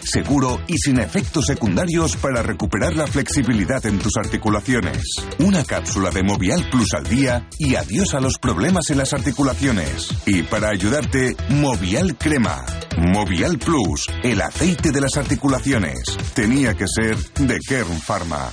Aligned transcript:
Seguro 0.00 0.60
y 0.66 0.78
sin 0.78 0.98
efectos 0.98 1.46
secundarios 1.46 2.16
para 2.16 2.42
recuperar 2.42 2.94
la 2.94 3.06
flexibilidad 3.06 3.84
en 3.86 3.98
tus 3.98 4.16
articulaciones. 4.16 5.02
Una 5.38 5.64
cápsula 5.64 6.10
de 6.10 6.22
Movial 6.22 6.68
Plus 6.70 6.94
al 6.94 7.04
día 7.04 7.48
y 7.58 7.74
adiós 7.74 8.14
a 8.14 8.20
los 8.20 8.38
problemas 8.38 8.90
en 8.90 8.98
las 8.98 9.12
articulaciones. 9.12 10.08
Y 10.26 10.42
para 10.42 10.68
ayudarte, 10.68 11.36
Movial 11.48 12.16
Crema. 12.16 12.64
Movial 12.96 13.58
Plus, 13.58 14.06
el 14.22 14.40
aceite 14.40 14.92
de 14.92 15.00
las 15.00 15.16
articulaciones. 15.16 16.16
Tenía 16.34 16.74
que 16.74 16.86
ser 16.86 17.16
de 17.16 17.58
Kern 17.58 18.00
Pharma. 18.00 18.50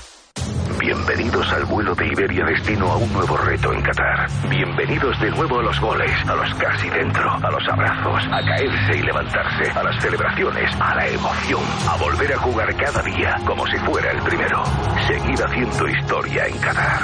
Bienvenidos 0.83 1.47
al 1.53 1.63
vuelo 1.63 1.95
de 1.95 2.07
Iberia 2.07 2.43
destino 2.43 2.91
a 2.91 2.97
un 2.97 3.13
nuevo 3.13 3.37
reto 3.37 3.71
en 3.71 3.81
Qatar. 3.81 4.29
Bienvenidos 4.49 5.17
de 5.21 5.31
nuevo 5.31 5.59
a 5.59 5.63
los 5.63 5.79
goles, 5.79 6.11
a 6.27 6.35
los 6.35 6.53
casi 6.55 6.89
dentro, 6.89 7.31
a 7.31 7.51
los 7.51 7.63
abrazos, 7.69 8.23
a 8.29 8.41
caerse 8.43 8.99
y 8.99 9.01
levantarse, 9.01 9.71
a 9.71 9.81
las 9.81 10.03
celebraciones, 10.03 10.75
a 10.81 10.95
la 10.95 11.07
emoción, 11.07 11.63
a 11.87 11.95
volver 11.95 12.33
a 12.33 12.37
jugar 12.39 12.75
cada 12.75 13.01
día 13.01 13.39
como 13.45 13.65
si 13.67 13.77
fuera 13.77 14.11
el 14.11 14.21
primero. 14.23 14.61
Seguir 15.07 15.41
haciendo 15.41 15.87
historia 15.87 16.47
en 16.47 16.57
Qatar. 16.57 17.01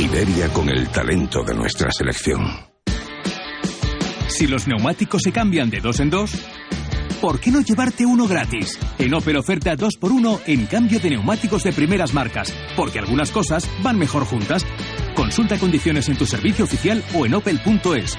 Iberia 0.00 0.48
con 0.52 0.68
el 0.68 0.88
talento 0.88 1.44
de 1.44 1.54
nuestra 1.54 1.92
selección. 1.92 2.40
Si 4.26 4.48
los 4.48 4.66
neumáticos 4.66 5.22
se 5.22 5.30
cambian 5.30 5.70
de 5.70 5.80
dos 5.80 6.00
en 6.00 6.10
dos, 6.10 6.32
¿por 7.20 7.38
qué 7.40 7.50
no 7.50 7.60
llevarte 7.60 8.06
uno 8.06 8.26
gratis? 8.26 8.78
En 8.98 9.14
Opel 9.14 9.36
oferta 9.36 9.76
2x1 9.76 10.40
en 10.46 10.66
cambio 10.66 10.98
de 10.98 11.10
neumáticos 11.10 11.62
de 11.62 11.72
primeras 11.72 12.14
marcas, 12.14 12.52
porque 12.76 12.98
algunas 12.98 13.30
cosas 13.30 13.68
van 13.82 13.98
mejor 13.98 14.24
juntas. 14.24 14.64
Consulta 15.14 15.58
condiciones 15.58 16.08
en 16.08 16.16
tu 16.16 16.26
servicio 16.26 16.64
oficial 16.64 17.04
o 17.14 17.26
en 17.26 17.34
opel.es. 17.34 18.18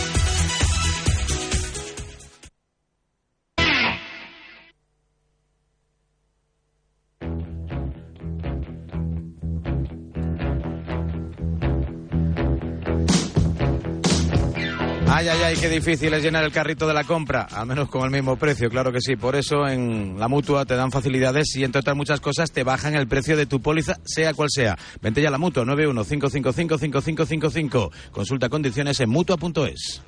Ay, 15.51 15.57
qué 15.57 15.67
difícil 15.67 16.13
es 16.13 16.23
llenar 16.23 16.45
el 16.45 16.53
carrito 16.53 16.87
de 16.87 16.93
la 16.93 17.03
compra, 17.03 17.41
al 17.41 17.67
menos 17.67 17.89
con 17.89 18.05
el 18.05 18.09
mismo 18.09 18.37
precio, 18.37 18.69
claro 18.69 18.93
que 18.93 19.01
sí. 19.01 19.17
Por 19.17 19.35
eso 19.35 19.67
en 19.67 20.17
la 20.17 20.29
mutua 20.29 20.63
te 20.63 20.77
dan 20.77 20.91
facilidades 20.91 21.53
y 21.57 21.65
entre 21.65 21.81
otras 21.81 21.93
muchas 21.93 22.21
cosas 22.21 22.53
te 22.53 22.63
bajan 22.63 22.95
el 22.95 23.05
precio 23.05 23.35
de 23.35 23.45
tu 23.45 23.61
póliza, 23.61 23.97
sea 24.05 24.33
cual 24.33 24.47
sea. 24.49 24.77
Vente 25.01 25.21
ya 25.21 25.27
a 25.27 25.31
la 25.31 25.37
mutua 25.37 25.65
915555555. 25.65 27.91
Consulta 28.11 28.47
condiciones 28.47 29.01
en 29.01 29.09
mutua.es. 29.09 30.01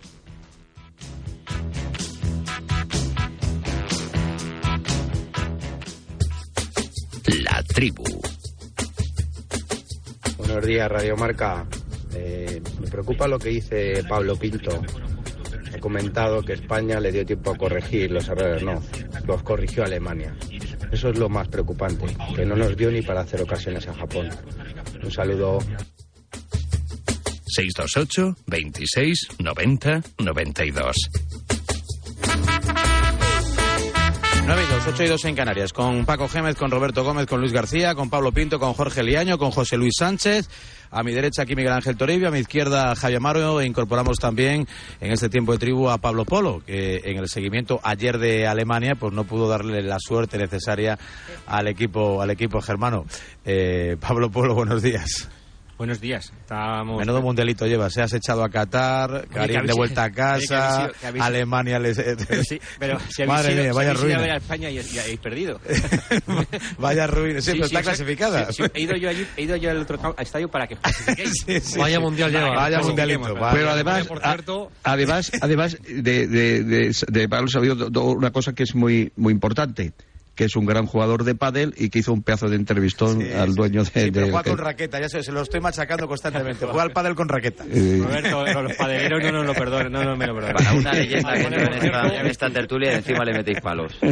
La 7.44 7.62
tribu. 7.64 8.06
Buenos 10.38 10.66
días, 10.66 10.90
Radio 10.90 11.18
Marca. 11.18 11.66
Eh, 12.16 12.62
me 12.80 12.88
preocupa 12.88 13.28
lo 13.28 13.38
que 13.38 13.50
dice 13.50 14.06
Pablo 14.08 14.38
Pinto. 14.38 14.82
Comentado 15.84 16.42
que 16.42 16.54
España 16.54 16.98
le 17.02 17.12
dio 17.12 17.26
tiempo 17.26 17.52
a 17.52 17.58
corregir 17.58 18.10
los 18.10 18.30
errores. 18.30 18.64
No, 18.64 18.82
los 19.28 19.44
corrigió 19.44 19.84
Alemania. 19.84 20.34
Eso 20.90 21.10
es 21.10 21.20
lo 21.20 21.28
más 21.28 21.50
preocupante, 21.50 22.06
que 22.34 22.46
no 22.46 22.56
nos 22.56 22.78
dio 22.78 22.90
ni 22.90 23.02
para 23.02 23.20
hacer 23.20 23.42
ocasiones 23.42 23.86
a 23.90 23.94
Japón. 23.94 24.30
Un 25.04 25.12
saludo. 25.12 25.60
628 27.48 28.38
26 28.48 29.28
90 29.40 30.02
92. 30.20 30.96
9 34.46 34.62
y 34.62 34.74
2, 34.74 34.84
8 34.88 35.04
y 35.04 35.08
2 35.08 35.26
en 35.26 35.36
Canarias, 35.36 35.72
con 35.72 36.06
Paco 36.06 36.28
Gémez, 36.28 36.58
con 36.58 36.70
Roberto 36.70 37.04
Gómez, 37.06 37.28
con 37.28 37.40
Luis 37.40 37.54
García, 37.54 37.96
con 37.96 38.10
Pablo 38.10 38.34
Pinto, 38.34 38.60
con 38.60 38.74
Jorge 38.74 39.02
Liaño, 39.02 39.38
con 39.38 39.52
José 39.52 39.78
Luis 39.78 39.94
Sánchez. 39.98 40.50
A 40.92 41.02
mi 41.02 41.14
derecha 41.14 41.44
aquí 41.44 41.56
Miguel 41.56 41.72
Ángel 41.72 41.96
Toribio, 41.96 42.28
a 42.28 42.32
mi 42.32 42.40
izquierda 42.40 42.94
Javier 42.94 43.18
Amaro. 43.18 43.62
E 43.62 43.66
incorporamos 43.66 44.18
también 44.18 44.68
en 45.00 45.12
este 45.12 45.30
tiempo 45.30 45.54
de 45.54 45.60
tribu 45.60 45.90
a 45.90 45.98
Pablo 45.98 46.26
Polo, 46.26 46.62
que 46.66 47.02
en 47.06 47.18
el 47.18 47.30
seguimiento 47.30 47.80
ayer 47.84 48.18
de 48.18 48.46
Alemania 48.46 48.96
pues 48.96 49.14
no 49.14 49.24
pudo 49.24 49.48
darle 49.48 49.82
la 49.82 49.98
suerte 50.00 50.38
necesaria 50.38 51.00
al 51.48 51.68
equipo, 51.70 52.22
al 52.22 52.30
equipo 52.30 52.62
germano. 52.62 53.06
Eh, 53.46 53.96
Pablo 54.00 54.30
Polo, 54.30 54.54
buenos 54.54 54.82
días. 54.82 55.30
Buenos 55.78 56.00
días. 56.00 56.32
Estábamos... 56.42 57.00
Menudo 57.00 57.22
mundialito 57.22 57.66
llevas. 57.66 57.94
Se 57.94 58.02
has 58.04 58.14
echado 58.14 58.44
a 58.44 58.50
Qatar, 58.50 59.28
Karim 59.28 59.66
de 59.66 59.74
vuelta 59.78 60.04
a 60.06 60.12
casa, 60.12 60.92
Alemania 61.20 61.80
les... 61.80 61.98
Pero 62.28 62.44
sí, 62.44 62.62
pero 62.80 63.00
si 63.10 63.24
habéis 63.24 63.28
Madre 63.28 63.54
ido, 63.54 63.64
mía, 63.64 63.72
si 63.72 63.76
vaya 63.78 63.90
habéis 63.90 64.04
ido 64.04 64.04
ruina. 64.04 64.18
a 64.18 64.22
ver 64.22 64.32
a 64.32 64.38
España 64.38 64.70
y, 64.70 64.80
y 64.80 65.00
habéis 65.00 65.20
perdido. 65.20 65.60
vaya 66.78 67.08
ruina. 67.08 67.42
Sí, 67.42 67.52
pero 67.54 67.66
está 67.66 67.82
clasificada. 67.82 68.52
Sí, 68.52 68.64
sí, 68.64 68.70
he 68.74 68.82
ido 68.82 68.96
yo 68.96 69.10
allí, 69.10 69.28
he 69.36 69.42
ido 69.44 69.56
yo 69.56 69.72
al 69.72 69.78
otro 69.80 70.16
estadio 70.20 70.48
para 70.48 70.68
que 70.68 70.76
clasifiquéis. 70.78 71.76
Vaya 71.78 72.00
mundial 72.00 72.32
lleva. 72.32 72.52
Vaya 72.56 72.80
mundialito. 72.80 73.34
vaya. 73.36 73.52
Pero 73.54 73.70
además, 73.72 74.08
por 74.08 74.22
cierto- 74.22 74.72
además, 74.84 75.32
además 75.42 75.78
de, 75.88 76.28
de, 76.28 76.64
de, 76.64 76.96
de 77.08 77.30
Pablo 77.30 77.48
Sabio, 77.48 77.76
do- 77.76 77.90
do- 77.90 78.12
una 78.12 78.32
cosa 78.32 78.54
que 78.54 78.64
es 78.64 78.76
muy, 78.76 79.12
muy 79.16 79.34
importante, 79.34 79.94
que 80.36 80.46
es 80.46 80.56
un 80.56 80.66
gran 80.66 80.86
jugador 80.88 81.24
de 81.24 81.36
pádel 81.36 81.74
y 81.78 81.90
que 81.90 82.00
hizo 82.00 82.12
un 82.12 82.24
pedazo 82.24 82.50
de 82.50 82.56
entrevistón 82.56 83.22
al 83.34 83.54
dueño 83.54 83.84
de... 83.84 83.86
Sí, 83.86 84.12
pero 84.12 84.26
de- 84.26 84.32
juega 84.32 84.44
con 84.44 84.56
que- 84.58 84.64
raqueta, 84.64 85.00
ya 85.00 85.08
se, 85.10 85.22
se 85.24 85.32
lo 85.32 85.42
estoy 85.42 85.62
machacando 85.62 86.08
constantemente. 86.08 86.66
Juega 86.66 86.82
al 86.84 86.92
pádel 86.92 87.14
con 87.16 87.30
raqueta. 87.30 87.64
Eh, 87.72 88.00
Roberto, 88.04 88.64
los 88.64 88.76
padeleros 88.76 89.24
no 89.24 89.32
nos 89.32 89.46
lo 89.46 89.54
perdonen, 89.54 89.92
no, 89.92 90.04
no 90.04 90.16
me 90.18 90.26
lo 90.26 90.34
perdonen. 90.34 90.56
Para 90.56 90.74
una 90.74 90.94
leyenda 90.94 91.34
que 91.34 91.42
en 91.44 91.54
esta, 91.54 92.20
en 92.20 92.28
esta 92.28 92.50
tertulia 92.50 92.94
y 92.94 92.96
encima 92.96 93.24
le 93.26 93.34
metéis 93.34 93.62
palos. 93.62 93.94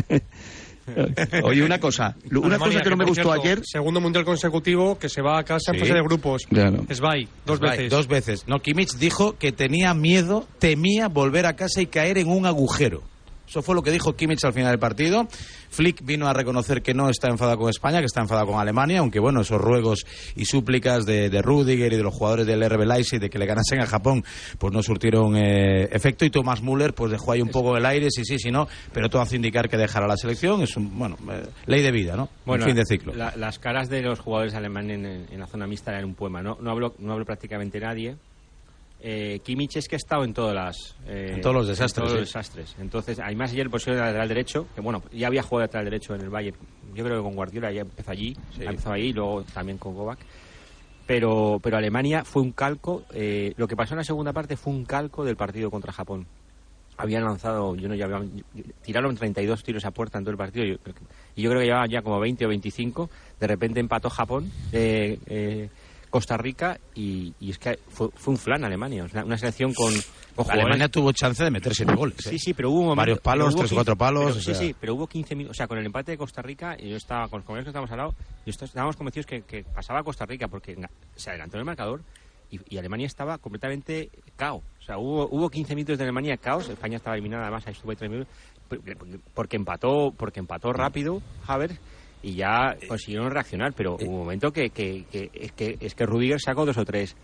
Oye, 1.44 1.63
una 1.63 1.79
cosa, 1.79 2.15
una 2.31 2.39
Alemania, 2.56 2.57
cosa 2.67 2.81
que 2.81 2.89
no 2.89 2.97
me 2.97 3.06
gustó 3.06 3.24
cierto, 3.31 3.41
ayer... 3.41 3.62
Segundo 3.63 4.01
mundial 4.01 4.25
consecutivo 4.25 4.97
que 4.97 5.09
se 5.09 5.21
va 5.21 5.39
a 5.39 5.44
casa 5.44 5.71
en 5.71 5.75
Sí. 5.75 5.79
fase 5.81 5.94
de 5.94 6.01
grupos. 6.01 6.41
Claro. 6.50 6.83
Svay, 6.89 7.27
dos 7.45 7.59
Svay, 7.59 7.69
veces. 7.77 7.89
Dos 7.91 8.07
veces. 8.07 8.47
No, 8.47 8.59
Kimmich 8.59 8.94
dijo 8.97 9.38
que 9.38 9.51
tenía 9.51 9.94
miedo, 9.94 10.47
temía 10.59 11.07
volver 11.07 11.45
a 11.45 11.56
casa 11.56 11.81
y 11.81 11.85
caer 11.85 12.17
en 12.17 12.27
un 12.29 12.45
agujero. 12.45 13.03
Eso 13.51 13.62
fue 13.62 13.75
lo 13.75 13.81
que 13.83 13.92
dijo 13.92 14.15
Kimmich 14.15 14.45
al 14.45 14.53
final 14.53 14.69
del 14.71 14.80
partido. 14.80 15.27
Flick 15.69 16.06
vino 16.06 16.25
a 16.30 16.33
reconocer 16.33 16.81
que 16.81 16.94
no 16.94 17.09
está 17.09 17.27
enfadado 17.27 17.57
con 17.57 17.69
España, 17.69 18.00
que 18.00 18.06
está 18.06 18.21
enfadado 18.21 18.48
con 18.48 18.62
Alemania, 18.62 19.00
aunque 19.00 19.19
bueno, 19.19 19.42
esos 19.42 19.59
ruegos 19.59 20.06
y 20.38 20.45
súplicas 20.45 21.06
de, 21.06 21.30
de 21.30 21.42
Rudiger 21.42 21.92
y 21.92 21.98
de 21.98 22.01
los 22.03 22.13
jugadores 22.13 22.48
del 22.48 22.63
RB 22.69 22.86
Leipzig 22.86 23.19
de 23.19 23.30
que 23.30 23.38
le 23.38 23.45
ganasen 23.45 23.81
a 23.81 23.86
Japón, 23.86 24.24
pues 24.57 24.71
no 24.71 24.81
surtieron 24.81 25.36
eh, 25.36 25.89
efecto. 25.92 26.24
Y 26.24 26.30
Thomas 26.30 26.62
Müller, 26.62 26.94
pues 26.94 27.12
dejó 27.12 27.33
ahí 27.33 27.42
un 27.42 27.50
poco 27.50 27.75
el 27.75 27.86
aire, 27.86 28.07
sí, 28.09 28.24
sí, 28.24 28.39
sí, 28.39 28.51
no, 28.51 28.69
pero 28.94 29.09
todo 29.09 29.21
hace 29.21 29.36
indicar 29.36 29.68
que 29.68 29.75
dejará 29.75 30.07
la 30.07 30.15
selección. 30.15 30.62
Es 30.62 30.77
un, 30.77 30.98
bueno, 30.98 31.18
eh, 31.30 31.44
ley 31.65 31.81
de 31.81 31.92
vida, 31.92 32.15
¿no? 32.15 32.30
Bueno, 32.45 32.63
fin 32.63 32.75
de 32.77 32.86
ciclo. 32.86 33.13
la- 33.13 33.33
las 33.36 33.59
caras 33.59 33.89
de 33.89 34.01
los 34.01 34.19
jugadores 34.21 34.53
alemanes 34.53 34.98
en, 34.98 35.06
en 35.30 35.39
la 35.42 35.48
zona 35.48 35.68
mixta 35.68 35.92
eran 35.92 36.06
un 36.06 36.15
poema. 36.15 36.42
No, 36.42 36.57
no 36.62 36.71
habló, 36.71 36.95
no 37.00 37.12
habló 37.12 37.25
prácticamente 37.25 37.81
nadie. 37.81 38.15
Eh, 39.03 39.39
Kimmich 39.44 39.77
es 39.77 39.88
que 39.88 39.95
ha 39.95 39.98
estado 39.98 40.24
en 40.24 40.33
todas 40.33 40.53
las 40.53 40.95
eh, 41.07 41.31
En 41.36 41.42
todos 41.42 41.56
los 41.56 41.68
desastres, 41.68 41.95
todos 42.06 42.19
los 42.19 42.30
sí. 42.30 42.36
desastres. 42.38 42.75
Entonces, 42.80 43.19
además 43.19 43.51
ayer 43.51 43.69
posición 43.69 43.95
de 43.95 44.01
lateral 44.03 44.27
derecho, 44.27 44.68
que 44.75 44.81
bueno, 44.81 45.01
ya 45.12 45.27
había 45.27 45.42
jugado 45.42 45.62
de 45.62 45.68
lateral 45.68 45.86
derecho 45.86 46.13
en 46.15 46.21
el 46.21 46.30
Valle. 46.30 46.53
Yo 46.94 47.03
creo 47.03 47.18
que 47.18 47.24
con 47.24 47.36
Guardiola 47.36 47.71
ya 47.71 47.81
empezó 47.81 48.12
allí, 48.12 48.36
empezó 48.59 48.92
ahí 48.92 49.07
y 49.07 49.13
luego 49.13 49.44
también 49.53 49.77
con 49.80 49.95
Kovac. 49.95 50.19
Pero, 51.07 51.59
pero 51.62 51.77
Alemania 51.77 52.24
fue 52.24 52.42
un 52.42 52.51
calco. 52.51 53.03
eh, 53.13 53.53
lo 53.57 53.68
que 53.68 53.75
pasó 53.75 53.94
en 53.95 54.00
la 54.00 54.03
segunda 54.03 54.33
parte 54.33 54.56
fue 54.56 54.71
un 54.74 54.86
calco 54.86 55.25
del 55.25 55.36
partido 55.36 55.71
contra 55.71 55.92
Japón. 55.92 56.27
Habían 56.98 57.24
lanzado, 57.24 57.75
yo 57.75 57.88
no 57.89 57.95
ya 57.95 58.06
habían- 58.06 58.44
tiraron 58.83 59.15
32 59.15 59.63
tiros 59.63 59.83
a 59.86 59.92
puerta 59.92 60.19
en 60.19 60.24
todo 60.25 60.31
el 60.31 60.38
partido 60.38 60.65
yo- 60.65 60.75
y 61.36 61.42
yo 61.42 61.50
creo 61.50 61.62
que 61.62 61.65
llevaban 61.65 61.89
ya 61.89 62.01
como 62.03 62.19
20 62.19 62.45
o 62.45 62.50
25. 62.50 63.09
De 63.39 63.48
repente 63.48 63.80
empató 63.80 64.09
Japón, 64.09 64.51
eh, 64.71 65.18
eh, 65.25 65.69
Costa 66.12 66.38
Rica 66.38 66.80
y, 66.94 67.34
y 67.40 67.50
es 67.50 67.58
que 67.58 67.80
fue, 67.90 68.10
fue 68.13 68.34
un 68.34 68.38
flan 68.38 68.63
Alemania. 68.63 69.06
o 69.06 69.10
sea, 69.10 69.24
una 69.25 69.38
selección 69.38 69.74
con, 69.74 69.92
jugadores- 70.36 70.50
Alemania 70.66 70.88
tuvo 70.90 71.12
chance 71.13 71.44
de 71.44 71.50
meter 71.50 71.74
siete 71.74 71.96
goles. 71.96 72.24
¿eh? 72.28 72.30
Sí, 72.31 72.38
sí, 72.38 72.54
pero 72.54 72.69
hubo 72.69 72.81
momento- 72.81 72.98
Varios 72.98 73.19
palos, 73.22 73.56
tres 73.56 73.72
o 73.72 73.75
cuatro 73.75 73.96
15 73.96 73.98
palos. 74.00 74.24
pero- 74.25 74.36
o 74.36 74.40
sí, 74.40 74.46
sea, 74.46 74.54
sí, 74.56 74.75
pero 74.80 74.94
hubo 74.94 75.08
15 75.08 75.36
minutos. 75.36 75.56
O 75.56 75.58
sea, 75.58 75.68
con 75.68 75.80
el 75.80 75.86
empate 75.88 76.12
de 76.12 76.18
Costa 76.19 76.44
Rica, 76.44 76.75
y 76.78 76.90
yo 76.90 76.98
estaba 76.98 77.28
con 77.30 77.40
los 77.40 77.46
compañeros 77.46 77.66
que 77.66 77.69
estábamos 77.69 77.92
al 77.92 77.98
lado, 77.98 78.16
yo 78.46 78.50
est- 78.52 78.62
estábamos 78.62 78.96
convencidos 78.98 79.25
que, 79.25 79.42
que 79.42 79.63
pasaba 79.63 80.02
a 80.02 80.04
Costa 80.04 80.25
Rica 80.28 80.48
porque 80.48 80.78
se 81.16 81.30
adelantó 81.31 81.56
en 81.58 81.60
el 81.62 81.66
marcador 81.66 82.02
y, 82.52 82.60
y 82.75 82.78
Alemania 82.78 83.08
estaba 83.08 83.38
completamente 83.38 84.10
caos. 84.36 84.62
O 84.81 84.84
sea, 84.84 84.98
hubo, 84.98 85.28
hubo 85.31 85.50
15 85.50 85.74
minutos 85.75 85.98
de 85.98 86.04
Alemania 86.04 86.36
caos. 86.38 86.68
España 86.69 86.98
estaba 86.98 87.16
eliminada, 87.16 87.44
además, 87.44 87.66
ahí 87.66 87.74
estuvo 87.74 87.96
tres 87.96 88.12
minutos. 88.12 88.31
porque- 88.68 88.96
Porque 89.34 89.56
empató, 89.56 90.13
porque 90.18 90.40
empató 90.42 90.74
rápido, 90.74 91.22
Havertz. 91.48 91.80
Y 92.23 92.35
ya 92.35 92.75
consiguieron 92.88 93.31
reaccionar, 93.31 93.73
pero 93.73 93.95
hubo 93.95 94.12
un 94.12 94.19
momento 94.19 94.51
que, 94.51 94.69
que, 94.69 95.06
que- 95.12 95.29
es 95.33 95.51
que 95.53 95.77
es 95.79 95.95
que 95.95 96.06
Rudiger 96.06 96.39
sacó 96.39 96.65
dos 96.65 96.77
o 96.77 96.85
tres 96.85 97.15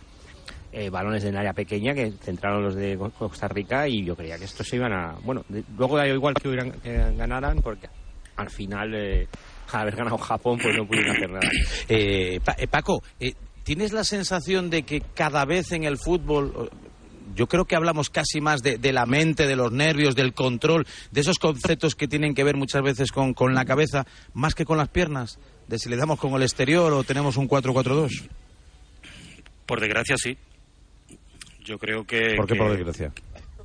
eh, 0.71 0.89
balones 0.89 1.23
de 1.23 1.29
área 1.37 1.53
pequeña 1.53 1.93
que 1.93 2.11
centraron 2.11 2.63
los 2.63 2.75
de 2.75 2.97
Co- 2.97 3.11
Costa 3.11 3.47
Rica 3.47 3.87
y 3.87 4.03
yo 4.03 4.15
creía 4.15 4.37
que 4.37 4.45
estos 4.45 4.67
se 4.67 4.75
iban 4.75 4.91
a... 4.93 5.15
Bueno, 5.23 5.43
de- 5.49 5.63
luego 5.77 5.97
da 5.97 6.07
igual 6.07 6.33
que, 6.33 6.47
hubieran, 6.49 6.71
que 6.81 6.93
ganaran 7.15 7.59
porque 7.61 7.87
al 8.35 8.49
final, 8.49 8.93
eh, 8.95 9.27
al 9.71 9.81
haber 9.81 9.95
ganado 9.95 10.17
Japón, 10.17 10.59
pues 10.61 10.75
no 10.75 10.85
pudieron 10.87 11.15
hacer 11.15 11.29
nada. 11.29 11.49
Eh, 11.89 12.39
Pa- 12.43 12.55
eh, 12.57 12.67
Paco, 12.67 13.01
eh, 13.19 13.33
¿tienes 13.63 13.93
la 13.93 14.03
sensación 14.03 14.69
de 14.69 14.83
que 14.83 15.01
cada 15.13 15.45
vez 15.45 15.71
en 15.71 15.83
el 15.83 15.97
fútbol, 15.97 16.53
eh, 16.55 16.77
yo 17.37 17.47
creo 17.47 17.63
que 17.65 17.75
hablamos 17.77 18.09
casi 18.09 18.41
más 18.41 18.61
de, 18.63 18.77
de 18.77 18.91
la 18.91 19.05
mente, 19.05 19.47
de 19.47 19.55
los 19.55 19.71
nervios, 19.71 20.15
del 20.15 20.33
control, 20.33 20.85
de 21.11 21.21
esos 21.21 21.37
conceptos 21.39 21.95
que 21.95 22.07
tienen 22.09 22.33
que 22.35 22.43
ver 22.43 22.57
muchas 22.57 22.81
veces 22.83 23.11
con, 23.13 23.33
con 23.33 23.53
la 23.53 23.63
cabeza, 23.63 24.05
más 24.33 24.55
que 24.55 24.65
con 24.65 24.77
las 24.77 24.89
piernas? 24.89 25.39
De 25.67 25.77
si 25.79 25.87
le 25.87 25.95
damos 25.95 26.19
con 26.19 26.33
el 26.33 26.41
exterior 26.41 26.91
o 26.93 27.03
tenemos 27.03 27.37
un 27.37 27.47
4-4-2. 27.47 28.27
Por 29.65 29.79
desgracia, 29.79 30.15
sí. 30.17 30.37
Yo 31.63 31.77
creo 31.77 32.05
que. 32.05 32.35
¿Por 32.35 32.47
qué 32.47 32.53
que- 32.53 32.59
por 32.59 32.71
desgracia? 32.71 33.11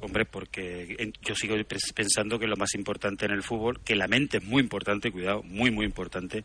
Hombre, 0.04 0.24
porque 0.24 1.12
yo 1.22 1.34
sigo 1.36 1.54
pensando 1.94 2.36
que 2.36 2.48
lo 2.48 2.56
más 2.56 2.74
importante 2.74 3.24
en 3.24 3.30
el 3.30 3.44
fútbol, 3.44 3.80
que 3.84 3.94
la 3.94 4.08
mente 4.08 4.38
es 4.38 4.44
muy 4.44 4.60
importante, 4.60 5.12
cuidado, 5.12 5.44
muy, 5.44 5.70
muy 5.70 5.86
importante, 5.86 6.42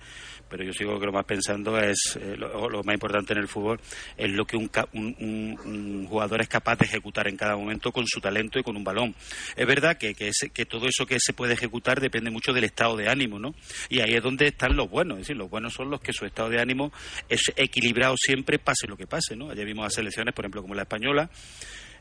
pero 0.47 0.63
yo 0.63 0.71
sigo 0.73 0.99
que 0.99 1.07
lo 1.07 1.11
más 1.11 1.25
pensando 1.25 1.75
es, 1.79 2.19
eh, 2.21 2.35
lo, 2.37 2.83
más 2.83 2.93
importante 2.93 3.33
en 3.33 3.39
el 3.39 3.47
fútbol 3.47 3.79
es 4.15 4.29
lo 4.29 4.45
que 4.45 4.57
un, 4.57 4.69
un- 4.93 5.15
un- 5.19 5.59
un 5.65 6.05
jugador 6.05 6.39
es 6.41 6.47
capaz 6.47 6.75
de 6.77 6.85
ejecutar 6.85 7.27
en 7.27 7.35
cada 7.35 7.55
momento 7.57 7.91
con 7.91 8.05
su 8.05 8.21
talento 8.21 8.59
y 8.59 8.63
con 8.63 8.77
un 8.77 8.83
balón. 8.83 9.15
Es 9.55 9.65
verdad 9.65 9.97
que, 9.97 10.13
que, 10.13 10.29
que 10.53 10.65
todo 10.67 10.85
eso 10.87 11.07
que 11.07 11.17
se 11.19 11.33
puede 11.33 11.53
ejecutar 11.53 11.99
depende 11.99 12.29
mucho 12.29 12.53
del 12.53 12.65
estado 12.65 12.95
de 12.95 13.09
ánimo, 13.09 13.39
¿no? 13.39 13.55
Y 13.89 14.01
ahí 14.01 14.13
es 14.13 14.21
donde 14.21 14.45
están 14.49 14.75
los 14.75 14.87
buenos, 14.87 15.17
es 15.17 15.21
decir, 15.23 15.35
los 15.37 15.49
buenos 15.49 15.73
son 15.73 15.89
los 15.89 15.99
que 15.99 16.13
su 16.13 16.27
estado 16.27 16.49
de 16.51 16.61
ánimo 16.61 16.91
es 17.27 17.41
equilibrado 17.55 18.13
siempre, 18.19 18.59
pase 18.59 18.85
lo 18.87 18.95
que 18.95 19.07
pase, 19.07 19.35
¿no? 19.35 19.49
Ayer 19.49 19.65
vimos 19.65 19.87
a 19.87 19.89
selecciones, 19.89 20.35
por 20.35 20.45
ejemplo, 20.45 20.61
como 20.61 20.75
la 20.75 20.83
española, 20.83 21.27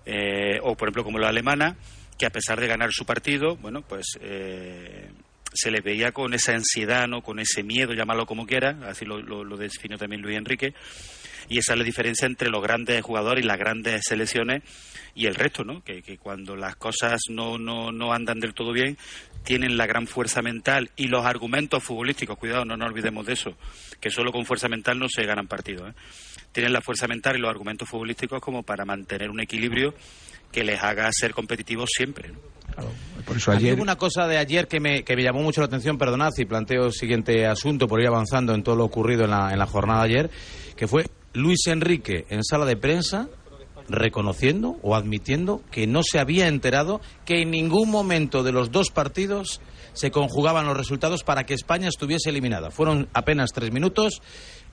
eh, 0.06 0.58
o 0.62 0.76
por 0.76 0.88
ejemplo 0.88 1.04
como 1.04 1.18
la 1.18 1.28
alemana, 1.28 1.76
que 2.16 2.26
a 2.26 2.30
pesar 2.30 2.60
de 2.60 2.68
ganar 2.68 2.92
su 2.92 3.04
partido, 3.04 3.56
bueno, 3.56 3.82
pues 3.82 4.06
eh, 4.20 5.10
se 5.52 5.70
les 5.70 5.82
veía 5.82 6.12
con 6.12 6.32
esa 6.34 6.52
ansiedad, 6.52 7.06
¿no? 7.08 7.22
con 7.22 7.38
ese 7.38 7.62
miedo, 7.62 7.92
llámalo 7.92 8.26
como 8.26 8.46
quiera, 8.46 8.78
así 8.86 9.04
lo, 9.04 9.44
definió 9.56 9.98
también 9.98 10.22
Luis 10.22 10.36
Enrique, 10.36 10.74
y 11.48 11.58
esa 11.58 11.74
es 11.74 11.78
la 11.78 11.84
diferencia 11.84 12.26
entre 12.26 12.48
los 12.48 12.62
grandes 12.62 13.02
jugadores 13.02 13.44
y 13.44 13.46
las 13.46 13.58
grandes 13.58 14.02
selecciones 14.06 14.62
y 15.14 15.26
el 15.26 15.34
resto, 15.34 15.64
¿no? 15.64 15.82
Que, 15.82 16.02
que 16.02 16.18
cuando 16.18 16.56
las 16.56 16.76
cosas 16.76 17.20
no, 17.30 17.56
no, 17.56 17.92
no 17.92 18.12
andan 18.12 18.40
del 18.40 18.52
todo 18.52 18.72
bien, 18.72 18.98
tienen 19.44 19.76
la 19.76 19.86
gran 19.86 20.06
fuerza 20.08 20.42
mental 20.42 20.90
y 20.96 21.06
los 21.06 21.24
argumentos 21.24 21.82
futbolísticos, 21.84 22.36
cuidado, 22.36 22.64
no 22.64 22.76
nos 22.76 22.90
olvidemos 22.90 23.24
de 23.26 23.34
eso, 23.34 23.56
que 24.00 24.10
solo 24.10 24.32
con 24.32 24.44
fuerza 24.44 24.68
mental 24.68 24.98
no 24.98 25.06
se 25.08 25.24
ganan 25.24 25.46
partidos, 25.46 25.90
¿eh? 25.90 25.94
Tienen 26.56 26.72
la 26.72 26.80
fuerza 26.80 27.06
mental 27.06 27.36
y 27.36 27.38
los 27.38 27.50
argumentos 27.50 27.86
futbolísticos 27.86 28.40
como 28.40 28.62
para 28.62 28.86
mantener 28.86 29.28
un 29.28 29.40
equilibrio 29.40 29.92
que 30.50 30.64
les 30.64 30.82
haga 30.82 31.06
ser 31.12 31.34
competitivos 31.34 31.90
siempre. 31.94 32.30
¿no? 32.30 32.38
Por 33.26 33.36
eso 33.36 33.52
ayer 33.52 33.78
una 33.78 33.96
cosa 33.96 34.26
de 34.26 34.38
ayer 34.38 34.66
que 34.66 34.80
me, 34.80 35.04
que 35.04 35.16
me 35.16 35.22
llamó 35.22 35.42
mucho 35.42 35.60
la 35.60 35.66
atención, 35.66 35.98
perdonad, 35.98 36.30
y 36.38 36.46
planteo 36.46 36.86
el 36.86 36.94
siguiente 36.94 37.44
asunto 37.44 37.86
por 37.86 38.00
ir 38.00 38.06
avanzando 38.06 38.54
en 38.54 38.62
todo 38.62 38.74
lo 38.74 38.86
ocurrido 38.86 39.24
en 39.24 39.32
la, 39.32 39.52
en 39.52 39.58
la 39.58 39.66
jornada 39.66 40.04
de 40.04 40.08
ayer, 40.08 40.30
que 40.76 40.88
fue 40.88 41.04
Luis 41.34 41.66
Enrique 41.66 42.24
en 42.30 42.42
sala 42.42 42.64
de 42.64 42.78
prensa 42.78 43.28
reconociendo 43.90 44.78
o 44.80 44.96
admitiendo 44.96 45.60
que 45.70 45.86
no 45.86 46.00
se 46.02 46.18
había 46.18 46.48
enterado 46.48 47.02
que 47.26 47.42
en 47.42 47.50
ningún 47.50 47.90
momento 47.90 48.42
de 48.42 48.52
los 48.52 48.70
dos 48.70 48.90
partidos 48.90 49.60
se 49.96 50.10
conjugaban 50.10 50.66
los 50.66 50.76
resultados 50.76 51.24
para 51.24 51.44
que 51.44 51.54
España 51.54 51.88
estuviese 51.88 52.28
eliminada. 52.28 52.70
Fueron 52.70 53.08
apenas 53.14 53.52
tres 53.52 53.72
minutos. 53.72 54.20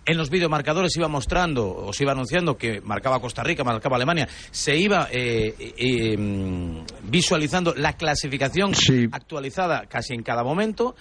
En 0.06 0.18
los 0.18 0.30
videomarcadores 0.30 0.96
iba 0.98 1.08
mostrando 1.08 1.74
o 1.74 1.94
se 1.94 2.04
iba 2.04 2.12
anunciando 2.12 2.58
que 2.58 2.82
marcaba 2.82 3.22
Costa 3.22 3.42
Rica, 3.42 3.64
marcaba 3.64 3.96
Alemania. 3.96 4.28
Se 4.52 4.76
iba 4.76 5.08
eh, 5.10 5.56
eh, 5.78 6.18
mm, 6.18 6.86
visualizando 7.04 7.74
la 7.74 7.94
clasificación 7.94 8.74
actualizada 9.12 9.86
casi 9.86 10.14
en 10.14 10.24
cada 10.24 10.44
momento 10.44 10.96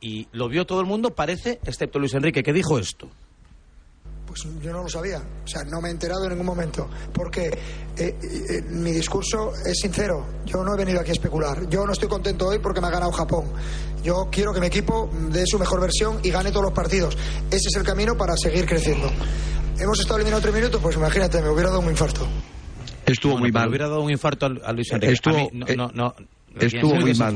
y 0.00 0.28
lo 0.32 0.48
vio 0.48 0.64
todo 0.64 0.80
el 0.80 0.86
mundo, 0.86 1.14
parece, 1.14 1.58
excepto 1.64 1.98
Luis 1.98 2.14
Enrique, 2.14 2.42
que 2.42 2.52
dijo 2.52 2.78
esto. 2.78 3.10
Pues 4.42 4.62
yo 4.62 4.72
no 4.72 4.82
lo 4.82 4.88
sabía, 4.88 5.18
o 5.44 5.46
sea, 5.48 5.64
no 5.64 5.80
me 5.80 5.88
he 5.88 5.92
enterado 5.92 6.24
en 6.24 6.30
ningún 6.30 6.46
momento, 6.46 6.88
porque 7.12 7.46
eh, 7.96 8.16
eh, 8.22 8.62
mi 8.70 8.92
discurso 8.92 9.52
es 9.64 9.78
sincero, 9.80 10.26
yo 10.46 10.62
no 10.62 10.74
he 10.74 10.76
venido 10.76 11.00
aquí 11.00 11.10
a 11.10 11.12
especular, 11.14 11.68
yo 11.68 11.84
no 11.86 11.92
estoy 11.92 12.08
contento 12.08 12.46
hoy 12.48 12.58
porque 12.58 12.80
me 12.80 12.86
ha 12.86 12.90
ganado 12.90 13.10
Japón, 13.12 13.46
yo 14.02 14.28
quiero 14.30 14.52
que 14.52 14.60
mi 14.60 14.66
equipo 14.66 15.10
dé 15.30 15.44
su 15.46 15.58
mejor 15.58 15.80
versión 15.80 16.20
y 16.22 16.30
gane 16.30 16.50
todos 16.50 16.64
los 16.66 16.72
partidos, 16.72 17.16
ese 17.50 17.68
es 17.68 17.76
el 17.76 17.82
camino 17.84 18.16
para 18.16 18.34
seguir 18.36 18.66
creciendo. 18.66 19.10
Hemos 19.78 19.98
estado 20.00 20.16
eliminados 20.16 20.42
tres 20.42 20.54
minutos, 20.54 20.80
pues 20.82 20.96
imagínate, 20.96 21.40
me 21.40 21.50
hubiera 21.50 21.70
dado 21.70 21.80
un 21.80 21.90
infarto. 21.90 22.26
estuvo 23.06 23.32
Bueno, 23.32 23.44
muy 23.44 23.52
mal. 23.52 23.68
hubiera 23.68 23.88
dado 23.88 24.02
un 24.02 24.10
infarto 24.10 24.46
a 24.46 24.50
a 24.68 24.72
Luis 24.72 24.90
Enrique. 24.92 25.12
Estuvo- 25.14 25.34
A 25.36 25.38
mí 25.38 25.48
no, 25.52 25.66
eh, 25.68 25.76
no, 25.76 25.90
no, 25.94 26.14
estuvo 26.66 26.94
muy 26.96 27.14
mal. 27.14 27.34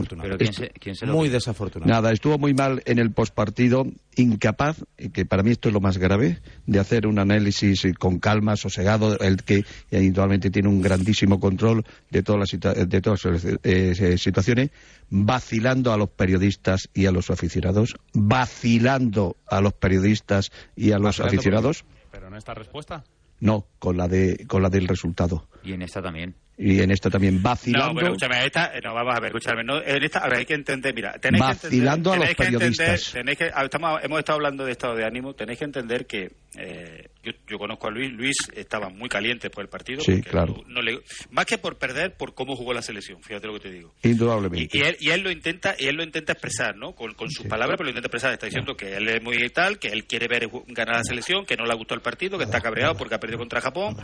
Muy 1.07 1.29
desafortunado. 1.29 1.91
Nada, 1.91 2.13
estuvo 2.13 2.39
muy 2.39 2.55
mal 2.55 2.83
en 2.87 2.99
el 2.99 3.11
postpartido, 3.13 3.87
incapaz, 4.17 4.77
que 5.13 5.25
para 5.25 5.43
mí 5.43 5.51
esto 5.51 5.69
es 5.69 5.73
lo 5.75 5.81
más 5.81 5.99
grave, 5.99 6.39
de 6.67 6.79
hacer 6.79 7.07
un 7.07 7.19
análisis 7.19 7.83
con 7.99 8.19
calma, 8.19 8.57
sosegado, 8.57 9.19
el 9.19 9.43
que 9.43 9.65
individualmente 9.91 10.51
tiene 10.51 10.69
un 10.69 10.81
grandísimo 10.83 11.41
control 11.41 11.85
de 12.11 12.23
todas 12.23 12.41
las, 12.41 12.53
situa- 12.53 12.75
de 12.87 13.01
todas 13.01 13.25
las 13.25 13.45
eh, 13.45 13.59
eh, 13.65 14.19
situaciones, 14.19 14.71
vacilando 15.11 15.93
a 15.93 15.97
los 15.97 16.09
periodistas 16.11 16.89
y 16.95 17.07
a 17.07 17.13
los 17.13 17.31
aficionados, 17.31 17.97
vacilando 18.13 19.37
a 19.47 19.61
los 19.61 19.73
periodistas 19.75 20.51
y 20.77 20.93
a 20.93 20.99
los 20.99 21.19
Vacilando 21.19 21.35
aficionados, 21.37 21.85
Pero 22.11 22.29
en 22.29 22.35
esta 22.35 22.55
respuesta. 22.55 23.05
no, 23.41 23.67
con 23.79 23.97
la, 23.97 24.09
de, 24.09 24.45
con 24.47 24.63
la 24.63 24.69
del 24.71 24.89
resultado. 24.89 25.47
Y 25.65 25.73
en 25.73 25.83
esta 25.83 26.03
también. 26.03 26.35
Y 26.65 26.81
en 26.81 26.91
esta 26.93 27.11
también, 27.11 27.43
vacilando. 27.43 27.89
No, 27.89 27.95
pero 27.95 28.07
escúchame, 28.15 28.47
esta, 28.47 28.73
no, 28.85 28.95
vamos 28.95 29.17
a 29.17 29.21
ver, 29.21 29.27
escúchame, 29.35 29.65
no, 29.65 29.83
en 29.83 30.03
esta, 30.05 30.21
a 30.21 30.29
ver, 30.29 30.39
hay 30.39 30.47
que 30.47 30.55
entender, 30.55 30.95
mira, 30.95 31.15
tenéis 31.19 31.41
Vacilando 31.43 32.11
que 32.13 32.17
a 32.17 32.21
los 32.21 32.29
entender, 32.29 32.37
tenéis 32.37 32.37
que 32.37 32.43
entender- 32.45 32.77
periodistas. 32.87 33.13
tenéis 33.13 33.39
que, 33.39 33.65
estamos- 33.65 34.05
hemos 34.05 34.19
estado 34.21 34.37
hablando 34.37 34.65
de 34.65 34.73
estado 34.73 34.95
de 34.95 35.05
ánimo, 35.05 35.35
tenéis 35.35 35.59
que 35.59 35.65
entender 35.65 36.07
que 36.07 36.31
eh, 36.59 37.09
yo, 37.23 37.33
yo 37.49 37.59
conozco 37.59 37.87
a 37.89 37.91
Luis, 37.91 38.13
Luis 38.13 38.37
estaba 38.55 38.89
muy 38.89 39.09
caliente 39.09 39.49
por 39.51 39.63
el 39.65 39.69
partido. 39.71 40.01
Sí, 40.03 40.21
claro. 40.23 40.55
no- 40.67 40.75
no 40.75 40.83
le- 40.83 41.01
más 41.31 41.47
que 41.47 41.59
por 41.59 41.79
perder, 41.79 42.17
por 42.17 42.35
cómo 42.35 42.57
jugó 42.57 42.73
la 42.75 42.83
selección, 42.83 43.23
fíjate 43.23 43.47
lo 43.47 43.55
que 43.55 43.61
te 43.61 43.71
digo. 43.73 43.95
Indudablemente. 44.03 44.77
Y, 44.77 44.81
y 44.81 44.83
él, 44.87 44.97
y 45.01 45.11
él 45.11 45.21
lo 45.23 45.31
intenta 45.31 45.75
y 45.79 45.87
él 45.87 45.97
lo 45.97 46.03
intenta 46.03 46.33
expresar, 46.33 46.77
¿no? 46.77 46.95
Con, 46.95 47.15
con 47.15 47.31
sus 47.31 47.47
palabras, 47.47 47.77
pero 47.77 47.85
lo 47.85 47.91
intenta 47.91 48.07
expresar. 48.09 48.33
Está 48.33 48.47
diciendo 48.47 48.77
que 48.77 48.97
él 48.97 49.09
es 49.09 49.23
muy 49.23 49.37
tal, 49.51 49.79
que 49.79 49.89
él 49.89 50.05
quiere 50.05 50.29
ver 50.29 50.49
ganar 50.69 50.97
la 50.97 51.05
selección, 51.05 51.45
que 51.47 51.57
no 51.57 51.65
le 51.65 51.73
ha 51.73 51.77
gustado 51.77 51.97
el 51.97 52.03
partido, 52.03 52.39
que 52.39 52.45
está 52.45 52.61
cabreado 52.61 52.97
porque 52.97 53.15
ha 53.15 53.21
perdido 53.21 53.39
contra 53.39 53.61
Japón 53.61 53.97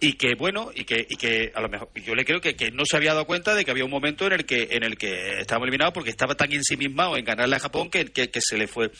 y 0.00 0.14
que 0.14 0.34
bueno 0.38 0.70
y 0.74 0.84
que 0.84 1.06
y 1.08 1.16
que 1.16 1.52
a 1.54 1.60
lo 1.60 1.68
mejor 1.68 1.88
yo 2.04 2.14
le 2.14 2.24
creo 2.24 2.40
que, 2.40 2.54
que 2.56 2.70
no 2.70 2.84
se 2.84 2.96
había 2.96 3.12
dado 3.14 3.26
cuenta 3.26 3.54
de 3.54 3.64
que 3.64 3.70
había 3.70 3.84
un 3.84 3.90
momento 3.90 4.26
en 4.26 4.32
el 4.32 4.44
que 4.44 4.68
en 4.72 4.82
el 4.84 4.96
que 4.98 5.40
estábamos 5.40 5.66
eliminados 5.66 5.94
porque 5.94 6.10
estaba 6.10 6.34
tan 6.34 6.52
ensimismado 6.52 7.16
en 7.16 7.24
ganarle 7.24 7.56
a 7.56 7.60
Japón 7.60 7.88
que, 7.90 8.06
que, 8.06 8.30
que 8.30 8.40
se 8.42 8.56
le 8.58 8.66
fue 8.66 8.90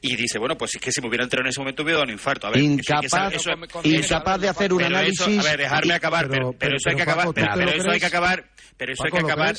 y 0.00 0.16
dice 0.16 0.38
bueno 0.38 0.56
pues 0.56 0.74
es 0.74 0.80
que 0.80 0.92
si 0.92 1.00
me 1.00 1.08
hubiera 1.08 1.24
entrado 1.24 1.42
en 1.44 1.48
ese 1.48 1.60
momento 1.60 1.82
me 1.82 1.86
hubiera 1.88 1.98
dado 2.00 2.06
un 2.08 2.12
infarto 2.12 2.35
a 2.42 2.50
ver, 2.50 2.58
eso 2.58 2.64
Incapaz, 2.72 3.34
eso- 3.34 3.50
eso- 3.52 3.80
incapaz 3.84 4.40
de 4.40 4.48
hacer 4.48 4.72
un 4.72 4.78
pero 4.78 4.98
eso- 5.00 5.24
análisis. 5.24 5.38
a 5.46 5.50
ver 5.50 5.60
dejarme 5.60 5.94
acabar 5.94 6.28
pero, 6.28 6.52
pero 6.52 6.76
eso 6.76 6.90
hay 6.90 6.96
que 6.96 7.02
acabar 7.02 7.26
¿tú 7.26 7.32
pero, 7.34 7.46
lo 7.48 7.54
pero 7.56 7.70
eso 7.70 7.90
hay 7.90 8.00
que 8.00 8.06
acabar 8.06 8.44
pero 8.76 8.92
eso 8.92 9.02
hay 9.04 9.10
que 9.12 9.20
¿lo 9.20 9.26
acabar 9.26 9.56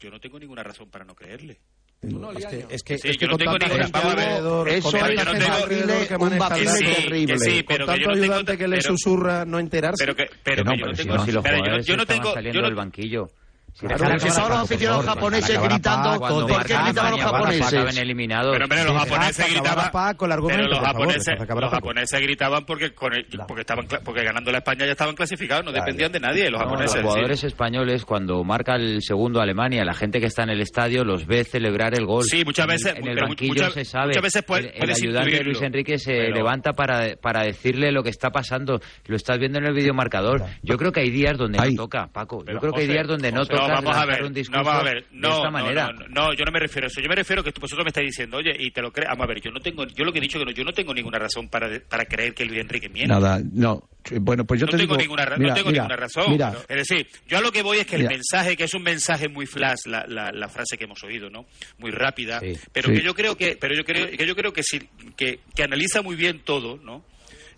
yo 0.00 0.10
no 0.10 0.18
tengo 0.20 0.38
ninguna 0.38 0.62
razón 0.62 0.88
para 0.90 1.04
no 1.04 1.14
creerle 1.14 1.58
Es 2.02 2.46
que, 2.46 2.66
es 2.70 2.82
que, 2.82 2.96
Sí, 2.98 3.08
es 3.10 3.18
que 3.18 3.26
yo 3.26 3.32
no 3.32 3.32
con 3.32 3.38
tengo 3.58 3.58
ninguna- 3.58 3.88
vamos 3.92 4.12
a 4.12 4.16
ver, 4.16 4.24
alrededor, 4.28 4.68
eso 4.70 4.90
con 4.90 4.96
es 4.96 5.02
un 5.10 5.16
tanto, 5.18 5.34
terrible. 5.36 7.26
que 7.34 7.38
sí, 7.38 7.62
pero 7.68 7.84
con 7.86 7.94
que 7.94 8.00
yo 8.00 8.06
tanto 8.06 8.08
no 8.08 8.12
tengo- 8.14 8.24
ayudante 8.24 8.56
que 8.58 8.68
le 8.68 8.76
pero- 8.78 8.88
susurra 8.96 9.44
no 9.44 9.58
enterarse. 9.58 9.96
pero 10.06 10.16
que 10.16 10.30
pero 10.42 10.56
Que 10.56 10.64
no, 10.64 10.70
yo 10.72 10.76
pero 10.80 10.86
no 10.92 10.96
si 10.96 11.02
tengo 11.02 11.16
no, 11.16 11.24
si 11.26 11.32
los 11.32 11.44
espera, 11.44 11.56
yo 11.56 11.58
no- 11.58 11.64
jugadores 11.64 11.86
yo 11.86 11.96
no 11.98 12.06
tengo 12.06 12.32
saliendo 12.32 12.56
yo 12.56 12.60
no- 12.62 12.66
del 12.68 12.74
banquillo. 12.74 13.28
Si 13.72 13.86
Claro, 13.86 14.04
que 14.18 14.26
los 14.26 14.38
aficionados 14.38 15.04
japoneses 15.06 15.62
gritando, 15.62 16.10
Paco, 16.10 16.18
cuando 16.20 16.40
¿por 16.40 16.48
qué 16.66 16.74
marcan 16.74 16.84
gritaban 16.86 17.10
los 17.12 17.20
japoneses? 17.20 17.66
acaban 17.72 17.98
eliminados. 17.98 18.56
Pero, 18.68 18.84
los 18.84 18.98
japoneses 19.02 19.50
gritaban. 19.50 19.90
Paco 19.90 20.26
el 20.26 20.32
argumento, 20.32 20.62
pero 20.64 20.74
los 20.76 20.86
japoneses, 20.86 21.38
los 21.38 21.70
japoneses 21.70 22.20
gritaban 22.20 22.64
porque 22.66 22.92
con 22.94 23.14
el- 23.14 23.26
porque 23.46 23.60
estaban 23.62 23.86
porque 24.04 24.22
ganando 24.24 24.50
la 24.52 24.58
España 24.58 24.84
ya 24.86 24.92
estaban 24.92 25.14
clasificados, 25.14 25.64
no 25.64 25.72
dependían 25.72 26.12
de 26.12 26.20
nadie 26.20 26.50
los 26.50 26.60
No, 26.60 26.66
japoneses. 26.66 26.96
los 26.96 27.04
jugadores 27.04 27.44
españoles, 27.44 28.04
cuando 28.04 28.44
marca 28.44 28.74
el 28.76 29.00
segundo 29.02 29.40
Alemania, 29.40 29.84
la 29.84 29.94
gente 29.94 30.20
que 30.20 30.26
está 30.26 30.42
en 30.42 30.50
el 30.50 30.60
estadio 30.60 31.04
los 31.04 31.26
ve 31.26 31.44
celebrar 31.44 31.94
el 31.94 32.04
gol. 32.06 32.24
Sí, 32.24 32.44
muchas 32.44 32.66
veces, 32.66 32.94
En, 32.96 33.04
en 33.06 33.08
el 33.18 33.20
banquillo 33.24 33.54
muchas- 33.54 33.72
se 33.72 33.84
sabe. 33.84 34.08
muchas 34.08 34.22
veces 34.22 34.42
puede- 34.42 34.72
el, 34.76 34.90
ayudante 34.90 35.30
de 35.30 35.44
Luis 35.44 35.62
Enrique 35.62 35.98
se 35.98 36.12
pero- 36.12 36.34
levanta 36.34 36.72
para, 36.72 37.16
para 37.16 37.44
decirle 37.44 37.92
lo 37.92 38.02
que 38.02 38.10
está 38.10 38.30
pasando. 38.30 38.80
Lo 39.06 39.16
estás 39.16 39.38
viendo 39.38 39.58
en 39.58 39.66
el 39.66 39.74
videomarcador. 39.74 40.42
Yo 40.62 40.76
creo 40.76 40.92
que 40.92 41.00
hay 41.00 41.10
días 41.10 41.38
donde 41.38 41.58
no 41.58 41.74
toca, 41.76 42.08
Paco. 42.12 42.44
Yo 42.44 42.58
creo 42.58 42.72
que 42.72 42.80
hay 42.82 42.86
días 42.88 43.06
donde 43.06 43.30
no 43.32 43.40
José, 43.40 43.52
toca 43.62 43.74
vamos 43.80 43.96
a 43.96 44.06
ver, 44.06 44.22
un 44.24 44.32
discurso 44.34 44.58
no, 44.60 44.64
vamos 44.66 44.80
a 44.80 44.84
ver, 44.84 45.06
no, 45.12 45.28
de 45.28 45.34
esta 45.34 45.44
no, 45.46 45.50
manera. 45.50 45.86
No, 45.92 45.92
no, 45.92 46.06
no, 46.28 46.32
yo 46.34 46.44
no 46.44 46.52
me 46.52 46.58
refiero 46.60 46.86
a 46.86 46.88
eso. 46.88 47.00
Yo 47.00 47.08
me 47.08 47.14
refiero 47.14 47.42
a 47.42 47.44
que 47.44 47.52
tú- 47.52 47.60
vosotros 47.60 47.84
me 47.84 47.88
estáis 47.88 48.06
diciendo, 48.08 48.36
oye, 48.38 48.54
y 48.58 48.70
te 48.70 48.82
lo 48.82 48.92
crees. 48.92 49.08
Vamos 49.10 49.24
a 49.24 49.28
ver, 49.28 49.40
yo 49.40 49.50
no 49.50 49.60
tengo, 49.60 49.86
yo 49.86 50.04
lo 50.04 50.12
que 50.12 50.18
he 50.18 50.22
dicho 50.22 50.38
que 50.38 50.44
no, 50.44 50.50
yo 50.50 50.64
no 50.64 50.72
tengo 50.72 50.92
ninguna 50.94 51.18
razón 51.18 51.48
para, 51.48 51.68
para 51.88 52.04
creer 52.04 52.34
que 52.34 52.44
Luis 52.44 52.60
Enrique 52.60 52.88
miente. 52.88 53.12
Nada, 53.12 53.40
no. 53.52 53.88
Bueno, 54.20 54.44
pues 54.46 54.58
yo 54.58 54.66
no 54.66 54.72
te 54.72 54.78
tengo 54.78 54.94
digo. 54.94 55.02
ninguna, 55.02 55.24
ra- 55.26 55.36
mira, 55.36 55.50
no 55.50 55.54
tengo 55.56 55.70
mira, 55.70 55.82
ninguna 55.82 55.96
razón. 55.96 56.30
Mira, 56.30 56.54
Es 56.68 56.88
decir, 56.88 57.06
yo 57.28 57.36
a 57.36 57.40
lo 57.42 57.52
que 57.52 57.62
voy 57.62 57.78
es 57.78 57.86
que 57.86 57.96
el 57.96 58.08
mensaje, 58.08 58.56
que 58.56 58.64
es 58.64 58.72
un 58.74 58.82
mensaje 58.82 59.28
muy 59.28 59.44
flash, 59.46 59.80
la, 59.86 60.06
la, 60.08 60.30
la 60.32 60.48
frase 60.48 60.78
que 60.78 60.84
hemos 60.84 61.02
oído, 61.04 61.28
¿no? 61.28 61.44
Muy 61.78 61.90
rápida, 61.90 62.40
pero 62.72 62.88
Sí. 62.88 62.94
que 62.94 63.02
yo 63.02 63.14
creo 63.14 63.36
que, 63.36 63.56
pero 63.60 63.74
yo 63.74 63.84
creo, 63.84 64.10
que 64.10 64.26
yo 64.26 64.34
creo 64.34 64.52
que 64.54 64.62
sí, 64.62 64.80
que, 65.16 65.40
que 65.54 65.62
analiza 65.62 66.00
muy 66.00 66.16
bien 66.16 66.40
todo, 66.40 66.78
¿no? 66.82 67.04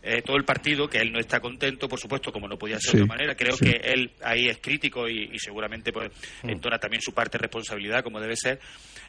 Eh, 0.04 0.21
todo 0.23 0.37
el 0.37 0.44
partido, 0.44 0.88
que 0.88 0.99
él 0.99 1.12
no 1.12 1.21
está 1.21 1.38
contento, 1.38 1.88
por 1.88 1.99
supuesto, 2.00 2.32
como 2.32 2.49
no 2.49 2.59
podía 2.59 2.78
ser 2.80 2.90
Sí, 2.90 2.97
de 2.97 3.02
otra 3.04 3.14
manera. 3.14 3.37
Creo 3.37 3.56
sí. 3.56 3.64
que 3.66 3.76
él 3.85 4.11
ahí 4.23 4.49
es 4.49 4.59
crítico 4.59 5.09
y, 5.09 5.30
y 5.32 5.38
seguramente 5.38 5.92
pues, 5.92 6.11
Mm. 6.42 6.50
entona 6.50 6.78
también 6.78 7.00
su 7.00 7.12
parte 7.14 7.38
de 7.38 7.42
responsabilidad, 7.42 8.02
como 8.02 8.21
debe 8.21 8.35
ser. 8.37 8.59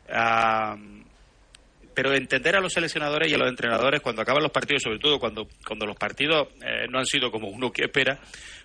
Ah, 0.10 0.76
pero 1.96 2.14
entender 2.14 2.56
a 2.56 2.60
los 2.60 2.74
seleccionadores 2.74 3.32
y 3.32 3.36
a 3.36 3.38
los 3.38 3.50
entrenadores 3.50 4.02
cuando 4.02 4.22
acaban 4.24 4.42
los 4.44 4.52
partidos, 4.52 4.82
sobre 4.84 4.98
todo 5.00 5.20
cuando, 5.20 5.48
cuando 5.66 5.86
los 5.86 5.96
partidos 5.96 6.48
eh, 6.64 6.88
no 6.90 6.98
han 7.00 7.06
sido 7.06 7.30
como 7.32 7.48
uno 7.50 7.72
que 7.72 7.84
espera, 7.86 8.20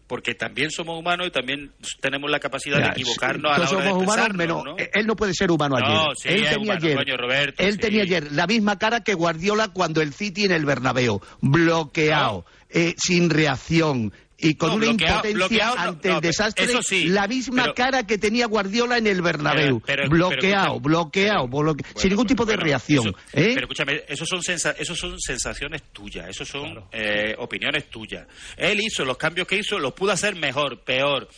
porque 0.08 0.34
también 0.34 0.70
somos 0.72 0.98
humanos 0.98 1.28
y 1.28 1.30
también 1.30 1.70
tenemos 2.00 2.28
la 2.30 2.40
capacidad 2.40 2.78
de 2.78 2.88
equivocarnos 2.88 3.52
a 3.52 3.56
todos 3.56 3.70
la 3.70 3.76
hora 3.76 3.84
de 3.84 3.90
somos 3.90 4.02
humanos, 4.02 4.26
expresarnos, 4.26 4.64
menos- 4.64 4.64
¿no? 4.64 5.00
Él 5.00 5.06
no 5.06 5.14
puede 5.14 5.34
ser 5.34 5.50
humano 5.52 5.78
No, 5.78 5.86
ayer. 5.86 6.16
sí, 6.16 6.28
él 6.28 6.34
tenía 6.44 6.58
humano, 6.58 6.80
ayer. 6.82 6.96
coño, 6.96 7.16
Roberto, 7.16 7.62
él 7.62 7.72
sí. 7.74 7.78
tenía 7.78 8.02
ayer 8.02 8.32
la 8.32 8.46
misma 8.46 8.78
cara 8.78 9.04
que 9.04 9.14
Guardiola 9.14 9.68
cuando 9.68 10.00
el 10.02 10.12
City 10.14 10.44
en 10.46 10.52
el 10.52 10.64
Bernabéu, 10.64 11.20
bloqueado, 11.42 12.44
eh, 12.70 12.94
sin 12.96 13.30
reacción. 13.30 14.12
Y 14.40 14.54
con 14.54 14.68
No, 14.68 14.74
una 14.76 14.86
bloqueado- 14.86 15.14
impotencia 15.16 15.34
bloqueado 15.48 15.74
no, 15.74 15.80
ante 15.82 16.08
no, 16.10 16.14
el 16.14 16.20
desastre, 16.20 16.64
eso 16.66 16.80
sí, 16.82 17.06
la 17.08 17.26
misma 17.26 17.62
pero- 17.62 17.74
cara 17.74 18.06
que 18.06 18.18
tenía 18.18 18.46
Guardiola 18.46 18.96
en 18.96 19.08
el 19.08 19.20
Bernabéu. 19.20 19.80
Pero- 19.84 20.02
pero- 20.04 20.08
bloqueado, 20.10 20.78
bloqueado, 20.78 21.48
bloque- 21.48 21.84
sin 21.96 22.10
ningún 22.10 22.26
tipo 22.28 22.44
de 22.44 22.52
Bueno, 22.54 22.64
reacción. 22.66 23.08
eso- 23.08 23.16
¿eh? 23.32 23.50
Pero 23.54 23.62
escúchame, 23.62 24.02
esos 24.06 24.28
son, 24.28 24.40
sensa- 24.42 24.76
esos 24.78 24.96
son 24.96 25.18
sensaciones 25.18 25.82
tuyas, 25.92 26.28
esos 26.28 26.46
son 26.48 26.84
eh, 26.92 27.34
opiniones 27.38 27.90
tuyas. 27.90 28.28
Él 28.56 28.78
hizo 28.80 29.04
los 29.04 29.16
cambios 29.16 29.46
que 29.48 29.56
hizo, 29.56 29.76
los 29.78 29.92
pudo 29.92 30.12
hacer 30.12 30.36
mejor, 30.36 30.84
peor. 30.84 31.28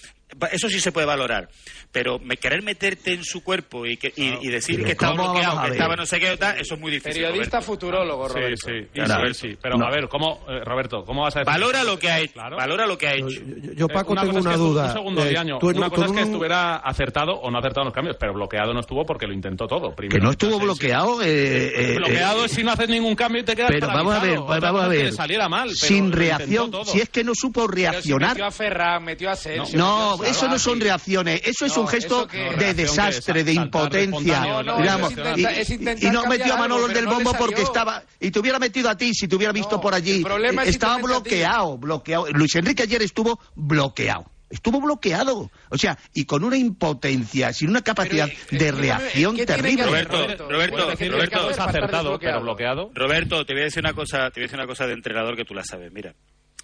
Eso 0.52 0.68
sí 0.68 0.80
se 0.80 0.92
puede 0.92 1.06
valorar. 1.06 1.48
Pero 1.92 2.18
me, 2.20 2.36
querer 2.36 2.62
meterte 2.62 3.12
en 3.12 3.24
su 3.24 3.42
cuerpo 3.42 3.84
y, 3.84 3.96
que, 3.96 4.12
y, 4.16 4.46
y 4.46 4.48
decir 4.48 4.76
pero 4.76 4.86
que 4.86 4.92
estaba 4.92 5.16
¿cómo 5.16 5.32
bloqueado, 5.32 5.62
que 5.64 5.70
estaba 5.72 5.96
no 5.96 6.06
sé 6.06 6.20
qué, 6.20 6.36
tal, 6.36 6.58
eso 6.60 6.74
es 6.74 6.80
muy 6.80 6.92
difícil. 6.92 7.22
Periodista 7.22 7.56
Roberto. 7.58 7.72
futurólogo, 7.72 8.28
Sí, 8.28 8.34
Roberto. 8.34 8.66
sí, 8.68 8.72
Claro. 8.92 9.08
Isabel, 9.10 9.34
sí. 9.34 9.58
Pero 9.60 9.76
No. 9.76 9.86
a 9.86 9.90
ver, 9.90 10.08
¿cómo, 10.08 10.44
eh, 10.48 10.60
Roberto, 10.64 11.04
cómo 11.04 11.22
vas 11.22 11.34
a 11.36 11.40
decir? 11.40 11.52
Valora 11.52 11.82
lo 11.82 11.98
que 11.98 12.10
ha 12.10 12.20
hecho. 12.20 12.34
Valora 12.38 12.86
lo 12.86 12.96
que 12.96 13.08
ha 13.08 13.14
hecho. 13.14 13.40
Yo, 13.74 13.88
Paco, 13.88 14.10
Eh, 14.10 14.12
una 14.12 14.20
tengo 14.22 14.38
una 14.38 14.40
es 14.40 14.46
que 14.46 14.62
estu- 14.62 14.66
duda. 14.68 14.84
Un 14.86 14.92
segundo, 14.92 15.22
Eh, 15.24 15.34
tú 15.60 15.70
en- 15.70 15.76
Una 15.78 15.90
cosa 15.90 16.04
es 16.06 16.12
que 16.12 16.18
un- 16.22 16.28
estuviera 16.30 16.76
acertado 16.76 17.32
o 17.32 17.50
no 17.50 17.58
acertado 17.58 17.82
en 17.82 17.86
los 17.86 17.94
cambios, 17.94 18.16
pero 18.20 18.34
bloqueado 18.34 18.72
no 18.72 18.80
estuvo 18.80 19.04
porque 19.04 19.26
lo 19.26 19.32
intentó 19.32 19.66
todo. 19.66 19.94
Primero, 19.94 20.18
Que 20.20 20.24
no 20.24 20.30
estuvo 20.30 20.52
Sí, 20.52 20.58
sí. 20.58 20.64
bloqueado. 20.64 21.22
eh, 21.22 21.72
eh, 21.92 21.94
bloqueado 21.96 22.42
eh, 22.42 22.46
es 22.46 22.52
si 22.52 22.62
no 22.62 22.70
haces 22.72 22.88
ningún 22.88 23.14
cambio 23.16 23.42
y 23.42 23.44
te 23.44 23.56
quedas 23.56 23.70
pero 23.72 23.88
vamos 23.88 24.14
a 24.14 24.20
ver, 24.20 24.38
vamos 24.38 24.82
a 24.84 24.88
ver. 24.88 25.12
saliera 25.12 25.48
mal, 25.48 25.68
pero 25.68 25.74
sin 25.76 26.12
reacción, 26.12 26.70
si 26.84 27.00
es 27.00 27.08
que 27.08 27.24
no 27.24 27.32
supo 27.34 27.66
reaccionar. 27.66 28.30
metió 28.30 28.46
a 28.46 28.50
Ferran, 28.50 29.02
metió 29.04 29.28
a 29.28 29.32
Asensio, 29.32 29.78
No, 29.78 30.16
eso 30.24 30.48
no 30.48 30.58
son 30.58 30.80
reacciones, 30.80 31.40
eso 31.44 31.66
es 31.66 31.74
No, 31.76 31.82
un 31.82 31.88
gesto 31.88 32.26
de 32.26 32.38
No, 32.38 32.50
reacción 32.52 32.76
desastre, 32.76 33.44
de 33.44 33.52
impotencia. 33.52 34.62
no, 34.62 34.78
digamos, 34.78 35.12
es 35.16 35.70
y, 35.70 35.74
intentar- 35.74 36.12
no 36.12 36.26
metió 36.26 36.54
a 36.54 36.56
Manolo 36.56 36.88
del 36.88 37.06
bombo 37.06 37.32
porque 37.34 37.62
estaba 37.62 38.02
y 38.18 38.30
te 38.30 38.38
hubiera 38.38 38.58
metido 38.58 38.88
a 38.90 38.96
ti 38.96 39.14
si 39.14 39.28
te 39.28 39.36
hubiera 39.36 39.52
visto 39.52 39.76
No, 39.76 39.80
por 39.80 39.94
allí. 39.94 40.24
es 40.62 40.68
estaba 40.68 40.96
si 40.96 41.02
bloqueado, 41.02 41.78
bloqueado. 41.78 42.26
Luis 42.32 42.54
Enrique 42.56 42.82
ayer 42.82 43.02
estuvo 43.02 43.40
bloqueado. 43.54 44.30
Estuvo 44.50 44.80
bloqueado. 44.80 45.48
O 45.68 45.78
sea, 45.78 45.96
y 46.12 46.24
con 46.24 46.42
una 46.42 46.56
impotencia, 46.56 47.52
sin 47.52 47.70
una 47.70 47.82
capacidad 47.82 48.28
de 48.50 48.72
reacción 48.72 49.36
¿qué 49.36 49.46
tiene 49.46 49.62
que 49.62 49.62
terrible. 49.76 49.84
Roberto, 49.84 50.48
Roberto, 50.48 50.76
Roberto, 50.88 51.50
es 51.50 51.58
acertado, 51.60 52.18
pero 52.18 52.40
bloqueado. 52.40 52.90
Roberto, 52.92 53.46
te 53.46 53.52
voy 53.52 53.62
a 53.62 53.64
decir 53.66 53.80
una 53.84 53.92
cosa, 53.92 54.28
te 54.30 54.40
voy 54.40 54.42
a 54.42 54.46
decir 54.46 54.58
una 54.58 54.66
cosa 54.66 54.86
de 54.88 54.94
entrenador 54.94 55.36
que 55.36 55.44
tú 55.44 55.54
la 55.54 55.62
sabes. 55.62 55.92
Mira, 55.92 56.14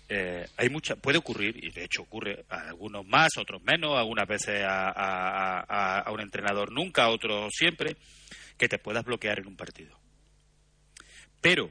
eh, 0.09 0.47
hay 0.57 0.69
mucha, 0.71 0.97
puede 0.97 1.19
ocurrir 1.19 1.63
y 1.65 1.71
de 1.71 1.85
hecho 1.85 2.03
ocurre 2.03 2.45
a 2.49 2.69
algunos 2.69 3.05
más, 3.07 3.37
otros 3.39 3.63
menos, 3.63 3.99
algunas 3.99 4.27
veces 4.29 4.63
a, 4.65 4.91
a- 4.91 6.11
un 6.13 6.21
entrenador 6.21 6.71
nunca, 6.73 7.05
a 7.05 7.09
otros 7.11 7.53
siempre, 7.55 7.97
que 8.57 8.69
te 8.69 8.79
puedas 8.79 9.05
bloquear 9.05 9.39
en 9.41 9.47
un 9.49 9.57
partido. 9.57 9.99
Pero 11.41 11.71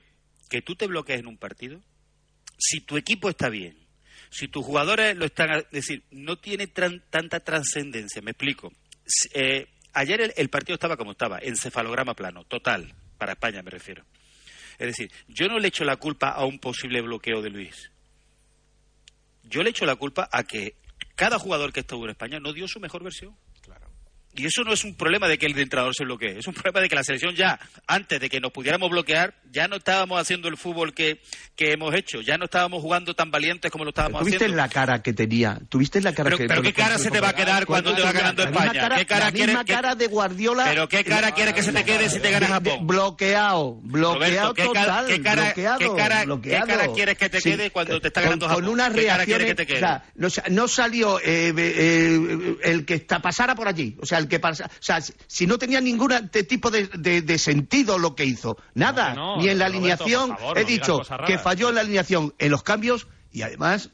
que 0.49 0.61
tú 0.61 0.75
te 0.75 0.87
bloquees 0.87 1.19
en 1.19 1.27
un 1.27 1.37
partido, 1.37 1.81
si 2.57 2.81
tu 2.81 2.97
equipo 2.97 3.29
está 3.29 3.49
bien, 3.49 3.77
si 4.29 4.47
tus 4.47 4.65
jugadores 4.65 5.15
lo 5.15 5.25
están, 5.25 5.49
es 5.59 5.69
decir, 5.71 6.03
no 6.11 6.37
tiene 6.37 6.67
tran- 6.67 7.03
tanta 7.09 7.39
trascendencia. 7.39 8.21
Me 8.21 8.31
explico. 8.31 8.71
Eh, 9.33 9.67
ayer 9.93 10.21
el, 10.21 10.33
el 10.35 10.49
partido 10.49 10.75
estaba 10.75 10.97
como 10.97 11.11
estaba, 11.11 11.39
encefalograma 11.39 12.13
plano, 12.15 12.43
total, 12.45 12.93
para 13.17 13.33
España 13.33 13.61
me 13.63 13.71
refiero. 13.71 14.05
Es 14.77 14.87
decir, 14.87 15.11
yo 15.27 15.47
no 15.47 15.57
le 15.59 15.69
echo 15.69 15.85
la 15.85 15.95
culpa 15.95 16.29
a 16.29 16.45
un 16.45 16.59
posible 16.59 17.01
bloqueo 17.01 17.41
de 17.41 17.49
Luis. 17.49 17.91
Yo 19.49 19.63
le 19.63 19.69
echo 19.69 19.85
la 19.85 19.95
culpa 19.95 20.27
a 20.31 20.43
que 20.43 20.75
cada 21.15 21.39
jugador 21.39 21.71
que 21.71 21.81
estuvo 21.81 22.03
en 22.05 22.11
España 22.11 22.39
no 22.39 22.53
dio 22.53 22.67
su 22.67 22.79
mejor 22.79 23.03
versión. 23.03 23.35
Y 24.35 24.45
eso 24.45 24.63
no 24.63 24.73
es 24.73 24.83
un 24.83 24.95
problema 24.95 25.27
de 25.27 25.37
que 25.37 25.45
el 25.45 25.57
entrenador 25.57 25.95
se 25.95 26.03
bloquee, 26.03 26.37
es 26.39 26.47
un 26.47 26.53
problema 26.53 26.81
de 26.81 26.89
que 26.89 26.95
la 26.95 27.03
selección 27.03 27.35
ya, 27.35 27.59
antes 27.87 28.19
de 28.19 28.29
que 28.29 28.39
nos 28.39 28.51
pudiéramos 28.51 28.89
bloquear, 28.89 29.33
ya 29.51 29.67
no 29.67 29.77
estábamos 29.77 30.19
haciendo 30.19 30.47
el 30.49 30.57
fútbol 30.57 30.93
que, 30.93 31.21
que 31.55 31.71
hemos 31.71 31.93
hecho, 31.95 32.21
ya 32.21 32.37
no 32.37 32.45
estábamos 32.45 32.81
jugando 32.81 33.13
tan 33.15 33.31
valientes 33.31 33.71
como 33.71 33.85
lo 33.85 33.91
estábamos 33.91 34.19
¿Tuviste 34.19 34.37
haciendo. 34.45 34.57
la 34.57 34.67
cara 34.69 35.01
que 35.01 35.13
tenía? 35.13 35.59
¿Tuviste 35.69 36.01
la 36.01 36.13
cara 36.13 36.25
Pero, 36.25 36.37
que 36.37 36.47
pero 36.47 36.61
qué 36.61 36.73
cara 36.73 36.97
se 36.97 37.09
te 37.11 37.21
va 37.21 37.29
a 37.29 37.33
quedar 37.35 37.65
cuando 37.65 37.95
te 37.95 38.01
va 38.01 38.11
ganando 38.11 38.43
la 38.43 38.49
España? 38.49 38.73
cara- 38.73 38.95
¿Qué 38.97 39.05
cara 39.05 39.25
la 39.25 39.31
misma 39.31 39.63
cara 39.65 39.95
de 39.95 40.07
Guardiola. 40.07 40.65
Pero 40.65 40.89
qué 40.89 41.03
cara 41.05 41.31
quieres 41.31 41.53
que 41.53 41.63
se 41.63 41.71
te 41.71 41.83
quede 41.85 42.09
si 42.09 42.19
te 42.19 42.31
ganas 42.31 42.49
Japón? 42.49 42.85
bloqueado, 42.85 43.75
bloqueado 43.81 44.49
Roberto, 44.49 44.53
¿qué 44.53 44.63
cara- 44.73 44.85
total, 44.85 45.07
qué 45.07 45.21
cara- 45.21 45.43
bloqueado, 45.45 45.79
qué 45.79 45.87
cara- 45.95 46.19
qué 46.19 46.25
bloqueado. 46.25 46.67
cara 46.67 46.87
quieres 46.93 47.17
que 47.17 47.29
te 47.29 47.41
quede 47.41 47.71
cuando 47.71 48.01
te 48.01 48.07
está 48.09 48.21
con- 48.21 48.25
ganando 48.31 48.47
Con 48.47 48.55
Japón? 48.55 48.69
unas 48.73 48.93
¿Qué 48.93 49.05
cara 49.05 49.25
quieres 49.25 49.47
reacciones, 49.47 49.47
que 49.47 49.55
te 49.55 49.65
quede? 49.65 50.25
o 50.25 50.29
sea, 50.29 50.43
no, 50.49 50.55
no 50.61 50.67
salió 50.67 51.19
eh, 51.19 51.49
eh, 51.49 51.53
eh, 51.57 52.55
el 52.63 52.85
que 52.85 52.95
está, 52.95 53.19
pasara 53.21 53.55
por 53.55 53.67
allí, 53.67 53.95
o 54.01 54.05
sea, 54.05 54.24
el 54.25 54.29
que 54.29 54.39
pasa, 54.39 54.65
o 54.65 54.69
sea, 54.83 54.99
si, 55.01 55.47
no 55.47 55.57
tenía 55.57 55.79
ningún 55.81 56.11
tipo 56.29 56.69
de, 56.69 56.87
de- 56.87 57.21
de 57.21 57.37
sentido 57.37 57.97
lo 57.97 58.15
que 58.15 58.25
hizo, 58.25 58.57
nada, 58.73 59.13
No, 59.13 59.37
ni 59.37 59.47
en 59.49 59.57
la 59.59 59.65
Roberto, 59.67 59.77
alineación, 59.77 60.37
favor, 60.37 60.57
he 60.57 60.61
no 60.61 60.67
dicho 60.67 61.01
que 61.25 61.37
falló 61.37 61.69
en 61.69 61.75
la 61.75 61.81
alineación, 61.81 62.33
en 62.37 62.51
los 62.51 62.63
cambios 62.63 63.07
y 63.31 63.41
además 63.43 63.89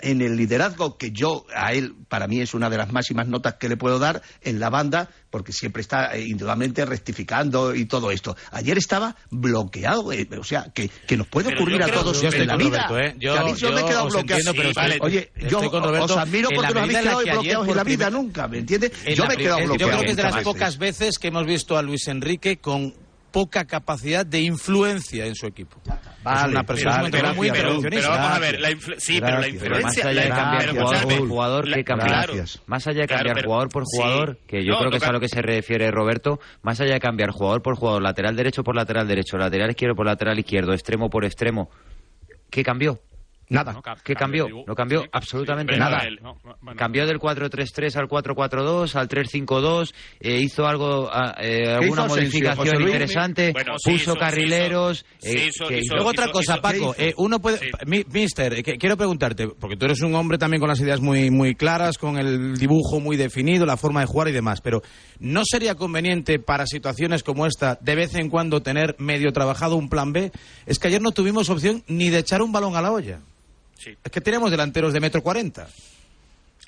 en 0.00 0.20
el 0.22 0.36
liderazgo 0.36 0.98
que 0.98 1.12
yo 1.12 1.46
a 1.54 1.72
él 1.72 1.94
para 2.08 2.26
mí 2.26 2.40
es 2.40 2.52
una 2.52 2.68
de 2.68 2.76
las 2.76 2.92
máximas 2.92 3.28
notas 3.28 3.54
que 3.54 3.68
le 3.68 3.76
puedo 3.76 3.98
dar 3.98 4.22
en 4.42 4.58
la 4.60 4.68
banda 4.68 5.08
porque 5.30 5.52
siempre 5.52 5.80
está 5.82 6.14
eh, 6.16 6.24
indudablemente 6.26 6.84
rectificando 6.84 7.74
y 7.74 7.86
todo 7.86 8.10
esto 8.10 8.36
ayer 8.50 8.76
estaba 8.76 9.16
bloqueado 9.30 10.12
eh, 10.12 10.28
o 10.38 10.44
sea 10.44 10.64
que, 10.74 10.90
que 11.06 11.16
nos 11.16 11.28
puede 11.28 11.50
Pero 11.50 11.60
ocurrir 11.60 11.82
a 11.82 11.88
todos 11.88 12.20
yo 12.20 12.28
estoy 12.28 12.42
en 12.42 12.48
la 12.48 12.54
con 12.54 12.64
vida 12.64 12.86
Roberto, 12.88 12.98
¿eh? 13.16 13.16
Yo- 13.20 13.32
que 13.34 13.38
a 13.38 13.44
mí 13.44 13.54
yo 13.54 13.72
me 13.72 13.80
he 13.80 13.84
quedado 13.84 14.08
bloqueado 14.08 14.40
entiendo, 14.40 14.52
pero 14.56 14.68
Sí, 14.68 14.74
vale, 14.74 14.98
oye 15.00 15.32
yo 15.48 15.60
Roberto 15.60 16.04
os 16.04 16.16
admiro 16.16 16.48
porque 16.54 16.68
la 16.68 16.74
no 16.74 16.80
habéis 16.80 16.98
quedado 16.98 17.18
que 17.20 17.30
bloqueados 17.32 17.68
en 17.68 17.76
la 17.76 17.84
vida 17.84 18.06
primer- 18.08 18.24
nunca 18.24 18.48
¿me 18.48 18.58
entiendes? 18.58 18.92
En 19.04 19.14
yo 19.14 19.26
me 19.26 19.34
he 19.34 19.36
quedado 19.36 19.58
eh, 19.58 19.62
Yo 19.62 19.68
bloqueado 19.68 19.90
creo 19.92 20.02
que 20.04 20.10
es 20.10 20.16
de 20.16 20.22
las 20.24 20.42
pocas 20.42 20.78
veces 20.78 21.18
que 21.18 21.28
hemos 21.28 21.46
visto 21.46 21.78
a 21.78 21.82
Luis 21.82 22.08
Enrique 22.08 22.58
con 22.58 22.94
poca 23.30 23.64
capacidad 23.64 24.26
de 24.26 24.40
influencia 24.40 25.26
en 25.26 25.34
su 25.34 25.46
equipo. 25.46 25.80
Es 26.24 26.44
una 26.44 26.62
persona 26.64 26.96
Vale, 27.02 27.32
muy 27.34 27.50
pero- 27.50 27.80
vamos 28.08 28.36
a 28.36 28.38
ver, 28.38 28.60
la 28.60 28.68
sí, 28.98 29.20
pero 29.20 29.40
la 29.40 29.48
Gracias. 29.48 29.82
más 29.82 29.98
allá 30.04 30.22
de 30.22 30.28
cambiar 30.28 30.70
jugador 30.70 31.08
por 31.18 31.28
jugador, 31.28 31.68
la- 31.68 31.76
¿qué 31.76 31.84
cambió? 31.84 32.06
claro. 32.06 32.34
Más 32.66 32.86
allá 32.86 33.00
de 33.02 33.06
cambiar 33.08 33.44
jugador 33.44 33.68
por 33.68 33.82
sí. 33.86 33.96
jugador, 33.98 34.38
que 34.46 34.64
yo 34.64 34.72
No, 34.72 34.78
creo 34.78 34.90
que 34.90 34.96
es 34.98 35.02
a 35.04 35.12
lo 35.12 35.20
que 35.20 35.28
se 35.28 35.42
refiere 35.42 35.90
Roberto, 35.90 36.40
más 36.62 36.80
allá 36.80 36.94
de 36.94 37.00
cambiar 37.00 37.30
jugador 37.30 37.62
por 37.62 37.76
jugador, 37.76 38.02
lateral 38.02 38.36
derecho 38.36 38.64
por 38.64 38.74
lateral 38.76 39.06
derecho, 39.06 39.36
lateral 39.36 39.70
izquierdo 39.70 39.94
por 39.94 40.06
lateral 40.06 40.38
izquierdo, 40.38 40.72
extremo 40.72 41.10
por 41.10 41.24
extremo, 41.24 41.70
¿qué 42.50 42.62
cambió? 42.62 43.00
Nada. 43.48 43.76
¿Qué 44.02 44.14
cambió? 44.14 44.46
No 44.66 44.74
cambió 44.74 45.04
absolutamente 45.12 45.74
sí, 45.74 45.78
nada. 45.78 46.02
no, 46.22 46.38
no, 46.44 46.56
bueno. 46.62 46.78
Cambió 46.78 47.06
del 47.06 47.18
4-3-3 47.18 47.96
al 47.96 48.08
4-4-2, 48.08 48.94
al 48.96 49.08
3-5-2, 49.08 49.92
eh, 50.20 50.38
hizo 50.40 50.66
algo, 50.66 51.10
ah, 51.12 51.34
eh, 51.40 51.68
alguna 51.74 52.06
hizo 52.06 52.06
modificación 52.08 52.76
Luis? 52.76 52.86
interesante, 52.86 53.52
Bueno, 53.52 53.74
sí, 53.78 53.90
puso 53.92 54.02
hizo- 54.12 54.16
carrileros. 54.16 55.04
sí 55.18 55.28
eh, 55.36 55.46
hizo- 55.48 55.66
que- 55.68 55.78
hizo- 55.80 55.94
Luego 55.94 56.10
otra 56.10 56.28
cosa, 56.30 56.56
Paco, 56.60 56.94
¿qué 56.96 57.08
eh, 57.10 57.14
uno 57.18 57.38
puede, 57.40 57.58
mi- 57.86 58.04
Mister, 58.10 58.54
eh, 58.54 58.62
que- 58.62 58.76
quiero 58.78 58.96
preguntarte, 58.96 59.48
porque 59.48 59.76
tú 59.76 59.84
eres 59.84 60.00
un 60.00 60.14
hombre 60.14 60.38
también 60.38 60.60
con 60.60 60.68
las 60.68 60.80
ideas 60.80 61.00
muy, 61.00 61.30
muy 61.30 61.54
claras, 61.54 61.98
con 61.98 62.16
el 62.18 62.56
dibujo 62.56 62.98
muy 63.00 63.16
definido, 63.16 63.66
la 63.66 63.76
forma 63.76 64.00
de 64.00 64.06
jugar 64.06 64.28
y 64.28 64.32
demás, 64.32 64.60
pero 64.62 64.82
¿no 65.20 65.42
sería 65.44 65.74
conveniente 65.74 66.38
para 66.38 66.66
situaciones 66.66 67.22
como 67.22 67.46
esta 67.46 67.78
de 67.80 67.94
vez 67.94 68.14
en 68.14 68.30
cuando 68.30 68.62
tener 68.62 68.96
medio 68.98 69.32
trabajado 69.32 69.76
un 69.76 69.88
plan 69.90 70.12
B? 70.12 70.32
Es 70.66 70.78
que 70.78 70.88
ayer 70.88 71.02
no 71.02 71.12
tuvimos 71.12 71.50
opción 71.50 71.82
ni 71.88 72.08
de 72.10 72.20
echar 72.20 72.40
un 72.40 72.50
balón 72.50 72.74
a 72.76 72.80
la 72.82 72.90
olla. 72.90 73.20
Sí. 73.76 73.90
Es 74.02 74.10
que 74.12 74.20
tenemos 74.20 74.50
delanteros 74.50 74.92
de 74.92 75.00
metro 75.00 75.22
cuarenta. 75.22 75.68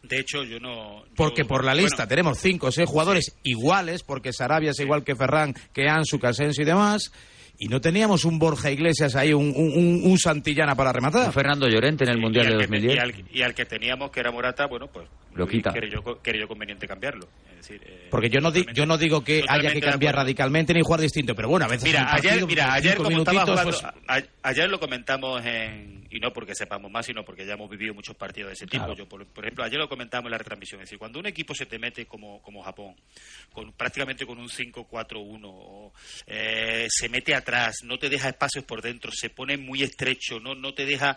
De 0.03 0.19
hecho, 0.21 0.45
yo 0.45 0.61
no. 0.61 1.05
yo- 1.05 1.11
Porque 1.17 1.45
por 1.45 1.65
la 1.65 1.75
lista 1.75 1.97
bueno, 2.05 2.09
tenemos 2.09 2.39
cinco 2.39 2.69
o 2.69 2.73
seis 2.73 2.89
jugadores 2.89 3.35
iguales, 3.43 4.03
porque 4.03 4.33
Sarabia 4.33 4.71
es 4.71 4.81
igual 4.81 5.03
que 5.05 5.17
Ferran, 5.17 5.55
que 5.73 5.89
Ansu, 5.89 6.19
que 6.21 6.27
Asensio 6.29 6.63
y 6.63 6.67
demás, 6.67 7.11
y 7.59 7.69
no 7.69 7.81
teníamos 7.81 8.25
un 8.25 8.39
Borja 8.39 8.71
Iglesias 8.71 9.17
ahí, 9.17 9.33
un, 9.33 9.53
un- 9.57 10.03
un- 10.05 10.19
Santillana 10.19 10.75
para 10.77 10.93
rematar. 10.93 11.27
Un 11.27 11.33
Fernando 11.33 11.67
Llorente 11.69 12.05
en 12.05 12.11
el 12.11 12.19
Mundial 12.19 12.45
y 12.47 12.49
de 12.49 12.55
al 12.55 12.61
que- 12.61 12.67
2010. 12.67 12.95
Y 12.97 12.99
al, 12.99 13.25
y 13.33 13.43
al 13.43 13.55
que 13.55 13.65
teníamos, 13.65 14.11
que 14.11 14.21
era 14.21 14.31
Morata, 14.31 14.67
bueno, 14.67 14.87
pues. 14.93 15.09
Lo 15.37 15.47
quita. 15.47 15.71
Creo 15.73 15.91
yo, 15.91 16.03
creo 16.23 16.41
yo 16.41 16.49
conveniente 16.49 16.87
cambiarlo. 16.89 17.29
Es 17.51 17.57
decir, 17.69 17.81
eh, 17.85 18.09
Porque 18.11 18.29
yo 18.31 18.41
no, 18.41 18.51
di- 18.51 18.65
yo 18.75 18.87
no 18.87 18.97
digo 18.97 19.23
que 19.23 19.45
haya 19.49 19.71
que 19.73 19.81
cambiar 19.81 20.15
radicalmente 20.17 20.73
ni 20.73 20.81
jugar 20.83 21.01
distinto, 21.01 21.35
pero 21.35 21.49
bueno, 21.49 21.67
a 21.67 21.69
veces 21.69 21.85
Mira, 21.85 22.07
partido, 22.07 22.33
ayer, 22.35 22.47
mira, 22.47 22.73
ayer 22.73 22.97
como 22.97 23.25
jugando, 23.25 23.55
pues, 23.63 23.83
a- 23.85 24.23
ayer 24.43 24.69
lo 24.71 24.79
comentamos 24.81 25.45
en, 25.45 26.07
y 26.11 26.19
no 26.21 26.33
porque 26.33 26.55
sepamos 26.55 26.91
más, 26.91 27.05
sino 27.07 27.25
porque 27.25 27.45
ya 27.45 27.55
hemos 27.55 27.69
vivido 27.69 27.93
muchos 27.95 28.17
partidos 28.17 28.49
de 28.51 28.55
ese 28.55 28.67
tipo. 28.67 28.85
Claro. 28.85 28.97
Yo, 28.99 29.09
por, 29.09 29.27
por 29.27 29.45
ejemplo, 29.45 29.65
ayer 29.65 29.79
lo 29.79 29.89
comentamos 29.89 30.27
en 30.27 30.33
la 30.33 30.39
retransmisión, 30.39 30.81
es 30.81 30.87
decir, 30.87 30.99
cuando 30.99 31.19
un 31.19 31.27
equipo 31.27 31.55
se 31.55 31.67
te 31.67 31.79
mete 31.79 32.07
como, 32.07 32.41
como 32.43 32.63
Japón, 32.63 32.95
con 33.53 33.73
prácticamente 33.73 34.25
con 34.25 34.39
un 34.39 34.49
5-4-1, 34.49 35.41
o, 35.45 35.93
eh, 36.27 36.87
se 36.89 37.09
mete 37.09 37.35
atrás, 37.35 37.77
no 37.85 37.99
te 37.99 38.09
deja 38.09 38.29
espacios 38.29 38.65
por 38.65 38.81
dentro, 38.81 39.11
se 39.13 39.29
pone 39.31 39.57
muy 39.57 39.83
estrecho, 39.83 40.41
no, 40.41 40.55
no 40.55 40.73
te 40.73 40.87
deja... 40.87 41.17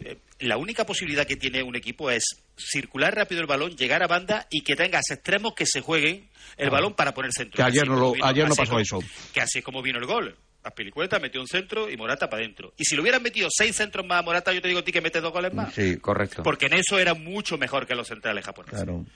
eh, 0.00 0.16
la 0.40 0.56
única 0.56 0.84
posibilidad 0.86 1.26
que 1.26 1.36
tiene 1.36 1.62
un 1.62 1.76
equipo 1.76 2.10
es 2.10 2.24
circular 2.56 3.14
rápido 3.14 3.40
el 3.40 3.46
balón, 3.46 3.76
llegar 3.76 4.02
a 4.02 4.06
banda 4.06 4.46
y 4.50 4.62
que 4.62 4.76
tengas 4.76 5.10
extremos 5.10 5.54
que 5.54 5.66
se 5.66 5.80
jueguen 5.80 6.28
el 6.56 6.70
balón 6.70 6.94
para 6.94 7.14
poner 7.14 7.32
centro. 7.32 7.56
Que 7.56 7.62
ayer 7.62 7.86
no 7.88 7.96
lo- 7.96 8.12
vino- 8.12 8.26
ayer 8.26 8.48
no 8.48 8.54
pasó 8.54 8.70
como- 8.70 8.80
eso. 8.80 8.98
Que 9.32 9.40
así 9.40 9.58
es 9.58 9.64
como 9.64 9.82
vino 9.82 9.98
el 9.98 10.06
gol. 10.06 10.36
Aspilicueta 10.60 11.18
metió 11.20 11.40
un 11.40 11.46
centro 11.46 11.88
y 11.88 11.96
Morata 11.96 12.28
para 12.28 12.42
adentro. 12.42 12.74
Y 12.76 12.84
si 12.84 12.94
le 12.96 13.00
hubieran 13.02 13.22
metido 13.22 13.48
seis 13.50 13.76
centros 13.76 14.04
más 14.04 14.18
a 14.18 14.22
Morata, 14.22 14.52
yo 14.52 14.60
te 14.60 14.68
digo 14.68 14.80
a 14.80 14.84
ti 14.84 14.90
que 14.92 15.00
mete 15.00 15.20
dos 15.20 15.32
goles 15.32 15.54
más. 15.54 15.72
sí 15.72 15.96
Correcto. 15.98 16.42
Porque 16.42 16.66
en 16.66 16.74
eso 16.74 16.98
era 16.98 17.14
mucho 17.14 17.56
mejor 17.56 17.86
que 17.86 17.94
los 17.94 18.08
centrales 18.08 18.44
japoneses. 18.44 18.82
claro. 18.82 19.06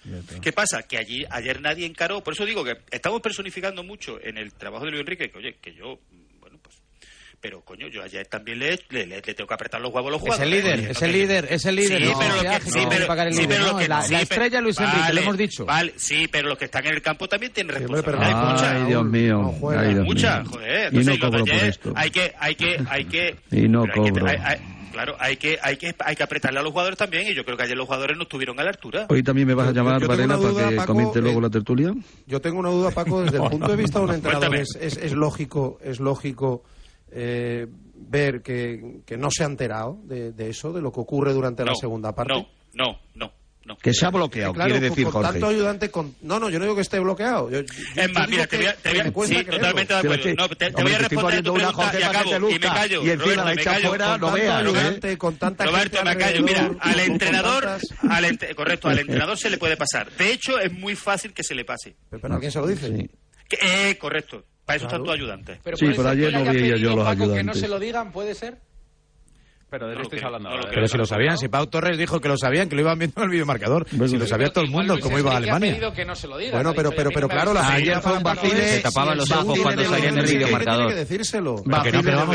¿Qué 0.41 0.53
pasa? 0.53 0.85
Que 0.85 0.99
allí 0.99 1.25
ayer 1.31 1.61
nadie 1.61 1.85
encaró. 1.85 2.23
Por 2.23 2.35
eso 2.35 2.45
digo 2.47 2.65
que 2.65 2.77
estamos 2.91 3.21
personificando 3.21 3.83
mucho 3.83 4.19
en 4.23 4.39
el 4.39 4.53
trabajo 4.55 4.85
de 4.85 4.93
Luis 4.93 5.01
Enrique, 5.01 5.31
que 5.31 5.39
oye, 5.39 5.57
que 5.61 5.75
yo. 5.75 5.99
Pero 7.43 7.61
coño, 7.63 7.89
yo 7.89 8.05
ayer 8.05 8.25
también 8.29 8.61
le, 8.61 8.79
le, 8.91 9.05
le- 9.05 9.17
le 9.17 9.35
tengo 9.35 9.49
que 9.49 9.55
apretar 9.55 9.81
los 9.81 9.93
huevos 9.93 10.09
a 10.09 10.13
los 10.13 10.23
es 10.23 10.23
jugadores. 10.29 10.49
el 10.53 10.63
líder, 10.63 10.91
es 10.93 11.01
no 11.01 11.07
el 11.09 11.13
líder, 11.13 11.47
es 11.51 11.67
el 11.67 11.75
líder. 11.75 11.99
Sí, 11.99 12.05
no, 12.09 12.19
pero 12.21 12.37
lo 12.37 12.41
que, 12.43 12.49
hace, 12.49 12.71
sí, 12.71 12.79
no 12.85 12.89
pero, 12.89 13.07
pagar 13.09 13.27
el 13.27 13.35
sí, 13.35 13.41
líder, 13.43 13.49
pero 13.57 13.67
lo 13.67 13.73
no, 13.73 13.79
que- 13.79 13.89
la, 13.89 14.03
sí, 14.03 14.13
la 14.13 14.19
pero- 14.21 14.31
estrella 14.31 14.61
Luis 14.61 14.79
Enrique, 14.79 14.99
vale, 15.01 15.15
lo 15.15 15.21
hemos 15.23 15.37
dicho. 15.37 15.67
Vale, 15.67 15.93
sí, 15.97 16.29
pero 16.31 16.49
los 16.49 16.57
que 16.59 16.65
están 16.67 16.87
en 16.87 16.95
el 16.95 17.03
campo 17.03 17.29
también 17.29 17.53
tienen 17.53 17.77
hombre, 17.85 18.01
pero 18.05 18.17
responsabilidad. 18.19 18.41
no- 18.41 18.49
ay 18.49 18.53
mucha. 18.79 18.87
Dios 18.87 19.05
mío 19.05 19.39
no 19.39 19.49
juega. 19.53 19.81
ay, 19.81 19.95
Dios 19.95 20.05
Mucha, 20.07 20.41
mío. 20.41 20.51
joder. 20.53 20.71
y 20.71 20.87
Entonces, 20.87 21.05
no 21.07 21.11
lo 21.11 21.13
de 21.17 21.19
cobro 21.21 21.45
por 21.45 21.53
ayer 21.55 21.69
esto 21.69 21.93
Hay 21.97 22.11
que, 22.13 22.33
hay 22.39 22.55
que, 22.55 22.81
hay 22.89 23.05
que. 23.07 23.37
Y 23.51 23.69
no 23.69 23.83
pero 23.83 23.93
hay 24.05 24.05
que- 24.05 24.11
cobro. 24.21 24.27
hay- 24.29 24.37
hay- 24.45 24.61
claro, 24.93 25.17
hay 25.19 25.37
que, 25.37 25.59
hay 25.63 25.77
que, 25.79 25.95
hay 25.99 26.15
que 26.15 26.23
apretarle 26.23 26.61
a 26.61 26.63
los 26.63 26.71
jugadores 26.71 26.97
también. 26.97 27.27
Y 27.27 27.35
yo 27.35 27.45
creo 27.45 27.57
que 27.57 27.65
ayer 27.65 27.77
los 27.77 27.87
jugadores 27.87 28.17
no 28.17 28.23
estuvieron 28.23 28.61
a 28.61 28.63
la 28.63 28.71
altura. 28.71 29.07
hoy 29.09 29.23
también 29.25 29.49
me 29.49 29.55
vas 29.55 29.67
a 29.67 29.71
Yo- 29.71 29.77
llamar 29.83 30.07
Varela 30.07 30.25
una 30.27 30.37
para 30.39 30.49
duda, 30.51 30.69
que 30.71 30.77
Paco, 30.77 30.93
comente 30.95 31.21
luego 31.21 31.39
eh, 31.41 31.43
la 31.43 31.51
tertulia 31.51 31.93
Yo 32.29 32.41
tengo 32.41 32.61
una 32.61 32.69
duda, 32.71 32.93
Paco, 32.93 33.23
desde 33.23 33.39
el 33.39 33.43
punto 33.51 33.69
de 33.69 33.77
vista 33.77 33.99
de 33.99 34.05
un 34.05 34.15
entrenador. 34.15 34.55
Es, 34.55 34.79
es- 34.81 34.97
es 34.97 35.13
lógico, 35.13 35.81
es 35.83 35.99
lógico 35.99 36.63
eh, 37.13 37.67
ver 37.95 38.43
que, 38.43 39.01
que 39.07 39.17
no 39.17 39.31
se 39.31 39.43
ha 39.45 39.47
enterado 39.47 39.99
de, 40.05 40.33
de 40.33 40.49
eso, 40.51 40.73
de 40.73 40.81
lo 40.81 40.93
que 40.93 41.01
ocurre 41.01 41.33
durante 41.33 41.65
la 41.65 41.71
No, 41.73 41.77
segunda 41.77 42.15
parte. 42.15 42.33
No, 42.35 42.47
no, 42.75 42.99
no. 43.15 43.33
no. 43.65 43.77
que 43.77 43.95
se 43.95 44.05
ha 44.07 44.11
bloqueado 44.11 44.53
Claro, 44.55 44.71
quiere 44.73 44.89
decir 44.89 45.05
con 45.05 45.13
Jorge 45.13 45.31
tanto 45.33 45.47
ayudante 45.49 45.91
con... 45.91 46.15
No, 46.23 46.41
no, 46.41 46.51
yo 46.51 46.59
no 46.59 46.65
digo 46.65 46.75
que 46.75 46.81
esté 46.83 46.99
bloqueado. 46.99 47.49
Yo- 47.51 47.61
yo- 47.61 47.67
yo 47.95 48.03
Es 48.03 48.13
más, 48.13 48.29
mira, 48.29 48.47
te 48.47 48.51
que- 48.51 48.57
voy 48.57 48.67
a, 48.67 48.75
te 48.77 48.89
voy 48.91 48.99
a- 48.99 49.05
sí, 49.39 49.45
totalmente 49.45 49.93
de 49.95 49.99
acuerdo. 50.01 50.15
es 50.17 50.23
que, 50.23 50.35
No, 50.35 50.49
te, 50.49 50.71
te 50.73 50.83
voy 50.83 50.93
a 50.93 50.99
responder 50.99 51.39
a 51.39 51.43
tu 51.43 51.55
pregunta 51.55 51.73
Jorge, 51.73 52.01
y 52.01 52.03
acabo, 52.03 52.49
y 52.51 52.53
me 52.55 52.59
callo. 52.61 53.03
y 53.05 53.11
encima 53.11 53.25
Roberto, 53.25 53.45
la 53.45 53.53
echa 53.53 53.89
fuera, 53.89 54.05
tanto 54.07 54.33
veas, 54.33 55.05
¿eh? 55.05 55.19
con 55.19 55.37
tanta 55.37 55.65
Roberto, 55.67 55.99
me 56.05 56.17
callo. 56.17 56.43
Mira, 56.43 56.71
al 56.81 57.01
entrenador, 57.01 57.65
tantas- 57.65 57.95
al 58.09 58.25
ent- 58.25 58.55
correcto, 58.55 58.89
al 58.89 58.99
entrenador 58.99 59.39
se 59.39 59.51
le 59.51 59.59
puede 59.59 59.77
pasar. 59.77 60.11
De 60.13 60.33
hecho, 60.33 60.59
es 60.59 60.73
muy 60.73 60.97
fácil 60.97 61.33
que 61.33 61.45
se 61.45 61.55
le 61.55 61.65
pase. 61.65 61.95
Pero, 62.11 62.21
pero 62.21 62.35
¿a 62.35 62.41
quién 62.41 62.51
se 62.51 62.59
lo 62.59 62.67
dice? 62.67 62.89
Sí. 62.97 63.11
Que- 63.49 63.91
eh, 63.91 63.99
correcto. 63.99 64.45
Para 64.73 64.77
eso 64.77 64.89
Claro. 64.89 65.05
están 65.05 65.05
tus 65.05 65.15
ayudantes. 65.15 65.59
Pero 65.63 65.77
Sí, 65.77 65.87
pero 65.97 66.09
ayer 66.09 66.33
no 66.33 66.45
veía 66.45 66.77
yo 66.77 66.97
los 66.97 67.05
Paco, 67.05 67.19
que 67.21 67.27
no 67.27 67.33
ayudantes. 67.35 67.61
se 67.61 67.69
lo 67.69 67.79
digan, 67.79 68.13
¿puede 68.13 68.35
ser? 68.35 68.57
Pero 69.73 69.89
de 69.89 69.95
No 69.95 70.03
creo, 70.03 70.27
hablando 70.27 70.51
no. 70.51 70.57
Pero 70.69 70.87
si 70.87 70.99
lo 70.99 71.07
sabían, 71.07 71.39
si 71.39 71.49
Pau 71.49 71.67
Torres 71.67 71.97
dijo 71.97 72.21
que 72.21 72.29
lo 72.29 72.37
sabían, 72.37 72.69
que 72.69 72.75
lo 72.77 72.83
iban 72.83 72.99
viendo 72.99 73.15
en 73.17 73.25
el 73.25 73.31
videomarcador. 73.31 73.87
Bueno, 73.93 74.07
si 74.07 74.19
lo 74.19 74.27
sabía 74.27 74.51
todo 74.53 74.65
el 74.65 74.71
mundo, 74.71 74.99
cómo 75.01 75.19
iba 75.19 75.33
a 75.33 75.39
Alemania. 75.39 75.91
que 75.95 76.05
no 76.05 76.15
se 76.15 76.29
lo 76.29 76.37
digan. 76.37 76.57
Bueno, 76.57 76.75
pero, 76.77 76.91
pero, 76.91 77.09
"Oye, 77.09 77.15
pero 77.15 77.29
claro, 77.29 77.55
la 77.55 77.67
avisen". 77.67 77.91
Ayer 77.91 78.03
fue 78.03 78.13
un 78.19 78.23
vacile, 78.23 78.69
Se 78.69 78.81
tapaban 78.81 79.17
los 79.17 79.31
ojos 79.31 79.59
cuando 79.61 79.83
salían 79.85 80.15
del 80.15 80.27
videomarcador. 80.27 80.89
Tiene 80.89 80.93
que 80.93 81.01
decírselo. 81.01 81.55
Pero 81.65 81.71
vamos 81.73 81.81
a 81.81 81.85
de 81.85 81.91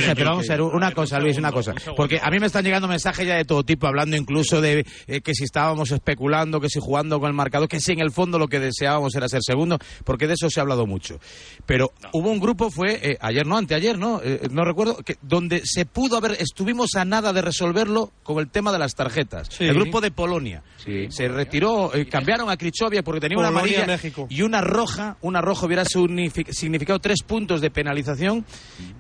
ver, 0.08 0.16
pero 0.16 0.30
vamos 0.32 0.50
a 0.50 0.54
ver, 0.54 0.62
una 0.64 0.88
Un 0.88 0.94
cosa, 0.94 1.20
Luis, 1.20 1.38
una 1.38 1.52
cosa. 1.52 1.76
Porque 1.96 2.20
a 2.20 2.32
mí 2.32 2.40
me 2.40 2.48
están 2.48 2.64
llegando 2.64 2.88
mensajes 2.88 3.28
ya 3.28 3.36
de 3.36 3.46
todo 3.46 3.64
tipo, 3.64 3.86
hablando 3.86 4.16
incluso 4.18 4.60
de 4.60 4.84
eh, 5.06 5.22
que 5.22 5.36
si 5.36 5.44
estábamos 5.44 5.92
especulando, 5.92 6.60
que 6.60 6.70
si 6.70 6.80
jugando 6.80 7.20
con 7.20 7.28
el 7.28 7.36
marcador, 7.36 7.68
que 7.68 7.80
si 7.80 7.92
en 7.92 8.00
el 8.00 8.10
fondo 8.10 8.40
lo 8.40 8.48
que 8.48 8.60
deseábamos 8.60 9.14
era 9.16 9.30
ser 9.30 9.42
segundo, 9.44 9.78
porque 10.04 10.26
de 10.26 10.34
eso 10.34 10.50
se 10.50 10.60
ha 10.60 10.64
hablado 10.64 10.88
mucho. 10.88 11.20
Pero 11.68 11.92
hubo 12.14 12.32
un 12.32 12.40
grupo, 12.40 12.72
fue 12.72 13.00
eh, 13.12 13.18
ayer, 13.22 13.46
no, 13.46 13.58
anteayer, 13.58 14.00
¿no? 14.00 14.22
Eh, 14.24 14.48
no 14.50 14.66
recuerdo, 14.66 14.98
que, 15.04 15.18
donde 15.22 15.62
se 15.64 15.86
pudo 15.86 16.18
haber, 16.18 16.32
estuvimos 16.40 16.96
a 16.96 17.06
nada 17.06 17.27
de 17.34 17.42
resolverlo 17.42 18.12
con 18.24 18.40
el 18.40 18.50
tema 18.50 18.72
de 18.72 18.80
las 18.80 18.96
tarjetas. 18.96 19.48
Sí. 19.52 19.66
El 19.66 19.76
grupo 19.76 20.02
de 20.02 20.12
Polonia. 20.12 20.64
Sí. 20.84 21.08
Se 21.10 21.28
retiró, 21.28 21.94
eh, 21.94 22.08
cambiaron 22.08 22.50
a 22.50 22.58
Krichovia 22.58 23.04
porque 23.04 23.20
tenía 23.22 23.38
una 23.38 23.50
amarilla 23.50 23.86
México. 23.86 24.28
y 24.30 24.42
una 24.42 24.62
roja, 24.62 25.18
una 25.22 25.42
roja 25.42 25.66
hubiera 25.66 25.84
signifi- 25.84 26.52
significado 26.52 27.00
tres 27.00 27.24
puntos 27.26 27.62
de 27.62 27.70
penalización 27.72 28.46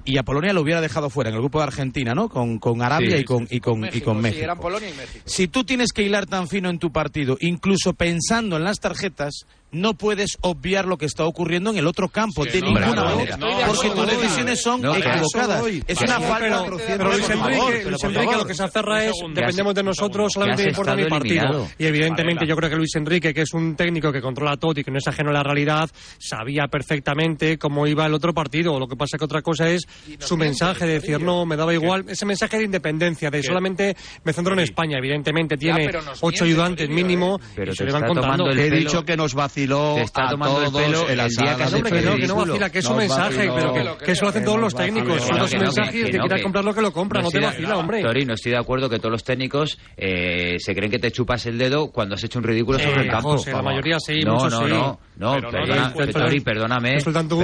y 0.06 0.18
a 0.18 0.24
Polonia 0.24 0.54
lo 0.54 0.62
hubiera 0.62 0.82
dejado 0.82 1.10
fuera 1.10 1.30
en 1.30 1.36
el 1.36 1.42
grupo 1.42 1.60
de 1.60 1.66
Argentina, 1.66 2.13
¿no? 2.13 2.30
Con, 2.30 2.60
con 2.60 2.82
Arabia 2.82 3.16
Sí, 3.18 3.22
y 3.22 3.24
con, 3.24 3.48
y 3.50 3.60
con, 3.60 3.86
y 3.86 4.02
con 4.02 4.18
Sí, 4.18 4.22
México. 4.24 4.44
eran 4.44 4.60
Polonia 4.60 4.90
y 4.90 4.94
México. 4.94 5.24
Si 5.26 5.48
tú 5.48 5.63
tienes 5.63 5.92
que 5.94 6.04
hilar 6.04 6.26
tan 6.26 6.48
fino 6.48 6.70
en 6.70 6.80
tu 6.80 6.92
partido, 6.92 7.38
incluso 7.40 7.94
pensando 7.94 8.58
en 8.58 8.63
las 8.63 8.80
tarjetas, 8.80 9.46
no 9.72 9.94
puedes 9.96 10.38
obviar 10.42 10.86
lo 10.86 10.98
que 10.98 11.06
está 11.06 11.26
ocurriendo 11.26 11.72
en 11.72 11.78
el 11.78 11.88
otro 11.88 12.08
campo 12.08 12.44
Sí, 12.46 12.52
de 12.52 12.62
no, 12.62 12.68
ninguna 12.68 13.04
manera. 13.04 13.38
no, 13.38 13.48
porque 13.68 13.90
tus 13.90 14.08
decisiones 14.08 14.62
son 14.62 14.80
equivocadas. 14.86 15.64
Es 15.88 16.02
una 16.02 16.20
falta. 16.22 16.64
pero- 16.64 16.78
pero 16.88 17.12
Luis 17.12 17.30
Enrique, 17.30 17.84
Luis 17.90 18.04
Enrique 18.04 18.36
lo 18.38 18.46
que 18.46 18.54
se 18.54 18.64
aferra 18.64 19.04
es 19.04 19.12
segundo. 19.16 19.42
dependemos 19.42 19.76
de 19.76 19.84
nosotros, 19.84 20.32
solamente 20.34 20.70
importa 20.70 20.96
mi 20.96 21.06
partido. 21.06 21.68
Y 21.78 21.86
evidentemente 21.86 22.46
yo 22.48 22.56
creo 22.56 22.70
que 22.70 22.76
Luis 22.78 22.96
Enrique, 22.96 23.34
que 23.34 23.42
es 23.42 23.54
un 23.54 23.76
técnico 23.76 24.12
que 24.12 24.22
controla 24.22 24.56
todo 24.58 24.74
y 24.80 24.84
que 24.84 24.92
no 24.92 24.98
es 25.00 25.08
ajeno 25.08 25.30
a 25.32 25.34
la 25.34 25.44
realidad, 25.44 25.90
sabía 26.18 26.68
perfectamente 26.68 27.58
cómo 27.58 27.86
iba 27.88 28.06
el 28.06 28.14
otro 28.14 28.34
partido. 28.34 28.80
Lo 28.80 28.88
que 28.88 28.96
pasa 28.96 29.18
que 29.18 29.26
otra 29.26 29.42
cosa 29.42 29.70
es 29.70 29.84
su 30.20 30.38
mensaje 30.38 30.86
de 30.86 30.94
decir, 30.94 31.20
no, 31.22 31.46
me 31.46 31.56
daba 31.56 31.74
igual. 31.74 32.06
Ese 32.08 32.26
mensaje 32.26 32.58
de 32.58 32.64
independencia, 32.66 33.30
de 33.30 33.44
solamente 33.44 33.96
me 34.24 34.34
centro 34.34 34.54
en 34.54 34.60
España. 34.60 34.98
Evidentemente 34.98 35.58
tiene 35.58 35.90
ocho 36.22 36.46
ayudantes 36.46 36.88
Toribio, 36.88 37.06
mínimo 37.06 37.40
Pero 37.56 37.72
y 37.74 37.76
se 37.76 37.84
le 37.86 37.92
van 37.92 38.06
contando. 38.06 38.50
He 38.50 38.70
dicho 38.70 39.04
que 39.04 39.18
nos 39.18 39.34
vaciló 39.58 39.96
te 39.96 40.02
está 40.02 40.26
a 40.26 40.30
tomando 40.30 40.60
el 40.62 40.72
todos 40.72 40.82
pelo 40.84 41.10
en 41.10 41.17
la 41.17 41.24
el 41.26 41.30
día 41.30 41.56
que 41.56 41.63
hecho 41.63 41.76
Hombre, 41.78 41.91
que 41.91 42.02
no, 42.02 42.13
el 42.13 42.22
que 42.22 42.28
no 42.28 42.36
vacila, 42.36 42.70
que 42.70 42.80
es 42.80 42.86
un 42.86 42.98
mensaje, 42.98 43.52
pero 43.56 43.74
que, 43.98 44.06
que 44.06 44.12
eso 44.12 44.26
lo 44.26 44.30
hacen 44.30 44.46
todos 44.46 44.60
los 44.60 44.76
técnicos. 44.76 45.22
Son 45.24 45.50
que- 45.50 45.58
mensajes 45.60 45.96
y 45.96 46.00
el 46.00 46.06
que 46.06 46.12
que 46.12 46.17
no, 46.17 46.24
quiera 46.24 46.36
que- 46.38 46.43
comprar 46.43 46.65
lo 46.65 46.74
que 46.74 46.82
lo 46.82 46.93
compra, 46.93 47.22
no 47.22 47.30
te 47.30 47.39
vacila, 47.39 47.78
hombre. 47.78 48.02
Tori, 48.02 48.26
no 48.26 48.34
estoy 48.34 48.52
de 48.52 48.58
acuerdo 48.60 48.89
que 48.89 48.98
todos 49.00 49.12
los 49.12 49.24
técnicos 49.24 49.78
eh, 49.98 50.58
se 50.60 50.76
creen 50.76 50.91
que 50.91 51.00
te 51.00 51.12
chupas 51.12 51.46
el 51.48 51.58
dedo 51.58 51.91
cuando 51.91 52.15
has 52.15 52.24
hecho 52.24 52.39
un 52.39 52.46
ridículo 52.46 52.80
sobre 52.80 53.02
el 53.02 53.10
campo. 53.10 53.36
La 53.48 53.62
mayoría 53.62 54.00
sí, 54.00 54.20
no, 54.22 54.50
no, 54.50 54.67
no, 54.67 55.00
no, 55.18 55.34
Pero 55.36 55.50
perdona, 55.50 55.76
no, 55.76 55.90
no, 55.90 55.96
Tori, 56.28 56.38
no, 56.38 56.44
perdóname, 56.44 56.98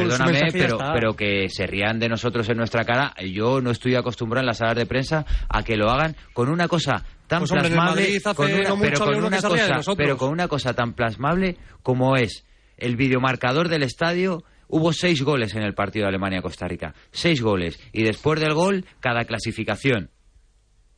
perdóname, 0.09 0.39
pero, 0.51 0.77
pero 0.93 1.13
que 1.15 1.49
se 1.49 1.65
rían 1.67 1.99
de 1.99 2.09
nosotros 2.09 2.47
en 2.49 2.57
nuestra 2.57 2.83
cara. 2.85 3.13
Yo 3.31 3.61
no 3.61 3.71
estoy 3.71 3.95
acostumbrado 3.95 4.41
en 4.41 4.47
las 4.47 4.57
salas 4.57 4.75
de 4.75 4.85
prensa 4.85 5.25
a 5.49 5.63
que 5.63 5.75
lo 5.75 5.89
hagan 5.89 6.15
con 6.33 6.49
una 6.49 6.67
cosa 6.67 7.03
tan 7.27 7.39
Pues, 7.39 7.51
plasmable, 7.51 8.21
con 8.35 8.45
una- 8.53 8.69
no 8.69 8.77
pero 8.79 8.99
con 8.99 9.15
una 9.25 9.41
cosa, 9.41 9.79
pero 9.97 10.17
con 10.17 10.29
una 10.31 10.47
cosa 10.47 10.73
tan 10.73 10.93
plasmable 10.93 11.57
como 11.81 12.15
es 12.15 12.45
el 12.77 12.95
videomarcador 12.95 13.69
del 13.69 13.83
estadio. 13.83 14.43
Hubo 14.67 14.91
seis 14.91 15.21
goles 15.21 15.53
en 15.55 15.61
el 15.61 15.73
partido 15.75 16.05
de 16.05 16.09
Alemania-Costa 16.09 16.67
Rica. 16.67 16.95
Seis 17.11 17.41
goles. 17.41 17.79
Y 17.91 18.03
después 18.03 18.39
del 18.39 18.53
gol, 18.55 18.85
cada 18.99 19.23
clasificación. 19.25 20.09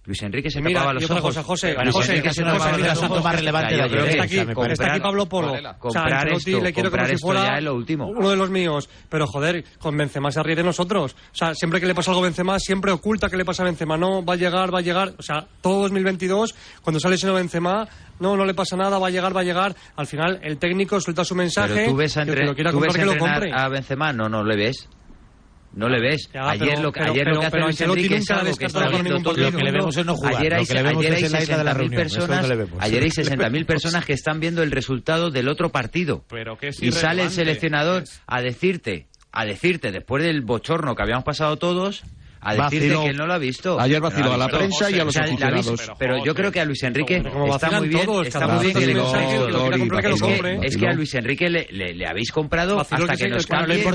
Luis 0.06 0.22
Enrique 0.22 0.50
se 0.52 0.60
Y 0.60 0.62
mira, 0.62 0.80
tapaba 0.82 0.94
los 0.94 1.10
ojos. 1.10 1.22
cosa, 1.22 1.44
José, 1.44 1.74
Luis 1.82 1.94
José, 1.96 2.12
Enrique 2.12 2.28
José, 2.30 2.41
se 2.41 2.44
tapaba 2.46 2.60
José, 2.65 2.76
mira, 2.78 2.88
ojos. 2.94 3.04
asunto 3.04 3.24
más 3.24 3.36
relevante 3.36 3.76
de 3.76 3.82
ayer. 3.82 4.00
Está 4.10 4.24
aquí, 4.24 4.38
comprar- 4.54 4.72
está 4.72 4.91
aquí 4.91 5.00
Pablo 5.02 5.26
Polo. 5.28 5.54
O 5.54 5.58
sea, 5.60 5.74
Comprar 5.80 6.13
Ancelotti 6.13 6.52
esto, 6.52 6.63
le 6.63 6.74
quiero 6.74 6.89
comprar 6.89 7.06
como 7.06 7.08
si 7.10 7.15
esto 7.15 7.28
fuera 7.28 7.44
ya 7.46 7.58
es 7.58 7.63
lo 7.63 7.74
último. 7.76 8.08
uno 8.08 8.30
de 8.30 8.36
los 8.36 8.50
míos. 8.50 8.89
Pero 9.10 9.26
joder, 9.28 9.63
con 9.80 9.98
Benzema 9.98 10.32
se 10.32 10.44
ríe 10.44 10.56
de 10.56 10.63
nosotros. 10.63 11.13
O 11.15 11.36
sea, 11.36 11.56
siempre 11.56 11.80
que 11.80 11.88
le 11.88 11.96
pasa 11.96 12.12
algo 12.12 12.22
a 12.22 12.26
Benzema, 12.26 12.60
siempre 12.60 12.91
oculta 12.91 13.30
que 13.30 13.38
le 13.38 13.46
pasa 13.46 13.63
a 13.63 13.65
Benzema. 13.65 13.98
No, 13.98 14.24
va 14.24 14.34
a 14.34 14.38
llegar, 14.38 14.74
va 14.74 14.80
a 14.80 14.82
llegar. 14.84 15.13
O 15.18 15.24
sea, 15.24 15.46
todo 15.62 15.82
2022, 15.84 16.54
cuando 16.84 17.00
sale 17.00 17.15
ese 17.15 17.30
Benzema, 17.32 17.88
no, 18.20 18.38
no 18.38 18.46
le 18.46 18.54
pasa 18.54 18.76
nada, 18.78 19.00
va 19.00 19.08
a 19.08 19.12
llegar, 19.12 19.36
va 19.36 19.41
a 19.41 19.44
llegar. 19.44 19.76
Al 19.96 20.08
final, 20.08 20.39
el 20.44 20.58
técnico 20.58 21.02
suelta 21.02 21.26
su 21.26 21.34
mensaje. 21.36 21.74
Pero 21.74 21.91
tú 21.91 21.96
ves, 21.98 22.15
a 22.18 22.22
el 22.22 22.26
que 22.28 22.32
entre- 22.32 22.46
lo 22.46 22.54
quiera 22.56 22.72
tú 22.72 22.80
ves 22.80 22.88
comprar, 22.89 23.02
que 23.02 23.06
lo 23.08 23.12
entrenar 23.13 23.39
compre. 23.41 23.60
a 23.60 23.68
Benzema, 23.70 24.13
no, 24.13 24.30
no 24.30 24.44
le 24.44 24.56
ves. 24.56 24.88
No 25.76 25.90
le 25.90 26.00
ves. 26.00 26.30
Ya, 26.34 26.50
ayer 26.50 26.70
pero- 26.70 26.82
lo, 26.84 26.92
que- 26.92 27.00
pero- 27.02 27.12
ayer 27.12 27.24
pero- 27.26 27.36
lo 27.36 27.40
que 27.42 27.46
hace 27.48 27.60
Luis 27.60 27.82
Enrique 27.82 28.16
es 28.16 28.32
algo 28.32 28.56
que 28.56 28.66
está 28.66 28.90
ningún 28.90 29.24
partido. 29.24 29.52
Lo 29.52 29.58
que 29.58 29.64
le 29.64 29.72
vemos 29.72 29.98
es 29.98 30.06
no 30.06 30.16
jugar, 30.16 30.36
Ayer 30.38 30.54
hay, 30.54 30.62
lo 30.62 30.68
que 30.68 30.74
le 30.74 30.84
vemos 30.84 31.00
ayer 31.06 31.14
es 31.14 31.18
hay 31.20 31.26
en 31.26 31.32
la 31.34 31.42
isla 31.44 31.58
de 31.58 31.64
la 31.66 31.74
60.000 31.74 31.78
reunión, 31.78 32.02
eso 32.02 32.16
es 32.16 32.16
lo 32.16 32.28
que 32.28 32.34
personas, 32.42 32.84
ayer 32.84 33.04
hay 33.04 33.10
60.000 33.10 33.66
personas 33.66 34.06
que 34.06 34.14
están 34.14 34.40
viendo 34.40 34.64
el 34.64 34.72
resultado 34.72 35.32
del 35.32 35.48
otro 35.50 35.70
partido. 35.70 36.24
Pero 36.30 36.58
que 36.58 36.70
es 36.70 36.82
y 36.82 36.92
sale 36.94 37.24
el 37.24 37.30
seleccionador 37.30 38.04
a 38.26 38.42
decirte, 38.42 39.08
a 39.34 39.46
decirte, 39.46 39.92
después 39.92 40.24
del 40.24 40.42
bochorno 40.42 40.96
que 40.96 41.04
habíamos 41.04 41.26
pasado 41.26 41.58
todos, 41.58 42.04
a 42.45 42.53
decirte 42.53 42.77
Vaciló. 42.88 43.03
que 43.03 43.10
él 43.10 43.17
no 43.17 43.25
lo 43.27 43.34
ha 43.34 43.38
visto. 43.38 43.79
Ayer 43.79 43.99
vaciló 43.99 44.34
a 44.34 44.38
la 44.38 44.47
prensa 44.47 44.89
y 44.91 44.99
a 44.99 45.03
los 45.03 45.17
aficionados. 45.17 45.91
Pero 45.97 46.23
yo 46.23 46.34
creo 46.36 46.51
que 46.51 46.60
a 46.62 46.65
Luis 46.65 46.84
Enrique 46.84 47.23
Como 47.23 47.55
está 47.55 47.71
muy 47.71 47.88
bien, 47.89 48.10
está 48.23 48.47
muy 48.47 48.65
bien 48.65 48.77
que 48.77 48.86
le 48.86 48.93
un 48.93 49.01
mensaje, 49.01 49.25
que 49.31 49.38
lo 49.39 49.45
quiera 49.47 49.60
Tori, 49.65 49.79
comprar, 49.79 50.01
que 50.01 50.10
lo 50.10 50.15
es 50.15 50.21
que- 50.21 50.27
compre. 50.27 50.60
Es 50.63 50.77
que 50.77 50.88
a 50.88 50.93
Luis 50.93 51.13
Enrique 51.15 51.49
le, 51.49 52.08
habéis 52.08 52.31
comprado 52.31 52.79
hasta 52.79 53.15
que 53.17 53.27
nos 53.29 53.45
cambie 53.47 53.75
el, 53.75 53.86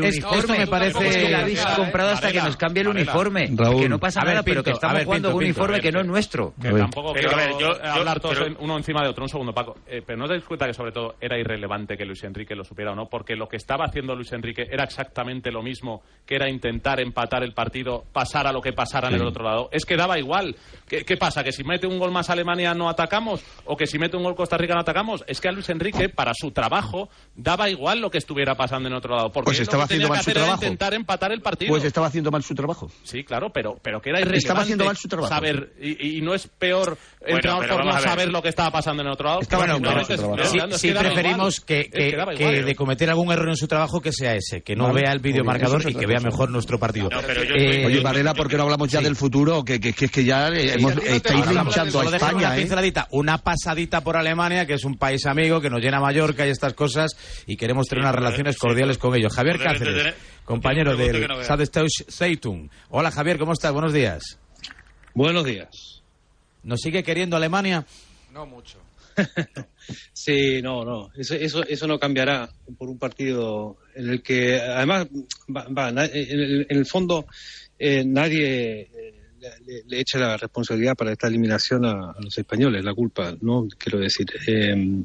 uniforme. 0.00 0.08
esto 0.08 0.54
me 0.54 0.66
parece- 0.66 1.08
Es 1.08 1.16
que 1.16 1.28
le 1.28 1.36
habéis 1.36 1.60
comprado 1.64 2.10
hasta 2.10 2.32
que 2.32 2.40
nos 2.42 2.56
cambie 2.56 2.82
el 2.82 2.88
uniforme. 2.88 3.48
Que 3.80 3.88
no 3.88 3.98
pasa 3.98 4.20
nada, 4.22 4.42
pero 4.42 4.62
que 4.62 4.70
estamos 4.72 5.04
jugando 5.04 5.30
un 5.30 5.42
uniforme 5.42 5.80
que 5.80 5.92
no 5.92 6.00
es 6.00 6.06
nuestro. 6.06 6.54
Que 6.60 6.70
tampoco 6.70 7.12
Pero, 7.14 7.28
quiero 7.30 7.42
a 7.42 7.46
ver, 7.46 7.58
yo- 7.58 7.82
yo- 7.82 7.90
hablar 7.90 8.20
todos 8.20 8.38
uno 8.58 8.76
encima 8.76 9.02
de 9.02 9.08
otro. 9.08 9.24
Un 9.24 9.28
segundo, 9.28 9.52
Paco. 9.54 9.78
Eh, 9.86 10.02
pero 10.04 10.18
no 10.18 10.26
te 10.26 10.34
das 10.34 10.44
cuenta 10.44 10.66
que 10.66 10.74
sobre 10.74 10.92
todo 10.92 11.14
era 11.20 11.38
irrelevante 11.38 11.96
que 11.96 12.04
Luis 12.04 12.22
Enrique 12.24 12.54
lo 12.54 12.64
supiera 12.64 12.92
o 12.92 12.94
no, 12.94 13.06
porque 13.08 13.36
lo 13.36 13.48
que 13.48 13.56
estaba 13.56 13.84
haciendo 13.86 14.14
Luis 14.14 14.32
Enrique 14.32 14.66
era 14.70 14.84
exactamente 14.84 15.50
lo 15.50 15.62
mismo, 15.62 16.02
que 16.26 16.36
era 16.36 16.48
intentar 16.50 17.00
empatar 17.00 17.42
el 17.42 17.52
partido, 17.52 17.69
pasar 18.12 18.46
a 18.46 18.52
lo 18.52 18.60
que 18.60 18.72
pasara 18.72 19.08
en 19.08 19.14
el 19.14 19.22
otro 19.26 19.44
lado. 19.44 19.68
Es 19.72 19.84
que 19.84 19.96
daba 19.96 20.18
igual. 20.18 20.56
¿Qué, 20.88 21.04
qué 21.04 21.16
pasa? 21.16 21.44
¿Que 21.44 21.52
si 21.52 21.62
mete 21.64 21.86
un 21.86 21.98
gol 21.98 22.10
más 22.10 22.30
Alemania 22.30 22.74
no 22.74 22.88
atacamos? 22.88 23.42
¿O 23.64 23.76
que 23.76 23.86
si 23.86 23.98
mete 23.98 24.16
un 24.16 24.24
gol 24.24 24.34
Costa 24.34 24.56
Rica 24.56 24.74
no 24.74 24.80
atacamos? 24.80 25.22
Es 25.26 25.40
que 25.40 25.48
a 25.48 25.52
Luis 25.52 25.68
Enrique, 25.70 26.08
para 26.08 26.32
su 26.34 26.50
trabajo, 26.50 27.08
daba 27.36 27.68
igual 27.70 28.00
lo 28.00 28.10
que 28.10 28.18
estuviera 28.18 28.54
pasando 28.56 28.88
en 28.88 28.94
otro 28.94 29.14
lado. 29.14 29.30
Porque 29.30 29.46
Pues 29.46 29.60
estaba 29.60 29.84
lo 29.84 29.88
que 29.88 29.94
tenía 29.94 30.06
haciendo 30.06 30.08
mal 30.08 30.18
que 30.18 30.24
su 30.24 30.30
trabajo. 30.32 30.64
intentar 30.64 30.94
empatar 30.94 31.32
el 31.32 31.40
partido. 31.40 31.68
Pues 31.70 31.84
estaba 31.84 32.08
haciendo 32.08 32.30
mal 32.30 32.42
su 32.42 32.54
trabajo. 32.54 32.90
Sí, 33.04 33.22
claro, 33.24 33.50
pero, 33.52 33.76
pero 33.82 34.00
que 34.00 34.10
era 34.10 34.18
irrelevante 34.20 34.38
Estaba 34.38 34.60
haciendo 34.62 34.84
mal 34.84 34.96
su 34.96 35.08
trabajo. 35.08 35.32
saber, 35.32 35.72
y, 35.80 36.18
y 36.18 36.20
no 36.22 36.34
es 36.34 36.48
peor 36.48 36.98
entrenador 37.24 37.62
pero 37.62 37.76
por 37.76 37.84
no 37.86 38.00
saber 38.00 38.28
lo 38.30 38.42
que 38.42 38.48
estaba 38.48 38.70
pasando 38.70 39.02
en 39.02 39.06
el 39.08 39.12
otro 39.12 39.28
lado. 39.28 39.40
Estaba 39.40 39.62
Bueno, 39.66 39.74
haciendo 39.74 39.90
mal 39.90 40.04
simplemente 40.06 40.16
su 40.16 40.36
trabajo. 40.36 40.74
es- 40.74 40.80
Sí, 40.80 40.88
es 40.88 40.98
preferimos 40.98 41.54
igual. 41.58 41.66
que, 41.66 41.90
que- 42.36 42.62
de 42.64 42.74
cometer 42.74 43.10
algún 43.10 43.30
error 43.32 43.48
en 43.48 43.56
su 43.56 43.68
trabajo 43.68 44.00
que 44.00 44.12
sea 44.12 44.34
ese, 44.34 44.62
que 44.62 44.74
no 44.74 44.88
Vale, 44.88 45.02
vea 45.02 45.12
el 45.12 45.18
videomarcador 45.20 45.88
y 45.88 45.94
que 45.94 46.06
vea 46.06 46.20
mejor 46.20 46.50
nuestro 46.50 46.78
partido. 46.78 47.08
pero 47.26 47.44
yo 47.44 47.54
Eh, 47.62 47.86
Oye, 47.86 48.00
Varela, 48.00 48.34
¿por 48.34 48.48
qué 48.48 48.56
no 48.56 48.62
hablamos 48.64 48.88
ya 48.90 49.00
del 49.00 49.16
futuro? 49.16 49.64
Que, 49.64 49.78
que, 49.80 49.92
que 49.92 50.04
es 50.06 50.10
que 50.10 50.24
ya 50.24 50.48
eh, 50.48 50.74
hemos- 50.74 50.96
estáis 50.96 51.46
Hablamos, 51.46 51.74
linchando 51.76 52.00
a 52.00 52.06
una 52.06 52.16
España, 52.16 52.54
¿eh? 52.56 52.58
pinceladita, 52.60 53.08
una 53.10 53.38
pasadita 53.38 54.00
por 54.02 54.16
Alemania, 54.16 54.66
que 54.66 54.74
es 54.74 54.84
un 54.84 54.96
país 54.96 55.26
amigo, 55.26 55.60
que 55.60 55.70
nos 55.70 55.80
llena 55.80 56.00
Mallorca 56.00 56.46
y 56.46 56.50
estas 56.50 56.74
cosas, 56.74 57.16
y 57.46 57.56
queremos 57.56 57.86
tener 57.86 58.02
unas 58.04 58.14
relaciones 58.14 58.56
cordiales 58.56 58.98
con 58.98 59.14
ellos. 59.14 59.34
Javier 59.34 59.58
Cáceres, 59.58 60.14
compañero 60.44 60.96
del. 60.96 61.26
Sadestausch 61.44 62.04
Zeitung. 62.10 62.68
Hola 62.88 63.10
Javier, 63.10 63.38
¿cómo 63.38 63.52
estás? 63.52 63.72
Buenos 63.72 63.92
días. 63.92 64.38
Buenos 65.14 65.44
días. 65.44 66.02
¿Nos 66.62 66.80
sigue 66.80 67.02
queriendo 67.02 67.36
Alemania? 67.36 67.84
No 68.32 68.46
mucho. 68.46 68.78
Sí, 70.12 70.60
no, 70.62 70.84
no. 70.84 71.10
Eso, 71.16 71.34
eso, 71.34 71.62
eso 71.64 71.86
no 71.86 71.98
cambiará 71.98 72.48
por 72.78 72.88
un 72.88 72.98
partido 72.98 73.78
en 73.94 74.10
el 74.10 74.22
que, 74.22 74.60
además, 74.60 75.08
va, 75.54 75.66
va, 75.68 75.88
en, 75.88 75.98
el, 75.98 76.66
en 76.68 76.76
el 76.76 76.86
fondo, 76.86 77.26
eh, 77.78 78.04
nadie 78.04 78.80
eh, 78.82 79.20
le, 79.86 80.00
echa 80.00 80.18
la 80.18 80.36
responsabilidad 80.36 80.94
para 80.94 81.12
esta 81.12 81.26
eliminación 81.26 81.84
a, 81.84 82.14
los 82.20 82.36
españoles, 82.36 82.84
la 82.84 82.94
culpa, 82.94 83.34
¿no? 83.40 83.66
Quiero 83.78 83.98
decir, 83.98 84.26
eh, 84.46 85.02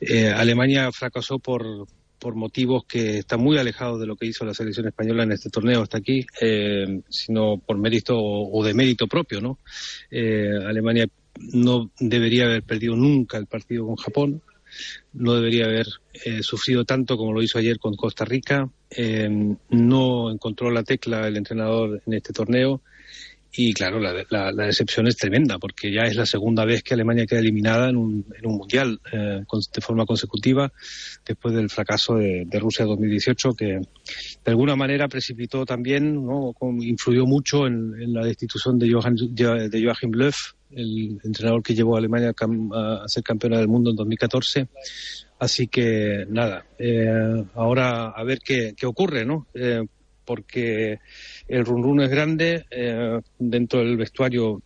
eh, 0.00 0.28
Alemania 0.28 0.90
fracasó 0.92 1.38
por 1.38 1.86
por 2.16 2.36
motivos 2.36 2.84
que 2.88 3.18
están 3.18 3.40
muy 3.40 3.58
alejados 3.58 4.00
de 4.00 4.06
lo 4.06 4.16
que 4.16 4.24
hizo 4.24 4.46
la 4.46 4.54
selección 4.54 4.86
española 4.86 5.24
en 5.24 5.32
este 5.32 5.50
torneo 5.50 5.82
hasta 5.82 5.98
aquí, 5.98 6.24
eh, 6.40 7.02
sino 7.10 7.58
por 7.58 7.76
mérito 7.76 8.16
o, 8.16 8.50
o 8.50 8.64
de 8.64 8.72
mérito 8.72 9.06
propio, 9.06 9.42
¿no? 9.42 9.58
Alemania 10.10 11.06
no 11.38 11.90
debería 11.98 12.44
haber 12.44 12.62
perdido 12.62 12.96
nunca 12.96 13.38
el 13.38 13.46
partido 13.46 13.86
con 13.86 13.96
Japón, 13.96 14.42
no 15.12 15.34
debería 15.34 15.66
haber 15.66 15.86
eh, 16.24 16.42
sufrido 16.42 16.84
tanto 16.84 17.16
como 17.16 17.32
lo 17.32 17.42
hizo 17.42 17.58
ayer 17.58 17.78
con 17.78 17.94
Costa 17.94 18.24
Rica, 18.24 18.68
eh, 18.90 19.28
no 19.70 20.30
encontró 20.30 20.70
la 20.70 20.82
tecla 20.82 21.26
el 21.28 21.36
entrenador 21.36 22.02
en 22.06 22.12
este 22.14 22.32
torneo 22.32 22.80
y 23.56 23.72
claro, 23.72 24.00
la, 24.00 24.12
la- 24.30 24.66
decepción 24.66 25.06
es 25.06 25.16
tremenda 25.16 25.60
porque 25.60 25.92
ya 25.92 26.02
es 26.02 26.16
la 26.16 26.26
segunda 26.26 26.64
vez 26.64 26.82
que 26.82 26.94
Alemania 26.94 27.24
queda 27.24 27.38
eliminada 27.38 27.88
en 27.88 27.96
un, 27.96 28.26
en 28.36 28.46
un 28.50 28.56
mundial 28.56 29.00
eh, 29.12 29.42
de 29.74 29.80
forma 29.80 30.04
consecutiva 30.06 30.72
después 31.24 31.54
del 31.54 31.70
fracaso 31.70 32.16
de, 32.16 32.48
Rusia 32.58 32.84
2018 32.84 33.54
que 33.54 33.64
de 33.66 34.50
alguna 34.50 34.74
manera 34.74 35.06
precipitó 35.06 35.64
también, 35.64 36.14
¿no? 36.26 36.52
Influyó 36.80 37.26
mucho 37.26 37.68
en, 37.68 37.94
en 38.02 38.12
la 38.12 38.26
destitución 38.26 38.76
de, 38.76 38.92
Johann, 38.92 39.14
de 39.14 39.82
Joachim 39.84 40.10
Löw, 40.10 40.32
el 40.76 41.20
entrenador 41.24 41.62
que 41.62 41.74
llevó 41.74 41.94
a 41.94 41.98
Alemania 41.98 42.32
a, 42.72 43.04
ser 43.06 43.22
campeona 43.22 43.58
del 43.58 43.68
mundo 43.68 43.90
en 43.90 43.96
2014. 43.96 44.68
Así 45.38 45.66
que 45.68 46.24
nada, 46.28 46.66
eh, 46.78 47.44
ahora 47.54 48.10
a 48.10 48.24
ver 48.24 48.38
qué, 48.38 48.74
qué 48.76 48.86
ocurre, 48.86 49.24
¿no? 49.24 49.46
Eh, 49.54 49.84
porque 50.24 51.00
el 51.48 51.64
run 51.64 51.82
run 51.82 52.00
es 52.00 52.10
grande, 52.10 52.64
eh, 52.70 53.20
dentro 53.38 53.80
del 53.80 53.96
vestuario 53.96 54.62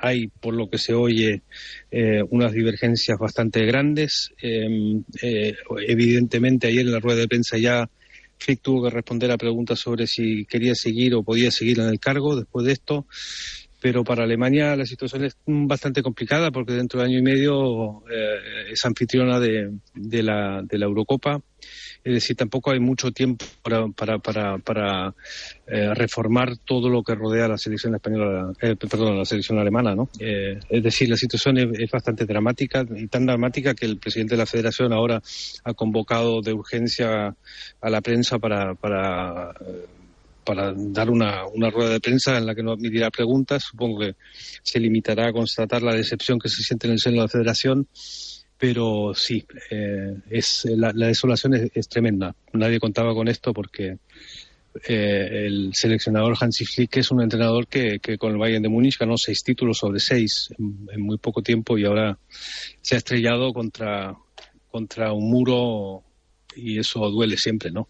hay, 0.00 0.28
por 0.28 0.54
lo 0.54 0.68
que 0.68 0.78
se 0.78 0.94
oye, 0.94 1.42
eh, 1.90 2.22
unas 2.30 2.52
divergencias 2.52 3.18
bastante 3.18 3.64
grandes. 3.64 4.32
Eh, 4.42 5.00
eh, 5.22 5.54
evidentemente, 5.86 6.68
ayer 6.68 6.86
en 6.86 6.92
la 6.92 7.00
rueda 7.00 7.20
de 7.20 7.28
prensa 7.28 7.58
ya 7.58 7.88
Flick 8.38 8.60
tuvo 8.60 8.84
que 8.84 8.90
responder 8.90 9.30
a 9.30 9.38
preguntas 9.38 9.78
sobre 9.78 10.06
si 10.06 10.44
quería 10.46 10.74
seguir 10.74 11.14
o 11.14 11.22
podía 11.22 11.50
seguir 11.50 11.80
en 11.80 11.88
el 11.88 12.00
cargo 12.00 12.36
después 12.36 12.66
de 12.66 12.72
esto. 12.72 13.06
Pero 13.84 14.02
para 14.02 14.24
Alemania 14.24 14.74
la 14.76 14.86
situación 14.86 15.26
es 15.26 15.36
bastante 15.44 16.02
complicada 16.02 16.50
porque 16.50 16.72
dentro 16.72 17.00
de 17.00 17.06
año 17.06 17.18
y 17.18 17.22
medio 17.22 18.02
eh, 18.10 18.70
es 18.72 18.82
anfitriona 18.86 19.38
de, 19.38 20.22
la, 20.22 20.62
de 20.62 20.78
la 20.78 20.86
Eurocopa. 20.86 21.38
Es 22.02 22.14
decir, 22.14 22.34
tampoco 22.34 22.70
hay 22.70 22.80
mucho 22.80 23.12
tiempo 23.12 23.44
para, 23.62 25.14
eh, 25.66 25.92
reformar 25.92 26.56
todo 26.64 26.88
lo 26.88 27.02
que 27.02 27.14
rodea 27.14 27.44
a 27.44 27.48
la 27.48 27.58
selección 27.58 27.94
española, 27.94 28.54
eh, 28.62 28.74
perdón, 28.74 29.18
la 29.18 29.26
selección 29.26 29.58
alemana, 29.58 29.94
¿no? 29.94 30.08
Eh, 30.18 30.58
es 30.66 30.82
decir, 30.82 31.10
la 31.10 31.16
situación 31.16 31.58
es, 31.58 31.90
bastante 31.90 32.24
dramática 32.24 32.86
y 32.96 33.06
tan 33.08 33.26
dramática 33.26 33.74
que 33.74 33.84
el 33.84 33.98
presidente 33.98 34.34
de 34.34 34.38
la 34.38 34.46
Federación 34.46 34.94
ahora 34.94 35.20
ha 35.62 35.74
convocado 35.74 36.40
de 36.40 36.54
urgencia 36.54 37.36
a 37.82 37.90
la 37.90 38.00
prensa 38.00 38.38
para, 38.38 38.74
para 38.74 39.50
eh, 39.60 39.84
para 40.44 40.72
dar 40.76 41.10
una, 41.10 41.46
una 41.46 41.70
rueda 41.70 41.90
de 41.90 42.00
prensa 42.00 42.36
en 42.38 42.46
la 42.46 42.54
que 42.54 42.62
no 42.62 42.72
admitirá 42.72 43.10
preguntas. 43.10 43.64
Supongo 43.70 44.00
que 44.00 44.16
se 44.62 44.80
limitará 44.80 45.28
a 45.28 45.32
constatar 45.32 45.82
la 45.82 45.94
decepción 45.94 46.38
que 46.38 46.48
se 46.48 46.62
siente 46.62 46.86
en 46.86 46.94
el 46.94 46.98
seno 46.98 47.16
de 47.16 47.22
la 47.22 47.28
Federación, 47.28 47.88
pero 48.58 49.12
sí, 49.14 49.44
eh, 49.70 50.14
es, 50.30 50.64
la, 50.66 50.92
la 50.94 51.08
desolación 51.08 51.54
es, 51.54 51.70
es 51.74 51.88
tremenda. 51.88 52.34
Nadie 52.52 52.78
contaba 52.78 53.14
con 53.14 53.28
esto 53.28 53.52
porque 53.52 53.98
eh, 54.88 55.46
el 55.46 55.70
seleccionador 55.72 56.36
Hansi 56.38 56.64
Flick 56.64 56.96
es 56.96 57.10
un 57.10 57.22
entrenador 57.22 57.68
que, 57.68 58.00
que 58.00 58.18
con 58.18 58.32
el 58.32 58.38
Bayern 58.38 58.62
de 58.62 58.68
Múnich 58.68 58.98
ganó 58.98 59.16
seis 59.16 59.44
títulos 59.44 59.78
sobre 59.78 60.00
seis 60.00 60.48
en, 60.58 60.88
en 60.92 61.00
muy 61.00 61.16
poco 61.18 61.42
tiempo 61.42 61.78
y 61.78 61.84
ahora 61.84 62.18
se 62.82 62.96
ha 62.96 62.98
estrellado 62.98 63.52
contra 63.52 64.16
contra 64.74 65.12
un 65.12 65.30
muro 65.30 66.02
y 66.56 66.80
eso 66.80 67.08
duele 67.08 67.36
siempre, 67.36 67.70
¿no? 67.70 67.86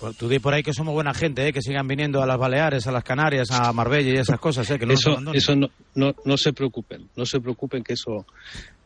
Pues 0.00 0.16
tú 0.16 0.28
di 0.30 0.38
por 0.38 0.54
ahí 0.54 0.62
que 0.62 0.72
somos 0.72 0.94
buena 0.94 1.12
gente, 1.12 1.46
¿eh? 1.46 1.52
que 1.52 1.60
sigan 1.60 1.86
viniendo 1.86 2.22
a 2.22 2.26
las 2.26 2.38
Baleares, 2.38 2.86
a 2.86 2.92
las 2.92 3.04
Canarias, 3.04 3.50
a 3.50 3.70
Marbella 3.74 4.14
y 4.14 4.16
esas 4.16 4.40
cosas, 4.40 4.70
¿eh? 4.70 4.78
que 4.78 4.86
no 4.86 4.94
eso 4.94 5.20
no, 5.54 5.68
no, 5.94 6.14
no 6.24 6.36
se 6.38 6.54
preocupen, 6.54 7.10
no 7.16 7.26
se 7.26 7.38
preocupen 7.38 7.84
que 7.84 7.92
eso, 7.92 8.24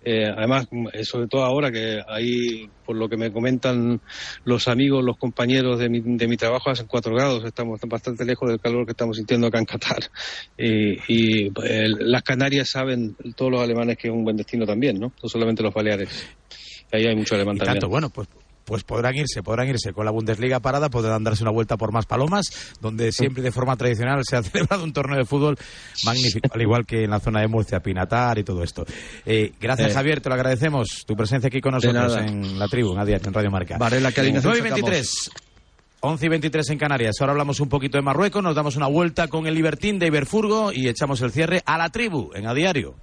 eh, 0.04 0.26
además, 0.26 0.66
eh, 0.92 1.04
sobre 1.04 1.28
todo 1.28 1.44
ahora 1.44 1.70
que 1.70 2.00
ahí, 2.08 2.68
por 2.84 2.96
lo 2.96 3.08
que 3.08 3.16
me 3.16 3.30
comentan 3.30 4.00
los 4.44 4.66
amigos, 4.66 5.04
los 5.04 5.16
compañeros 5.16 5.78
de 5.78 5.88
mi, 5.88 6.00
de 6.00 6.26
mi 6.26 6.36
trabajo, 6.36 6.70
hacen 6.70 6.88
cuatro 6.88 7.14
grados, 7.14 7.44
estamos 7.44 7.78
bastante 7.86 8.24
lejos 8.24 8.48
del 8.48 8.58
calor 8.58 8.84
que 8.84 8.90
estamos 8.90 9.16
sintiendo 9.16 9.46
acá 9.46 9.60
en 9.60 9.66
Qatar. 9.66 10.02
Y, 10.58 10.94
y, 11.06 11.46
eh, 11.64 11.84
las 12.00 12.24
Canarias 12.24 12.70
saben, 12.70 13.16
todos 13.36 13.52
los 13.52 13.62
alemanes, 13.62 13.98
que 13.98 14.08
es 14.08 14.12
un 14.12 14.24
buen 14.24 14.36
destino 14.36 14.66
también, 14.66 14.98
¿no? 14.98 15.12
No 15.22 15.28
solamente 15.28 15.62
los 15.62 15.72
Baleares. 15.72 16.28
Ahí 16.90 17.06
hay 17.06 17.14
mucho 17.14 17.36
alemán 17.36 17.54
Y 17.54 17.58
también. 17.60 17.74
tanto, 17.74 17.88
bueno, 17.88 18.10
pues 18.10 18.28
pues 18.64 18.84
podrán 18.84 19.14
irse, 19.14 19.42
podrán 19.42 19.68
irse 19.68 19.92
con 19.92 20.04
la 20.04 20.10
Bundesliga 20.10 20.60
parada, 20.60 20.88
podrán 20.90 21.24
darse 21.24 21.42
una 21.42 21.52
vuelta 21.52 21.76
por 21.76 21.92
más 21.92 22.06
palomas, 22.06 22.74
donde 22.80 23.12
siempre 23.12 23.42
de 23.42 23.52
forma 23.52 23.76
tradicional 23.76 24.22
se 24.24 24.36
ha 24.36 24.42
celebrado 24.42 24.84
un 24.84 24.92
torneo 24.92 25.18
de 25.18 25.24
fútbol 25.24 25.56
magnífico, 26.04 26.48
al 26.52 26.62
igual 26.62 26.86
que 26.86 27.04
en 27.04 27.10
la 27.10 27.20
zona 27.20 27.40
de 27.40 27.48
Murcia, 27.48 27.80
Pinatar 27.80 28.38
y 28.38 28.44
todo 28.44 28.62
esto. 28.62 28.84
Eh, 29.26 29.52
gracias, 29.60 29.90
Eh. 29.90 29.94
Javier, 29.94 30.20
te 30.20 30.28
lo 30.28 30.34
agradecemos, 30.34 31.04
tu 31.06 31.14
presencia 31.14 31.48
aquí 31.48 31.60
con 31.60 31.72
nosotros 31.72 32.16
en 32.16 32.58
la 32.58 32.68
tribu, 32.68 32.92
en, 32.92 32.98
Adiar, 32.98 33.20
en 33.24 33.32
Radio 33.32 33.50
Marca. 33.50 33.78
Varela, 33.78 34.12
¿qué 34.12 34.20
alineación 34.20 34.52
9 34.52 34.68
y 34.68 34.72
23. 34.72 35.30
11 36.00 36.26
y 36.26 36.28
23 36.28 36.70
en 36.70 36.78
Canarias. 36.78 37.16
Ahora 37.20 37.32
hablamos 37.32 37.60
un 37.60 37.70
poquito 37.70 37.96
de 37.96 38.02
Marruecos, 38.02 38.42
nos 38.42 38.54
damos 38.54 38.76
una 38.76 38.88
vuelta 38.88 39.28
con 39.28 39.46
el 39.46 39.54
Libertín 39.54 39.98
de 39.98 40.08
Iberfurgo 40.08 40.70
y 40.70 40.86
echamos 40.88 41.22
el 41.22 41.32
cierre 41.32 41.62
a 41.64 41.78
la 41.78 41.88
tribu 41.88 42.30
en 42.34 42.46
A 42.46 42.52
Diario. 42.52 42.94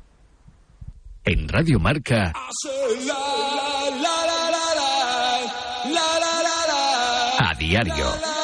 En 1.24 1.48
Radio 1.48 1.80
Marca, 1.80 2.32
diario. 7.72 8.41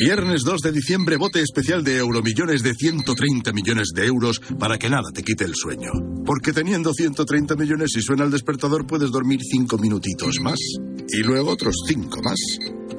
Viernes 0.00 0.44
2 0.44 0.62
de 0.62 0.72
diciembre, 0.72 1.18
bote 1.18 1.42
especial 1.42 1.84
de 1.84 1.98
Euromillones 1.98 2.62
de 2.62 2.72
130 2.72 3.52
millones 3.52 3.88
de 3.94 4.06
euros 4.06 4.40
para 4.58 4.78
que 4.78 4.88
nada 4.88 5.10
te 5.12 5.22
quite 5.22 5.44
el 5.44 5.54
sueño. 5.54 5.90
Porque 6.24 6.54
teniendo 6.54 6.94
130 6.94 7.54
millones, 7.54 7.90
si 7.92 8.00
suena 8.00 8.24
el 8.24 8.30
despertador, 8.30 8.86
puedes 8.86 9.10
dormir 9.10 9.40
5 9.42 9.76
minutitos 9.76 10.36
más. 10.40 10.58
Y 11.12 11.22
luego 11.22 11.50
otros 11.50 11.74
5 11.86 12.22
más. 12.22 12.38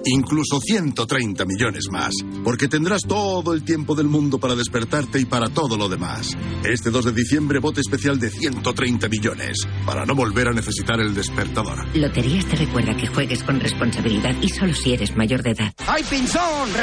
Incluso 0.05 0.59
130 0.59 1.45
millones 1.45 1.85
más. 1.91 2.13
Porque 2.43 2.67
tendrás 2.67 3.01
todo 3.03 3.53
el 3.53 3.63
tiempo 3.63 3.95
del 3.95 4.07
mundo 4.07 4.39
para 4.39 4.55
despertarte 4.55 5.19
y 5.19 5.25
para 5.25 5.49
todo 5.49 5.77
lo 5.77 5.89
demás. 5.89 6.37
Este 6.63 6.91
2 6.91 7.05
de 7.05 7.11
diciembre, 7.13 7.59
bote 7.59 7.81
especial 7.81 8.19
de 8.19 8.29
130 8.29 9.09
millones. 9.09 9.57
Para 9.85 10.05
no 10.05 10.13
volver 10.13 10.49
a 10.49 10.53
necesitar 10.53 10.99
el 10.99 11.13
despertador. 11.13 11.85
Loterías 11.95 12.45
te 12.45 12.57
recuerda 12.57 12.95
que 12.95 13.07
juegues 13.07 13.43
con 13.43 13.59
responsabilidad 13.59 14.35
y 14.41 14.49
solo 14.49 14.73
si 14.73 14.93
eres 14.93 15.15
mayor 15.15 15.41
de 15.43 15.51
edad. 15.51 15.73
¡Ay, 15.87 16.03
Pinzón! 16.09 16.73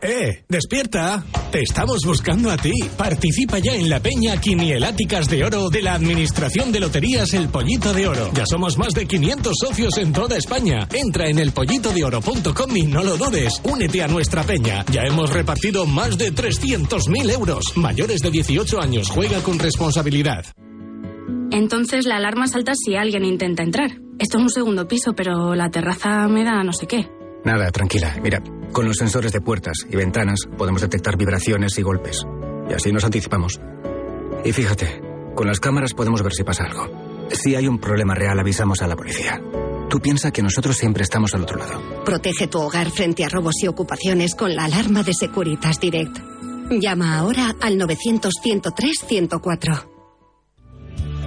¡Eh! 0.00 0.44
¡Despierta! 0.48 1.24
Te 1.50 1.62
estamos 1.62 2.00
buscando 2.04 2.50
a 2.50 2.56
ti. 2.56 2.72
Participa 2.96 3.58
ya 3.58 3.74
en 3.74 3.90
la 3.90 4.00
Peña 4.00 4.40
Quinieláticas 4.40 5.28
de 5.28 5.44
Oro 5.44 5.68
de 5.70 5.82
la 5.82 5.94
Administración 5.94 6.70
de 6.70 6.80
Loterías 6.80 7.34
El 7.34 7.48
Pollito 7.48 7.92
de 7.92 8.06
Oro. 8.06 8.30
Ya 8.34 8.46
somos 8.46 8.78
más 8.78 8.92
de 8.92 9.06
500 9.06 9.54
socios 9.58 9.98
en 9.98 10.12
toda 10.12 10.36
España. 10.36 10.86
Entra 10.92 11.28
en 11.28 11.38
elpollitodeoro.com 11.38 12.76
y 12.76 12.82
no 12.82 13.02
lo 13.02 13.16
dudes. 13.16 13.60
Únete 13.64 14.02
a 14.02 14.08
nuestra 14.08 14.44
peña. 14.44 14.84
Ya 14.92 15.02
hemos 15.02 15.30
repartido 15.30 15.86
más 15.86 16.16
de 16.16 16.32
300.000 16.32 17.32
euros. 17.32 17.76
Mayores 17.76 18.20
de 18.20 18.30
18 18.30 18.80
años. 18.80 19.10
Juega 19.10 19.42
con 19.42 19.58
responsabilidad. 19.58 20.44
Entonces 21.50 22.06
la 22.06 22.16
alarma 22.16 22.46
salta 22.46 22.72
si 22.74 22.94
alguien 22.94 23.24
intenta 23.24 23.62
entrar. 23.62 23.90
Esto 24.18 24.38
es 24.38 24.42
un 24.42 24.50
segundo 24.50 24.86
piso, 24.86 25.12
pero 25.16 25.54
la 25.54 25.70
terraza 25.70 26.28
me 26.28 26.44
da 26.44 26.62
no 26.62 26.72
sé 26.72 26.86
qué. 26.86 27.08
Nada, 27.44 27.70
tranquila. 27.70 28.16
Mira, 28.22 28.42
con 28.72 28.86
los 28.86 28.96
sensores 28.96 29.32
de 29.32 29.40
puertas 29.40 29.86
y 29.90 29.96
ventanas 29.96 30.40
podemos 30.56 30.82
detectar 30.82 31.16
vibraciones 31.16 31.78
y 31.78 31.82
golpes. 31.82 32.24
Y 32.68 32.74
así 32.74 32.92
nos 32.92 33.04
anticipamos. 33.04 33.60
Y 34.44 34.52
fíjate, 34.52 35.00
con 35.34 35.46
las 35.46 35.60
cámaras 35.60 35.94
podemos 35.94 36.22
ver 36.22 36.32
si 36.32 36.44
pasa 36.44 36.64
algo. 36.64 36.88
Si 37.30 37.54
hay 37.54 37.68
un 37.68 37.78
problema 37.78 38.14
real, 38.14 38.38
avisamos 38.38 38.82
a 38.82 38.86
la 38.86 38.96
policía. 38.96 39.40
Tú 39.88 40.00
piensa 40.00 40.30
que 40.30 40.42
nosotros 40.42 40.76
siempre 40.76 41.02
estamos 41.02 41.34
al 41.34 41.42
otro 41.42 41.58
lado. 41.58 41.80
Protege 42.04 42.46
tu 42.46 42.60
hogar 42.60 42.90
frente 42.90 43.24
a 43.24 43.28
robos 43.28 43.54
y 43.62 43.68
ocupaciones 43.68 44.34
con 44.34 44.54
la 44.54 44.64
alarma 44.64 45.02
de 45.02 45.14
Securitas 45.14 45.80
Direct. 45.80 46.18
Llama 46.70 47.18
ahora 47.18 47.54
al 47.60 47.78
900-103-104. 47.78 49.97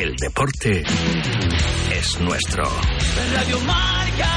El 0.00 0.16
deporte 0.16 0.82
es 1.92 2.20
nuestro. 2.20 2.64
Radio 3.34 3.58
Marca. 3.66 4.30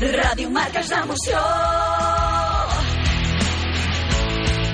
Ràdio 0.00 0.48
Marca 0.48 0.80
és 0.80 0.94
l'emoció. 0.94 1.42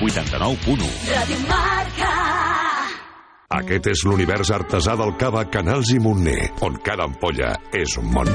89.1 0.07 0.87
Ràdio 1.11 1.43
Marca. 1.51 2.15
Aquest 3.59 3.91
és 3.91 4.05
l'univers 4.07 4.55
artesà 4.55 4.95
del 4.95 5.17
cava 5.19 5.43
Canals 5.51 5.91
i 5.91 5.99
Montner, 5.99 6.53
on 6.63 6.79
cada 6.79 7.11
ampolla 7.11 7.57
és 7.75 7.99
un 7.99 8.07
món. 8.15 8.31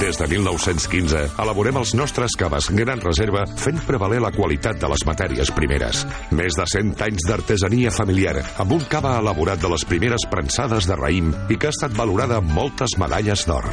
Des 0.00 0.16
de 0.18 0.26
1915 0.26 1.20
elaborem 1.38 1.76
els 1.78 1.92
nostres 1.94 2.34
caves 2.38 2.66
gran 2.74 3.02
reserva 3.04 3.44
fent 3.60 3.78
prevaler 3.86 4.20
la 4.22 4.32
qualitat 4.34 4.80
de 4.80 4.88
les 4.90 5.04
matèries 5.06 5.52
primeres. 5.54 6.02
Més 6.34 6.56
de 6.58 6.66
100 6.72 7.04
anys 7.06 7.26
d'artesania 7.28 7.92
familiar 7.94 8.40
amb 8.62 8.74
un 8.74 8.82
cava 8.90 9.16
elaborat 9.20 9.62
de 9.62 9.70
les 9.70 9.84
primeres 9.86 10.26
prensades 10.30 10.88
de 10.90 10.98
raïm 10.98 11.30
i 11.48 11.58
que 11.58 11.70
ha 11.70 11.74
estat 11.76 11.94
valorada 11.94 12.40
amb 12.42 12.50
moltes 12.56 12.96
medalles 12.98 13.46
d'or. 13.46 13.68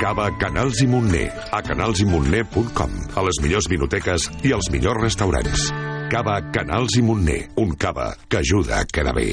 Cava 0.00 0.30
Canals 0.40 0.80
i 0.80 0.88
Montner 0.88 1.26
a 1.52 1.60
canalsimontner.com 1.66 2.96
a 3.20 3.26
les 3.26 3.42
millors 3.44 3.68
vinoteques 3.68 4.30
i 4.48 4.54
als 4.56 4.70
millors 4.72 5.02
restaurants. 5.02 5.68
Cava 6.10 6.38
Canals 6.54 6.96
i 6.96 7.04
Montner, 7.04 7.42
un 7.60 7.76
cava 7.76 8.14
que 8.28 8.40
ajuda 8.40 8.80
a 8.80 8.88
quedar 8.88 9.14
bé. 9.18 9.28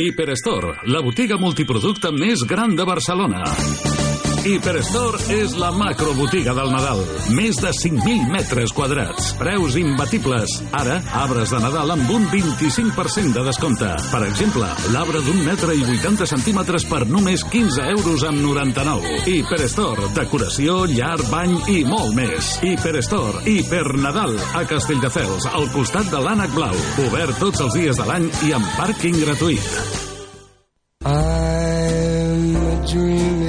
Hiperstore, 0.00 0.76
la 0.92 1.00
botiga 1.04 1.40
multiproducte 1.40 2.12
més 2.12 2.44
gran 2.48 2.76
de 2.76 2.88
Barcelona. 2.88 3.44
Hiperstore 4.40 5.18
és 5.36 5.52
la 5.60 5.68
macrobotiga 5.76 6.54
del 6.56 6.70
Nadal. 6.72 7.00
Més 7.36 7.58
de 7.60 7.72
5.000 7.76 8.30
metres 8.32 8.72
quadrats. 8.72 9.34
Preus 9.36 9.76
imbatibles. 9.76 10.54
Ara, 10.76 10.96
arbres 11.20 11.52
de 11.52 11.60
Nadal 11.60 11.92
amb 11.92 12.12
un 12.14 12.24
25% 12.32 13.36
de 13.36 13.44
descompte. 13.44 13.90
Per 14.08 14.22
exemple, 14.24 14.68
l'arbre 14.94 15.20
d'un 15.26 15.42
metre 15.44 15.76
i 15.76 15.84
80 15.84 16.28
centímetres 16.30 16.86
per 16.88 17.02
només 17.10 17.44
15 17.52 17.90
euros 17.92 18.24
amb 18.30 18.40
99. 18.40 19.12
Hiperstore, 19.28 20.08
decoració, 20.16 20.86
llar, 20.88 21.18
bany 21.28 21.58
i 21.76 21.82
molt 21.84 22.16
més. 22.16 22.54
Hiperstore, 22.64 23.44
Hipernadal, 23.44 24.38
a 24.56 24.64
Castelldefels, 24.70 25.50
al 25.52 25.68
costat 25.74 26.08
de 26.08 26.24
l'ànec 26.24 26.56
blau. 26.56 26.76
Obert 27.10 27.36
tots 27.44 27.60
els 27.66 27.76
dies 27.76 28.00
de 28.00 28.08
l'any 28.08 28.30
i 28.48 28.54
amb 28.56 28.76
pàrquing 28.80 29.20
gratuït. 29.20 30.08
I'm 31.02 32.86
dreaming 32.86 33.34
of 33.34 33.39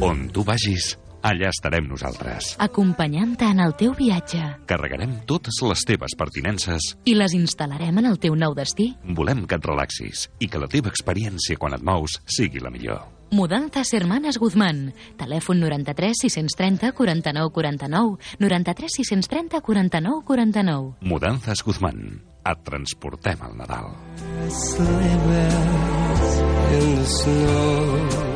On 0.00 0.28
tu 0.30 0.44
vagis, 0.46 0.92
allà 1.26 1.48
estarem 1.50 1.88
nosaltres. 1.90 2.52
Acompanyant-te 2.62 3.48
en 3.50 3.60
el 3.64 3.74
teu 3.78 3.94
viatge. 3.98 4.42
Carregarem 4.70 5.16
totes 5.26 5.58
les 5.66 5.82
teves 5.88 6.14
pertinences 6.18 6.92
I 7.04 7.16
les 7.18 7.34
instal·larem 7.34 7.98
en 7.98 8.06
el 8.12 8.20
teu 8.22 8.36
nou 8.38 8.54
destí. 8.54 8.92
Volem 9.18 9.42
que 9.50 9.58
et 9.58 9.66
relaxis 9.66 10.28
i 10.38 10.46
que 10.46 10.60
la 10.62 10.68
teva 10.70 10.92
experiència 10.92 11.58
quan 11.58 11.74
et 11.74 11.82
mous 11.82 12.20
sigui 12.30 12.62
la 12.62 12.70
millor. 12.70 13.02
Mudanzas 13.34 13.90
Hermanas 13.92 14.38
Guzmán. 14.38 14.94
Telèfon 15.18 15.58
93 15.58 16.22
630 16.22 16.92
49 16.94 17.50
49. 17.50 18.22
93 18.38 18.96
630 19.02 19.60
49 19.66 20.22
49. 20.24 20.94
Mudanzas 21.02 21.64
Guzmán. 21.66 22.22
Et 22.46 22.62
transportem 22.62 23.42
al 23.42 23.56
Nadal. 23.58 23.90
Bells 26.06 26.38
in 26.78 26.98
the 26.98 27.06
snow. 27.06 28.35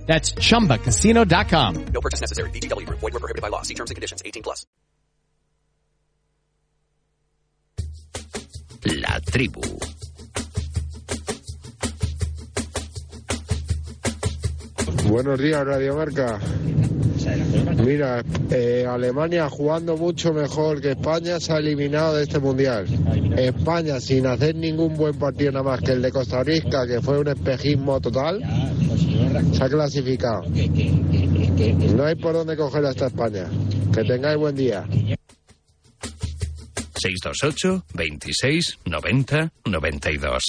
That's 0.11 0.33
chumbacasino.com. 0.33 1.85
No 1.93 2.01
purchase 2.01 2.19
necessary. 2.19 2.49
VGW 2.49 2.85
Group. 2.85 2.99
Void 2.99 3.13
were 3.13 3.21
prohibited 3.21 3.41
by 3.41 3.47
law. 3.47 3.61
See 3.61 3.75
terms 3.75 3.91
and 3.91 3.95
conditions. 3.95 4.21
18 4.25 4.43
plus. 4.43 4.65
La 8.83 9.21
tribu. 9.21 9.61
Buenos 15.07 15.39
días, 15.39 15.65
Radio 15.65 15.95
Marca. 15.95 16.39
Mira, 17.83 18.23
eh, 18.49 18.85
Alemania 18.87 19.49
jugando 19.49 19.97
mucho 19.97 20.33
mejor 20.33 20.81
que 20.81 20.91
España 20.91 21.39
se 21.39 21.53
ha 21.53 21.57
eliminado 21.57 22.15
de 22.15 22.23
este 22.23 22.39
mundial. 22.39 22.85
España, 23.37 23.99
sin 23.99 24.27
hacer 24.27 24.55
ningún 24.55 24.95
buen 24.95 25.17
partido 25.17 25.51
nada 25.51 25.63
más 25.63 25.81
que 25.81 25.91
el 25.91 26.01
de 26.01 26.11
Costa 26.11 26.43
Rica, 26.43 26.85
que 26.87 27.01
fue 27.01 27.19
un 27.19 27.27
espejismo 27.27 27.99
total, 27.99 28.41
se 29.53 29.63
ha 29.63 29.69
clasificado. 29.69 30.43
No 31.95 32.05
hay 32.05 32.15
por 32.15 32.33
dónde 32.33 32.57
coger 32.57 32.85
hasta 32.85 33.07
España. 33.07 33.45
Que 33.93 34.03
tengáis 34.03 34.37
buen 34.37 34.55
día. 34.55 34.85
628 37.01 37.85
26 37.93 38.79
90 38.85 39.51
92. 39.65 40.43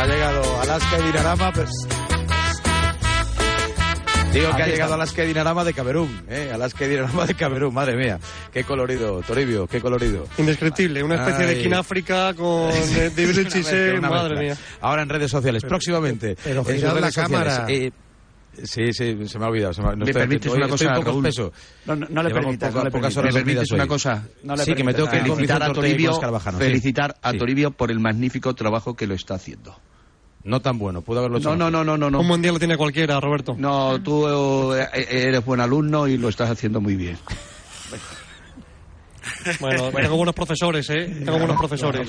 Ha 0.00 0.06
llegado 0.06 0.60
Alaska 0.62 0.98
y 0.98 1.02
Dinarama, 1.02 1.52
pues... 1.52 1.70
Digo 4.32 4.54
que 4.54 4.62
ha 4.62 4.66
llegado. 4.68 4.94
Alaska 4.94 5.24
y 5.24 5.26
Dinarama 5.26 5.64
de 5.64 5.74
Camerún, 5.74 6.22
¿eh? 6.28 6.50
Alaska 6.54 6.84
y 6.86 6.88
Dinarama 6.90 7.26
de 7.26 7.34
Camerún, 7.34 7.74
madre 7.74 7.96
mía. 7.96 8.20
Qué 8.52 8.62
colorido, 8.62 9.22
Toribio, 9.22 9.66
qué 9.66 9.80
colorido. 9.80 10.24
Indescriptible, 10.38 11.02
una 11.02 11.16
especie 11.16 11.46
de 11.46 11.52
Ay. 11.56 11.62
Kináfrica 11.62 12.32
con 12.34 12.70
David 13.16 13.98
una 13.98 14.08
madre 14.08 14.36
mezcla. 14.36 14.40
mía. 14.40 14.56
Ahora 14.80 15.02
en 15.02 15.08
redes 15.08 15.30
sociales, 15.32 15.64
próximamente. 15.64 16.36
pero 16.44 16.60
en 16.60 16.66
sus 16.66 16.74
girad 16.76 16.94
la 16.94 17.00
redes 17.00 17.14
sociales. 17.14 17.54
cámara. 17.54 17.66
Eh, 17.68 17.90
sí, 18.64 18.92
sí, 18.92 19.28
se 19.28 19.38
me 19.38 19.44
ha 19.44 19.48
olvidado. 19.48 19.72
Se 19.72 19.82
me, 19.82 19.88
no 19.90 19.96
¿Me 19.96 20.04
estoy 20.04 20.20
permites 20.22 20.52
una 20.52 20.68
cosa, 20.68 20.84
estoy 20.84 21.04
Raúl? 21.04 21.52
No, 21.86 21.96
no, 21.96 22.06
no 22.10 22.22
le 22.22 22.30
permitas, 22.30 22.68
poca- 22.70 22.78
no 22.78 22.84
le 22.84 22.90
horas 23.18 23.34
¿Me 23.34 23.40
permites 23.40 23.70
una 23.72 23.82
hoy. 23.84 23.88
cosa? 23.88 24.24
No 24.42 24.56
le 24.56 24.64
sí, 24.64 24.74
que 24.74 24.84
me 24.84 24.94
tengo 24.94 25.08
que 25.10 25.18
con 25.18 25.26
felicitar 25.36 25.62
a 25.62 25.72
Toribio, 25.72 26.10
Escarabajano, 26.12 26.58
sí. 26.58 26.64
felicitar 26.64 27.16
a 27.22 27.32
Sí. 27.32 27.38
Toribio 27.38 27.70
por 27.72 27.90
el 27.90 28.00
magnífico 28.00 28.54
trabajo 28.54 28.94
que 28.94 29.06
lo 29.06 29.14
está 29.14 29.34
haciendo. 29.34 29.76
No 30.42 30.60
tan 30.60 30.78
bueno, 30.78 31.02
pudo 31.02 31.18
haberlo 31.18 31.36
hecho 31.38 31.54
No, 31.54 31.70
no, 31.70 31.84
no, 31.84 31.96
no, 31.98 32.10
no. 32.10 32.20
Un 32.20 32.28
buen 32.28 32.40
día 32.42 32.50
lo 32.52 32.58
tiene 32.58 32.76
cualquiera, 32.76 33.20
Roberto. 33.20 33.54
No, 33.58 34.00
tú 34.02 34.74
eh, 34.74 34.88
eres 34.94 35.44
buen 35.44 35.60
alumno 35.60 36.08
y 36.08 36.16
lo 36.16 36.28
estás 36.30 36.48
haciendo 36.50 36.80
muy 36.80 36.96
bien. 36.96 37.18
Bueno, 39.60 39.90
tengo 39.96 40.16
buenos 40.16 40.34
profesores, 40.34 40.88
¿eh? 40.90 41.06
Tengo 41.24 41.38
buenos 41.38 41.56
profesores. 41.56 42.08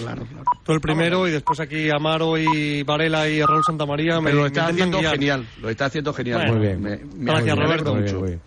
Tú 0.63 0.71
el 0.73 0.81
primero 0.81 1.27
y 1.27 1.31
después 1.31 1.59
aquí 1.59 1.89
Amaro 1.89 2.37
y 2.37 2.83
Varela 2.83 3.27
y 3.27 3.41
Raúl 3.43 3.63
Santamaría 3.65 4.19
me, 4.19 4.25
Pero 4.31 4.35
lo 4.37 4.41
me 4.43 4.47
está 4.47 4.61
intentan 4.71 4.75
haciendo 4.75 4.99
guiar. 4.99 5.13
genial, 5.13 5.47
lo 5.61 5.69
está 5.69 5.85
haciendo 5.85 6.13
genial. 6.13 6.37
Bueno, 6.39 6.53
Muy 6.53 6.61
bien. 6.67 6.81
Me, 6.81 6.97
me 6.97 7.31
Gracias, 7.31 7.57
Roberto. 7.57 7.95
mucho. 7.95 8.19
Muy 8.19 8.27
bien, 8.29 8.41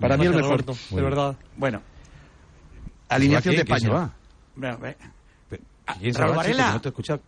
Para 0.00 0.16
mí 0.16 0.26
el 0.26 0.32
Gracias, 0.32 0.50
mejor. 0.52 0.64
Roberto, 0.66 0.94
de 0.96 1.02
verdad. 1.02 1.36
Bueno, 1.56 1.82
alineación 3.08 3.56
de 3.56 3.64
¿Quién 3.64 3.78
se 3.80 3.86
España. 3.86 4.00
va? 4.00 4.78
Bueno. 4.78 4.96
¿Quién 6.00 6.12
se 6.14 6.20
Raúl? 6.20 6.36
Varela. 6.36 6.72
No 6.72 6.80
te 6.80 6.88
he 6.88 6.90
escuchado. 6.90 7.20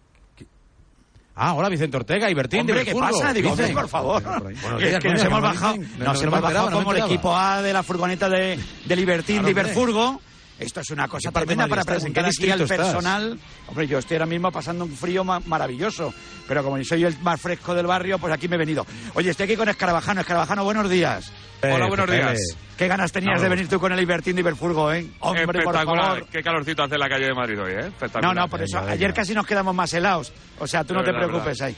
Ah, 1.40 1.54
hola 1.54 1.68
Vicente 1.68 1.96
Ortega 1.96 2.28
y 2.28 2.34
Bertín 2.34 2.62
Hombre, 2.62 2.80
de 2.80 2.84
¿qué 2.86 2.94
pasa? 2.96 3.32
Digo, 3.32 3.50
Vicente. 3.52 3.72
por 3.72 3.88
favor. 3.88 4.20
Buenos 4.24 4.80
Que- 4.80 4.88
días, 4.88 5.00
que 5.00 5.08
nos 5.10 5.22
hemos 5.22 5.40
bajado, 5.40 5.76
me 5.76 5.82
nos 5.82 5.98
No, 5.98 6.04
hemos 6.04 6.22
me 6.24 6.28
bajado 6.40 6.70
como 6.72 6.90
me 6.90 6.98
el 6.98 7.04
equipo 7.04 7.36
A 7.36 7.62
de 7.62 7.72
la 7.72 7.84
furgoneta 7.84 8.28
de, 8.28 8.58
de 8.86 8.96
Libertín, 8.96 9.36
Claro, 9.36 9.46
de 9.46 9.52
hombre. 9.52 9.62
Iberfurgo. 9.62 10.20
Esto 10.58 10.80
es 10.80 10.90
una 10.90 11.06
cosa 11.06 11.28
¿Qué 11.28 11.32
parte 11.32 11.46
tremenda 11.46 11.68
para 11.68 11.84
preguntar 11.84 12.24
aquí 12.26 12.50
al 12.50 12.60
estás? 12.62 12.76
personal. 12.78 13.38
Hombre, 13.68 13.86
yo 13.86 13.98
estoy 13.98 14.16
ahora 14.16 14.26
mismo 14.26 14.50
pasando 14.50 14.84
un 14.84 14.96
frío 14.96 15.22
ma- 15.22 15.40
maravilloso, 15.46 16.12
pero 16.48 16.64
como 16.64 16.82
soy 16.82 17.04
el 17.04 17.16
más 17.20 17.40
fresco 17.40 17.74
del 17.74 17.86
barrio, 17.86 18.18
pues 18.18 18.32
aquí 18.32 18.48
me 18.48 18.56
he 18.56 18.58
venido. 18.58 18.84
Oye, 19.14 19.30
estoy 19.30 19.44
aquí 19.44 19.56
con 19.56 19.68
Escarabajano. 19.68 20.20
Escarabajano, 20.20 20.64
buenos 20.64 20.90
días. 20.90 21.32
Hola, 21.62 21.86
buenos 21.86 22.10
días. 22.10 22.38
Qué 22.76 22.88
ganas 22.88 23.10
tenías 23.12 23.40
de 23.40 23.48
venir 23.48 23.68
tú 23.68 23.78
con 23.80 23.92
el 23.92 24.00
Ibertín 24.00 24.34
de 24.36 24.40
Iberfurgo, 24.40 24.92
¿eh? 24.92 25.06
Hombre, 25.20 25.44
por 25.46 25.56
Espectacular. 25.56 26.04
favor. 26.06 26.26
Qué 26.30 26.42
calorcito 26.42 26.82
hace 26.82 26.94
en 26.94 27.00
la 27.00 27.08
calle 27.08 27.26
de 27.26 27.34
Madrid 27.34 27.60
hoy, 27.60 27.72
¿eh? 27.72 27.80
No, 27.82 27.86
Espectacular. 27.88 28.34
no, 28.34 28.48
por 28.48 28.62
eso. 28.62 28.78
Ayer 28.80 29.12
casi 29.14 29.34
nos 29.34 29.46
quedamos 29.46 29.74
más 29.74 29.92
helados. 29.94 30.32
O 30.58 30.66
sea, 30.66 30.82
tú 30.84 30.94
no 30.94 31.02
te 31.04 31.12
preocupes 31.12 31.58
verdad. 31.58 31.66
ahí. 31.68 31.76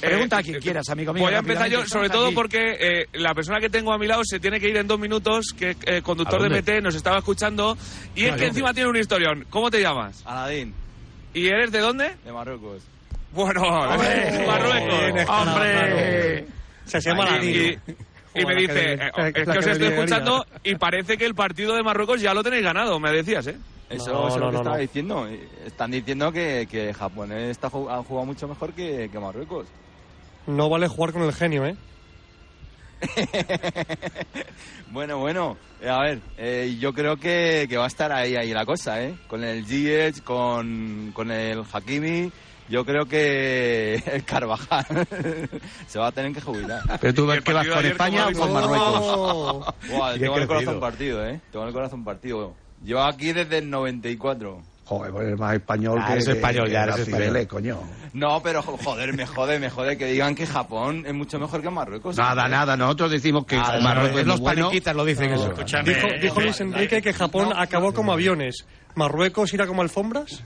Pregunta 0.00 0.38
a 0.38 0.42
quien 0.42 0.56
Eh, 0.56 0.60
quieras, 0.60 0.88
amigo 0.88 1.12
mío. 1.12 1.24
Voy 1.24 1.34
a 1.34 1.38
empezar 1.38 1.68
yo, 1.70 1.86
sobre 1.86 2.08
todo 2.08 2.26
aquí. 2.26 2.34
porque 2.34 2.76
eh, 2.80 3.06
la 3.14 3.34
persona 3.34 3.58
que 3.60 3.68
tengo 3.70 3.92
a 3.92 3.98
mi 3.98 4.06
lado 4.06 4.22
se 4.24 4.40
tiene 4.40 4.58
que 4.60 4.68
ir 4.68 4.76
en 4.76 4.86
dos 4.86 4.98
minutos, 4.98 5.54
que 5.56 5.76
eh, 5.86 6.02
conductor 6.02 6.40
¿A 6.40 6.48
de? 6.48 6.60
MT 6.60 6.82
nos 6.82 6.94
estaba 6.94 7.18
escuchando, 7.18 7.76
y 8.14 8.24
es 8.24 8.32
¿A 8.32 8.36
que 8.36 8.46
encima 8.46 8.72
tiene 8.74 8.88
un 8.90 8.96
historión. 8.96 9.46
¿Cómo 9.50 9.70
te 9.70 9.80
llamas? 9.80 10.22
Aladín, 10.26 10.74
¿Y 11.34 11.46
eres 11.46 11.70
de 11.72 11.78
dónde? 11.80 12.16
de 12.24 12.32
Marruecos. 12.32 12.82
Bueno, 13.32 13.62
¡Hombre! 13.64 14.44
Marruecos. 14.46 15.28
¡Hombre! 15.28 16.46
Se 16.86 17.00
llama 17.00 17.24
Aladín. 17.24 17.80
Y, 18.34 18.44
me 18.44 18.54
dice, 18.54 18.72
que- 18.74 18.92
eh, 18.92 19.32
que- 19.34 19.40
es 19.42 19.48
que 19.48 19.58
os 19.58 19.66
estoy 19.66 19.88
escuchando 19.88 20.46
y 20.62 20.76
parece 20.76 21.16
que 21.18 21.26
el 21.26 21.34
partido 21.34 21.74
de 21.74 21.82
Marruecos 21.82 22.20
ya 22.20 22.32
lo 22.32 22.42
tenéis 22.44 22.62
ganado, 22.62 22.98
me 23.00 23.10
decías, 23.10 23.46
¿eh? 23.48 23.56
Eso, 23.88 24.12
No, 24.12 24.28
eso 24.28 24.36
es 24.36 24.36
no, 24.36 24.40
lo 24.40 24.46
que 24.46 24.52
no, 24.52 24.58
estaba 24.60 24.76
no. 24.76 24.82
diciendo. 24.82 25.28
Están 25.66 25.90
diciendo 25.90 26.30
que, 26.32 26.68
que 26.70 26.94
Japón 26.94 27.32
está, 27.32 27.66
han 27.66 28.04
jugado 28.04 28.24
mucho 28.24 28.46
mejor 28.46 28.72
que, 28.72 29.08
que 29.10 29.18
Marruecos. 29.18 29.66
No 30.46 30.68
vale 30.68 30.88
jugar 30.88 31.12
con 31.12 31.22
el 31.22 31.32
genio, 31.32 31.66
¿eh? 31.66 31.76
Bueno, 34.90 35.18
bueno, 35.18 35.56
a 35.88 36.00
ver, 36.00 36.20
eh, 36.36 36.76
yo 36.80 36.92
creo 36.92 37.16
que, 37.16 37.66
que 37.68 37.76
va 37.76 37.84
a 37.84 37.86
estar 37.86 38.10
ahí, 38.10 38.34
ahí 38.34 38.52
la 38.52 38.66
cosa, 38.66 39.00
¿eh? 39.00 39.14
Con 39.28 39.44
el 39.44 39.64
Ziyech, 39.64 40.24
con, 40.24 41.12
con 41.14 41.30
el 41.30 41.62
Hakimi, 41.72 42.32
yo 42.68 42.84
creo 42.84 43.06
que 43.06 43.94
el 44.06 44.24
Carvajal 44.24 44.84
se 45.86 45.98
va 45.98 46.08
a 46.08 46.12
tener 46.12 46.32
que 46.32 46.40
jubilar. 46.40 46.82
Pero 47.00 47.14
tú 47.14 47.28
¿Y 47.32 47.36
el 47.36 47.44
qué 47.44 47.52
vas 47.52 47.68
con 47.68 47.86
España 47.86 48.26
o 48.26 48.32
con? 48.32 48.52
Marruecos. 48.52 49.74
Qué 50.14 50.18
tengo 50.18 50.36
en 50.36 50.42
el 50.42 50.48
corazón 50.48 50.80
partido, 50.80 51.24
¿eh? 51.24 51.40
Tengo 51.52 51.64
en 51.64 51.68
el 51.68 51.74
corazón 51.74 52.04
partido. 52.04 52.54
Llevo 52.82 53.02
aquí 53.02 53.32
desde 53.32 53.58
el 53.58 53.70
94. 53.70 54.62
Joder, 54.90 55.12
pues 55.12 55.26
eres 55.28 55.38
más 55.38 55.54
español 55.54 55.98
Ah, 56.02 56.06
que... 56.08 56.12
eres 56.14 56.26
español, 56.26 56.64
que 56.66 56.72
ya 56.72 56.82
eres 56.82 56.96
García 56.96 57.14
español. 57.14 57.32
Vélez, 57.32 57.46
coño. 57.48 57.78
No, 58.12 58.42
pero 58.42 58.60
jo- 58.60 58.76
joder, 58.76 59.14
me 59.14 59.24
jode, 59.24 59.60
me 59.60 59.70
jode 59.70 59.96
que 59.96 60.06
digan 60.06 60.34
que 60.34 60.48
Japón 60.48 61.04
es 61.06 61.14
mucho 61.14 61.38
mejor 61.38 61.62
que 61.62 61.70
Marruecos. 61.70 62.16
Nada, 62.16 62.48
nada, 62.48 62.76
nosotros 62.76 63.12
decimos 63.12 63.46
que 63.46 63.54
Ah, 63.56 63.78
Marruecos 63.80 64.20
es 64.22 64.26
los 64.26 64.40
bueno. 64.40 64.62
paniquitas 64.64 64.96
lo 64.96 65.04
dicen 65.04 65.30
eso. 65.32 65.54
Dijo, 65.84 66.08
dijo 66.20 66.40
Luis 66.40 66.60
Enrique 66.60 67.00
que 67.00 67.12
Japón 67.12 67.52
acabó 67.54 67.92
como 67.94 68.12
aviones. 68.12 68.66
¿Marruecos 68.96 69.54
irá 69.54 69.64
como 69.68 69.82
alfombras? 69.82 70.42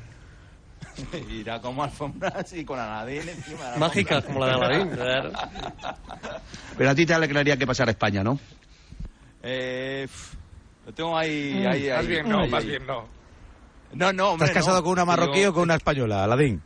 Irá 1.30 1.59
como 1.61 1.83
alfombras 1.83 2.52
y 2.52 2.64
con 2.66 2.78
Aladín 2.78 3.26
encima. 3.26 3.76
Mágicas, 3.78 4.24
como 4.26 4.40
la 4.40 4.46
de 4.46 4.52
Aladín. 4.52 4.90
Pero 6.76 6.90
a 6.90 6.94
ti 6.94 7.07
te 7.07 7.14
alegraría 7.14 7.57
que 7.57 7.66
pasara 7.66 7.92
España, 7.92 8.22
¿no? 8.22 8.38
Eh, 9.42 10.07
lo 10.87 10.92
tengo 10.92 11.16
ahí, 11.16 11.54
Mm, 11.54 11.66
ahí, 11.66 11.88
Más 11.88 11.98
ahí. 12.00 12.06
bien 12.06 12.29
no, 12.29 12.40
ahí, 12.40 12.50
más 12.50 12.62
ahí. 12.62 12.68
bien 12.68 12.87
no. 12.87 13.23
No, 13.94 14.12
no, 14.12 14.30
hombre, 14.32 14.46
¿Estás 14.48 14.62
casado 14.62 14.78
no. 14.78 14.84
con 14.84 14.92
una 14.92 15.04
marroquí 15.04 15.38
Digo, 15.38 15.50
o 15.50 15.54
con 15.54 15.62
una 15.64 15.74
española, 15.76 16.24
Aladín? 16.24 16.60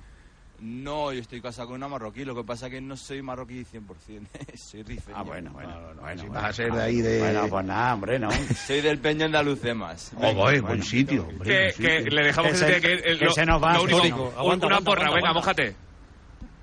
No, 0.61 1.13
yo 1.13 1.21
estoy 1.21 1.41
casado 1.41 1.69
con 1.69 1.77
una 1.77 1.87
marroquí. 1.87 2.25
Lo 2.25 2.35
que 2.35 2.43
pasa 2.43 2.67
es 2.67 2.73
que 2.73 2.81
no 2.81 2.97
soy 2.97 3.23
marroquí 3.23 3.65
100%. 3.65 4.27
soy 4.57 4.83
rifeño. 4.83 5.17
Ah, 5.17 5.23
bueno, 5.23 5.53
bueno. 5.53 5.73
bueno, 6.01 6.21
si 6.23 6.29
vas 6.29 6.45
a 6.47 6.53
ser 6.53 6.73
de 6.73 6.83
ahí 6.83 7.01
de... 7.01 7.21
Bueno, 7.21 7.47
pues 7.49 7.65
nada, 7.65 7.95
hombre, 7.95 8.19
no. 8.19 8.29
Soy 8.67 8.81
del 8.81 8.99
Peño 8.99 9.27
Andalucemas. 9.27 10.11
Oh, 10.17 10.35
boy, 10.35 10.59
buen 10.59 10.83
sitio, 10.83 11.29
hombre, 11.29 11.73
Que, 11.75 12.01
le 12.11 12.25
dejamos 12.25 12.61
que, 12.61 12.77
el- 12.77 13.19
que 13.19 13.25
lo, 13.25 13.31
se 13.33 13.47
nos 13.47 13.63
va, 13.63 13.75
lo 13.75 13.83
único, 13.85 14.01
un- 14.01 14.11
Aguanta, 14.37 14.67
una 14.67 14.77
aguanta, 14.79 14.81
porra, 14.91 15.03
aguanta, 15.07 15.15
venga, 15.15 15.29
aguanta. 15.29 15.33
mójate. 15.35 15.77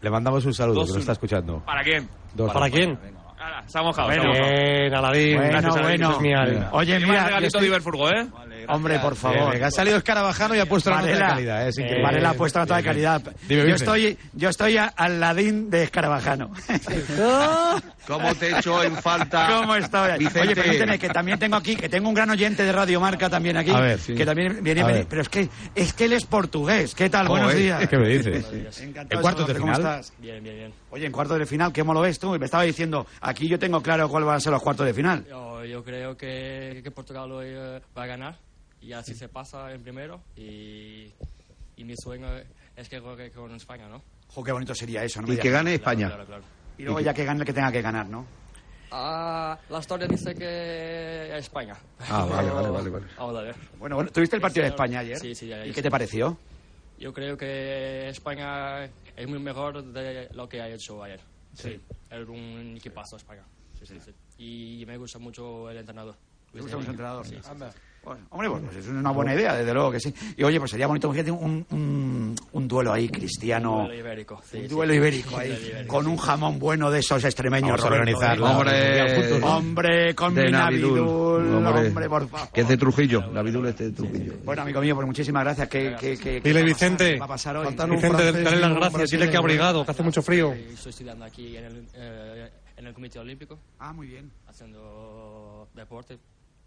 Le 0.02 0.10
mandamos 0.10 0.46
un 0.46 0.54
saludo, 0.54 0.82
que 0.82 0.88
lo 0.92 0.96
2-1. 0.96 1.00
está 1.00 1.12
escuchando. 1.14 1.60
¿Para 1.66 1.82
quién? 1.82 2.10
Dos. 2.34 2.52
¿Para 2.52 2.70
quién? 2.70 3.00
Ahora, 3.40 3.64
se 3.68 3.78
ha 3.80 3.82
mojado, 3.84 4.08
Bueno, 4.08 4.24
se 4.24 4.28
ha 4.28 4.32
mojado. 4.34 4.52
Bien, 4.56 4.94
Aladín. 4.94 5.36
Bueno, 5.38 5.52
Gracias, 5.62 5.82
bueno. 5.84 6.12
es 6.12 6.20
mi 6.20 6.34
alma. 6.34 6.70
Oye, 6.74 6.96
el 6.96 7.04
mira, 7.06 7.20
yo 7.22 7.26
regalito 7.28 7.48
estoy- 7.48 7.62
de 7.62 7.68
Iberfurgo, 7.68 8.10
¿eh? 8.10 8.28
Hombre, 8.70 9.00
por 9.00 9.16
favor. 9.16 9.52
Bien, 9.52 9.64
ha 9.64 9.72
salido 9.72 9.98
escarabajano 9.98 10.56
y 10.56 10.60
ha 10.60 10.66
puesto 10.66 10.90
la 10.90 10.98
nota 10.98 11.08
de 11.08 11.14
Varela, 11.14 11.30
calidad. 11.36 11.68
Es 11.68 11.78
eh, 11.78 11.82
increíble. 11.82 12.04
Varela 12.04 12.30
ha 12.30 12.34
puesto 12.34 12.60
la 12.60 12.66
nota 12.66 12.78
de 12.78 12.84
calidad. 12.84 13.22
Dime, 13.48 13.68
Yo 13.70 13.76
estoy, 13.76 14.18
yo 14.34 14.50
estoy 14.50 14.78
a- 14.78 14.86
al 14.96 15.20
ladín 15.20 15.70
de 15.70 15.84
Escarabajano. 15.84 16.52
¿Cómo 18.08 18.36
te 18.36 18.58
echo 18.58 18.84
en 18.84 18.96
falta? 18.98 19.48
¿Cómo 19.50 19.76
estoy? 19.76 20.18
Vicente? 20.20 20.40
Oye, 20.42 20.56
permíteme 20.56 21.00
que 21.00 21.10
también 21.10 21.40
tengo 21.40 21.56
aquí, 21.56 21.76
que 21.76 21.90
tengo 21.90 22.08
un 22.10 22.14
gran 22.16 22.30
oyente 22.30 22.64
de 22.64 22.72
Radio 22.72 23.00
Marca 23.00 23.30
también 23.30 23.58
aquí, 23.58 23.72
A 23.72 23.80
ver, 23.80 24.00
sí. 24.00 24.14
que 24.14 24.26
también 24.26 24.64
viene, 24.64 24.82
A 24.82 24.86
viene- 24.86 25.00
ver. 25.00 25.08
pero 25.10 25.22
es 25.22 25.30
que 25.30 25.50
es 25.74 25.94
que 25.94 26.06
él 26.06 26.14
es 26.14 26.26
portugués. 26.26 26.94
¿Qué 26.94 27.10
tal? 27.10 27.28
Buenos 27.28 27.56
días. 27.56 27.88
¿Qué 27.88 27.98
me 27.98 28.08
dices? 28.10 28.46
Encantado 28.82 29.20
¿En 29.20 29.22
cuartos 29.22 29.48
de 29.48 29.54
saludarte, 29.54 29.60
¿cómo 29.60 29.76
final? 29.76 30.00
estás? 30.02 30.14
Bien, 30.20 30.44
bien, 30.44 30.56
bien. 30.56 30.74
Oye, 30.92 31.06
en 31.08 31.12
cuartos 31.12 31.40
de 31.40 31.46
final, 31.46 31.74
¿cómo 31.74 31.94
lo 31.94 32.02
ves 32.02 32.20
tú? 32.20 32.38
Me 32.38 32.46
estaba 32.46 32.64
diciendo, 32.64 33.08
aquí 33.22 33.48
yo 33.48 33.58
tengo 33.58 33.82
claro 33.82 34.08
cuáles 34.10 34.28
van 34.28 34.38
a 34.38 34.40
ser 34.40 34.52
los 34.52 34.62
cuartos 34.62 34.86
de 34.86 34.94
final. 34.94 35.26
Yo, 35.30 35.66
yo 35.66 35.84
creo 35.84 36.16
que, 36.16 36.82
que 36.84 36.92
Portugal 36.92 37.32
hoy 37.32 37.48
eh, 37.50 37.82
va 37.98 38.04
a 38.04 38.08
ganar 38.08 38.36
y 38.86 38.94
así 38.94 39.16
se 39.16 39.28
pasa 39.30 39.72
en 39.74 39.82
primero 39.82 40.22
y, 40.36 41.12
y 41.76 41.84
mi 41.84 41.96
sueño 41.98 42.28
es 42.76 42.88
que 42.88 43.00
juegue 43.00 43.32
con 43.32 43.54
España, 43.56 43.88
¿no? 43.88 44.04
Jo, 44.28 44.44
qué 44.44 44.52
bonito 44.52 44.76
sería 44.76 45.04
eso, 45.04 45.22
¿no? 45.22 45.28
me 45.28 45.34
Y 45.34 45.38
que 45.38 45.50
gane 45.50 45.74
España. 45.74 46.08
Claro, 46.08 46.26
claro. 46.26 46.44
Y 46.78 46.84
luego 46.84 47.00
ya 47.00 47.14
que 47.14 47.26
gane 47.26 47.40
el 47.40 47.46
que 47.46 47.54
tenga 47.54 47.72
que 47.72 47.82
ganar, 47.82 48.08
¿no? 48.08 48.26
Ah, 48.92 49.58
la 49.70 49.80
historia 49.80 50.08
dice 50.08 50.36
que 50.36 51.36
España. 51.38 51.76
Ah, 52.00 52.26
vale, 52.30 52.52
vale, 52.52 52.70
vale, 52.70 52.90
vale. 52.90 53.06
Vamos 53.18 53.36
a 53.38 53.42
ver. 53.42 53.56
Bueno, 53.80 53.96
bueno, 53.96 54.12
¿tuviste 54.12 54.36
el 54.36 54.42
partido 54.42 54.64
de 54.64 54.70
España 54.70 55.00
ayer? 55.00 55.18
Sí, 55.18 55.34
sí, 55.34 55.52
ayer 55.52 55.68
¿Y 55.68 55.72
qué 55.72 55.78
sí. 55.78 55.82
te 55.82 55.92
pareció? 55.92 56.38
Yo 57.00 57.12
creo 57.12 57.36
que 57.36 58.10
España 58.10 58.86
es 58.86 59.28
muy 59.28 59.40
mejor 59.40 59.84
de 59.84 60.30
lo 60.34 60.48
que 60.48 60.62
ha 60.62 60.70
hecho 60.70 61.04
ayer. 61.04 61.20
Sí. 61.54 61.80
Era 62.12 62.24
un 62.26 62.76
equipazo 62.78 63.18
España. 63.18 63.44
Sí, 63.80 63.86
sí, 63.86 64.00
sí. 64.00 64.14
Y 64.38 64.86
me 64.86 64.98
gusta 64.98 65.18
mucho 65.18 65.70
el 65.72 65.78
entrenador. 65.78 66.16
¿Te 66.52 66.62
gusta 66.62 66.78
mucho 66.78 66.90
el 66.90 66.94
entrenador? 66.94 67.26
Sí, 67.26 67.36
sí, 67.42 67.50
Hombre, 68.30 68.50
pues 68.50 68.76
es 68.78 68.88
una 68.88 69.12
buena 69.12 69.34
idea, 69.34 69.56
desde 69.56 69.74
luego 69.74 69.92
que 69.92 70.00
sí. 70.00 70.14
Y 70.38 70.44
oye, 70.44 70.60
pues 70.60 70.72
sería 70.72 70.88
bonito 70.88 71.12
fíjate, 71.12 71.32
un, 71.32 71.66
un, 71.72 72.36
un 72.52 72.68
duelo 72.68 72.94
ahí 72.94 73.10
cristiano. 73.10 73.78
Un 73.80 73.86
duelo 73.88 74.00
ibérico, 74.00 74.42
sí, 74.50 74.58
un 74.58 74.64
sí. 74.64 74.68
duelo 74.70 74.94
ibérico 74.94 75.38
ahí, 75.38 75.50
Un 75.50 75.56
duelo 75.56 75.70
ibérico, 75.72 75.94
con 75.94 76.08
un 76.08 76.18
jamón 76.18 76.60
bueno 76.60 76.92
de 76.92 77.00
esos 77.00 77.24
extremeños. 77.24 77.82
Vamos 77.82 78.22
a. 78.22 78.36
¿eh? 78.76 79.02
Hombre, 79.02 79.44
Hombre, 79.44 80.16
con 80.16 80.36
de 80.36 80.46
mi 80.46 80.52
Navidul. 80.52 81.00
Navidul, 81.00 81.56
Hombre, 81.66 81.88
hombre, 81.88 82.10
por 82.10 82.28
favor. 82.28 82.50
Que 82.52 82.62
es 82.62 82.68
de 82.68 82.78
Trujillo. 82.78 83.22
Navidul 83.32 83.68
es 83.68 83.78
de 83.78 83.92
Trujillo. 83.92 84.34
Bueno, 84.44 84.62
amigo 84.62 84.82
mío, 84.82 84.96
pues 84.96 85.08
muchísimas 85.08 85.44
gracias. 85.44 85.68
¿Qué, 85.70 85.96
qué, 86.00 86.18
qué, 86.18 86.42
qué 86.42 86.50
Dile? 86.50 86.64
Vicente. 86.64 87.14
¿Qué 87.14 87.20
va 87.20 87.26
a 87.26 87.30
pasar 87.30 87.58
hoy? 87.58 87.68
Vicente, 87.68 88.32
dale 88.32 88.58
las 88.60 88.74
gracias. 88.76 89.10
Dile 89.12 89.26
que 89.26 89.38
brasileño. 89.38 89.40
abrigado, 89.40 89.86
que 89.86 89.92
hace 89.92 90.04
mucho 90.04 90.22
frío. 90.22 90.54
Estoy 90.54 90.90
estudiando 90.90 91.26
aquí 91.26 91.58
en 91.58 91.66
el, 91.66 91.86
eh, 91.96 92.50
en 92.78 92.88
el 92.88 92.94
Comité 92.94 93.20
Olímpico, 93.20 93.58
Ah, 93.80 93.94
muy 93.94 94.08
bien. 94.08 94.32
haciendo 94.48 95.68
deporte, 95.74 96.18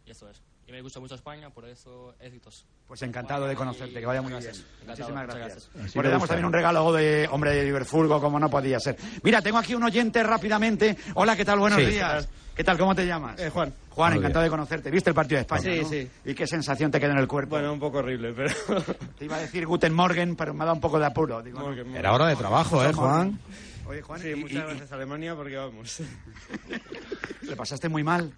y 0.06 0.10
eso 0.10 0.28
es. 0.28 0.40
Y 0.68 0.72
me 0.72 0.82
gusta 0.82 1.00
mucho 1.00 1.14
España, 1.14 1.48
por 1.48 1.64
eso 1.66 2.14
éxitos. 2.20 2.66
Pues 2.86 3.00
encantado 3.00 3.46
de 3.46 3.54
conocerte, 3.54 4.00
que 4.00 4.04
vaya 4.06 4.20
muy 4.20 4.32
bien. 4.32 4.42
Gracias. 4.42 4.66
Encantado, 4.82 4.88
Muchísimas 5.08 5.24
gracias. 5.24 5.70
gracias. 5.72 5.92
Pues 5.94 6.04
le 6.04 6.10
damos 6.12 6.28
también 6.28 6.44
un 6.44 6.52
regalo 6.52 6.92
de 6.92 7.26
hombre 7.30 7.54
de 7.54 7.64
Liverfurgo, 7.64 8.20
como 8.20 8.38
no 8.38 8.50
podía 8.50 8.78
ser. 8.78 8.96
Mira, 9.22 9.40
tengo 9.40 9.56
aquí 9.56 9.74
un 9.74 9.82
oyente 9.84 10.22
rápidamente. 10.22 10.94
Hola, 11.14 11.36
¿qué 11.36 11.44
tal? 11.46 11.58
Buenos 11.58 11.80
Sí. 11.80 11.86
días. 11.86 12.28
¿Qué 12.54 12.64
tal? 12.64 12.76
¿Cómo 12.76 12.94
te 12.94 13.06
llamas? 13.06 13.40
Eh, 13.40 13.48
Juan. 13.50 13.72
Juan, 13.90 14.12
encantado 14.14 14.42
de 14.42 14.50
conocerte. 14.50 14.90
¿Viste 14.90 15.08
el 15.10 15.14
partido 15.14 15.36
de 15.38 15.42
España? 15.42 15.62
Sí, 15.62 15.80
no? 15.80 15.88
sí. 15.88 16.10
¿Y 16.26 16.34
qué 16.34 16.46
sensación 16.46 16.90
te 16.90 17.00
queda 17.00 17.12
en 17.12 17.18
el 17.18 17.28
cuerpo? 17.28 17.50
Bueno, 17.50 17.72
un 17.72 17.80
poco 17.80 17.98
horrible, 17.98 18.34
pero... 18.34 18.52
Te 19.18 19.24
iba 19.24 19.36
a 19.36 19.40
decir 19.40 19.64
Guten 19.66 19.94
Morgen, 19.94 20.36
pero 20.36 20.52
me 20.52 20.64
ha 20.64 20.66
dado 20.66 20.74
un 20.74 20.80
poco 20.82 20.98
de 20.98 21.06
apuro. 21.06 21.40
Digo, 21.42 21.60
no. 21.60 21.96
Era 21.96 22.12
hora 22.12 22.26
de 22.26 22.36
trabajo, 22.36 22.84
¿eh, 22.84 22.92
Juan? 22.92 23.38
Oye, 23.86 24.02
Juan, 24.02 24.20
Sí, 24.20 24.28
y- 24.30 24.34
muchas 24.34 24.56
y- 24.56 24.66
gracias 24.66 24.92
Alemania 24.92 25.34
porque 25.34 25.56
vamos. 25.56 26.00
y- 26.00 27.46
¿Le 27.46 27.56
pasaste 27.56 27.88
muy 27.88 28.02
mal? 28.04 28.32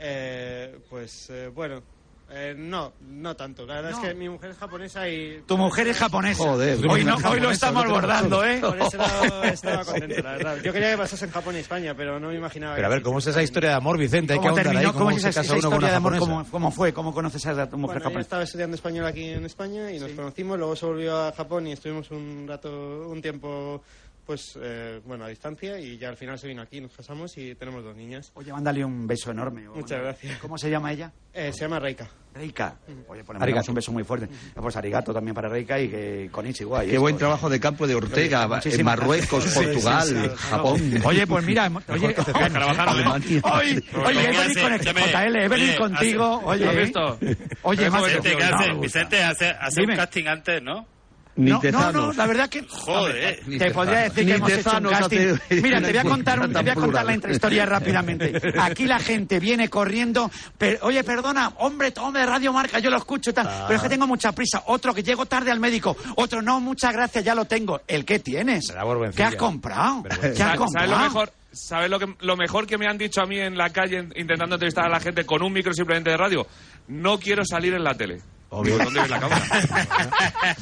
Eh, 0.00 0.78
pues 0.88 1.28
eh, 1.30 1.48
bueno, 1.52 1.82
eh, 2.30 2.54
no, 2.56 2.92
no 3.00 3.34
tanto. 3.34 3.64
La 3.66 3.76
verdad 3.76 3.90
No. 3.92 4.02
es 4.02 4.08
que 4.08 4.14
mi 4.14 4.28
mujer 4.28 4.50
es 4.50 4.56
japonesa 4.58 5.08
y... 5.08 5.42
Tu 5.46 5.56
mujer 5.56 5.88
es 5.88 5.96
japonesa. 5.96 6.42
Joder, 6.44 6.78
hoy, 6.86 7.02
no, 7.04 7.12
japonesa, 7.16 7.30
hoy 7.30 7.40
lo 7.40 7.50
estamos 7.50 7.84
no 7.84 7.90
abordando, 7.90 8.44
¿eh? 8.44 8.58
Por 8.60 8.76
eso 8.76 8.86
estaba, 9.02 9.48
estaba 9.48 9.84
contento, 9.84 10.22
la 10.22 10.32
verdad. 10.32 10.56
Yo 10.62 10.72
quería 10.72 10.90
que 10.92 10.98
pasase 10.98 11.24
en 11.24 11.30
Japón 11.30 11.56
y 11.56 11.58
España, 11.60 11.94
pero 11.96 12.20
no 12.20 12.28
me 12.28 12.36
imaginaba... 12.36 12.74
Pero 12.74 12.86
a 12.86 12.90
ver, 12.90 13.02
¿cómo 13.02 13.18
es 13.18 13.26
esa 13.28 13.42
historia 13.42 13.70
de 13.70 13.76
amor, 13.76 13.96
Vicente? 13.98 14.34
Hay 14.34 14.38
que 14.38 14.42
¿Cómo 14.42 14.50
ahondar 14.50 14.64
terminó? 14.66 14.80
ahí. 14.88 14.92
¿Cómo 14.92 14.98
¿Cómo 15.06 15.16
es 15.16 15.22
se 15.22 15.28
esa, 15.30 15.40
historia 15.56 15.88
de 15.90 15.96
amor? 15.96 16.18
¿Cómo, 16.18 16.46
cómo 16.50 16.70
fue? 16.70 16.92
¿Cómo 16.92 17.14
conoces 17.14 17.46
a 17.46 17.54
tu 17.68 17.78
mujer 17.78 17.96
Bueno, 17.96 18.04
japonesa? 18.04 18.20
estaba 18.20 18.42
estudiando 18.42 18.74
español 18.76 19.06
aquí 19.06 19.24
en 19.30 19.44
España 19.46 19.90
y 19.90 19.98
nos 19.98 20.12
conocimos, 20.12 20.58
luego 20.58 20.76
se 20.76 20.84
volvió 20.86 21.16
a 21.26 21.32
Japón 21.32 21.66
y 21.66 21.72
estuvimos 21.72 22.10
un 22.10 22.44
rato, 22.46 23.08
un 23.08 23.22
tiempo, 23.22 23.82
pues, 24.28 24.58
eh, 24.60 25.00
bueno, 25.06 25.24
a 25.24 25.28
distancia 25.28 25.80
y 25.80 25.96
ya 25.96 26.10
al 26.10 26.16
final 26.18 26.38
se 26.38 26.46
vino 26.48 26.60
aquí, 26.60 26.82
nos 26.82 26.92
casamos 26.92 27.38
y 27.38 27.54
tenemos 27.54 27.82
dos 27.82 27.96
niñas. 27.96 28.30
Oye, 28.34 28.52
mándale 28.52 28.84
un 28.84 29.06
beso 29.06 29.30
enorme. 29.30 29.66
Muchas 29.70 30.02
gracias. 30.02 30.36
¿Cómo 30.36 30.58
se 30.58 30.68
llama 30.68 30.92
ella? 30.92 31.10
Eh, 31.32 31.50
se 31.50 31.60
llama 31.60 31.78
Reika. 31.78 32.06
Reika. 32.34 32.76
Oye, 33.08 33.24
pues 33.24 33.40
Arigato. 33.40 33.40
mandamos 33.40 33.68
un 33.70 33.74
beso 33.76 33.92
muy 33.92 34.04
fuerte. 34.04 34.28
Pues 34.54 34.76
arigato 34.76 35.14
también 35.14 35.34
para 35.34 35.48
Reika 35.48 35.80
y 35.80 35.88
que 35.88 36.28
con 36.30 36.46
Ichiwa. 36.46 36.84
Qué 36.84 36.98
buen 36.98 37.16
trabajo 37.16 37.48
de 37.48 37.58
campo 37.58 37.86
de 37.86 37.94
Ortega, 37.94 38.46
en 38.62 38.84
Marruecos, 38.84 39.44
gracias. 39.44 39.64
Portugal, 39.64 40.06
Sí, 40.06 40.14
sí, 40.14 40.22
sí. 40.28 40.36
Japón. 40.36 41.00
Oye, 41.06 41.26
pues 41.26 41.44
mira, 41.46 41.72
oye, 41.88 42.14
Alemania. 42.14 43.40
Oye, 43.44 43.82
oye, 44.04 44.24
he 44.24 44.38
venido 44.38 44.62
con 44.62 44.72
el 44.74 44.80
JL, 44.80 45.36
he 45.36 45.48
venido 45.48 45.76
contigo, 45.78 46.40
oye. 46.44 46.64
¿Lo 46.66 46.70
has 46.70 46.76
visto? 46.76 47.18
Oye, 47.62 47.88
más 47.88 48.04
Vicente, 48.04 48.36
¿qué 48.36 49.24
no, 49.24 49.30
hace? 49.64 49.82
un 49.82 49.96
casting 49.96 50.26
antes, 50.26 50.62
¿no? 50.62 50.97
Ni 51.38 51.50
No, 51.52 51.60
no, 51.62 51.92
no, 51.92 52.12
la 52.12 52.26
verdad 52.26 52.48
que... 52.48 52.64
Joder. 52.68 53.40
Te 53.58 53.70
podría 53.70 53.98
decir 54.00 54.26
que 54.26 54.34
hemos 54.34 54.50
hecho 54.52 54.76
un 54.76 54.88
casting. 54.88 55.34
Mira, 55.62 55.80
te 55.80 55.88
voy 55.90 55.96
a 55.98 56.02
contar, 56.04 56.40
un- 56.40 56.52
te 56.52 56.60
voy 56.60 56.70
a 56.70 56.74
contar 56.74 57.06
la 57.06 57.14
intrahistoria 57.14 57.64
rápidamente. 57.66 58.32
Aquí 58.60 58.86
la 58.86 58.98
gente 58.98 59.38
viene 59.38 59.68
corriendo, 59.68 60.30
pero, 60.58 60.78
oye, 60.82 61.04
perdona, 61.04 61.52
hombre, 61.58 61.92
tome 61.92 62.26
Radio 62.26 62.52
Marca, 62.52 62.80
yo 62.80 62.90
lo 62.90 62.96
escucho 62.96 63.30
y 63.30 63.32
tal, 63.34 63.48
pero 63.68 63.76
es 63.76 63.82
que 63.82 63.88
tengo 63.88 64.06
mucha 64.08 64.32
prisa. 64.32 64.64
Otro 64.66 64.92
que 64.92 65.02
llego 65.04 65.26
tarde 65.26 65.52
al 65.52 65.60
médico, 65.60 65.96
otro 66.16 66.42
no, 66.42 66.58
muchas 66.60 66.92
gracias, 66.92 67.22
ya 67.24 67.36
lo 67.36 67.44
tengo. 67.44 67.80
¿El 67.86 68.04
qué 68.04 68.18
tienes? 68.18 68.72
¿Qué 69.14 69.22
has 69.22 69.36
comprado? 69.36 70.02
¿Qué 70.02 70.08
has 70.08 70.18
¿Sabes, 70.20 70.38
sabes 70.38 70.58
comprado? 70.58 70.90
lo 70.90 70.98
mejor? 70.98 71.32
¿Sabes 71.52 71.88
lo, 71.90 71.98
que, 71.98 72.06
lo 72.20 72.36
mejor 72.36 72.66
que 72.66 72.76
me 72.78 72.86
han 72.86 72.98
dicho 72.98 73.20
a 73.22 73.26
mí 73.26 73.38
en 73.38 73.56
la 73.56 73.70
calle 73.70 73.98
en- 73.98 74.12
intentando 74.16 74.56
entrevistar 74.56 74.84
a 74.86 74.88
la 74.88 75.00
gente 75.00 75.24
con 75.24 75.42
un 75.42 75.52
micro 75.52 75.72
simplemente 75.72 76.10
de 76.10 76.16
radio? 76.16 76.46
No 76.88 77.18
quiero 77.18 77.44
salir 77.44 77.74
en 77.74 77.84
la 77.84 77.94
tele. 77.94 78.20
Digo, 78.50 78.78
¿Dónde 78.78 79.00
ves 79.00 79.10
la 79.10 79.20
cámara? 79.20 79.42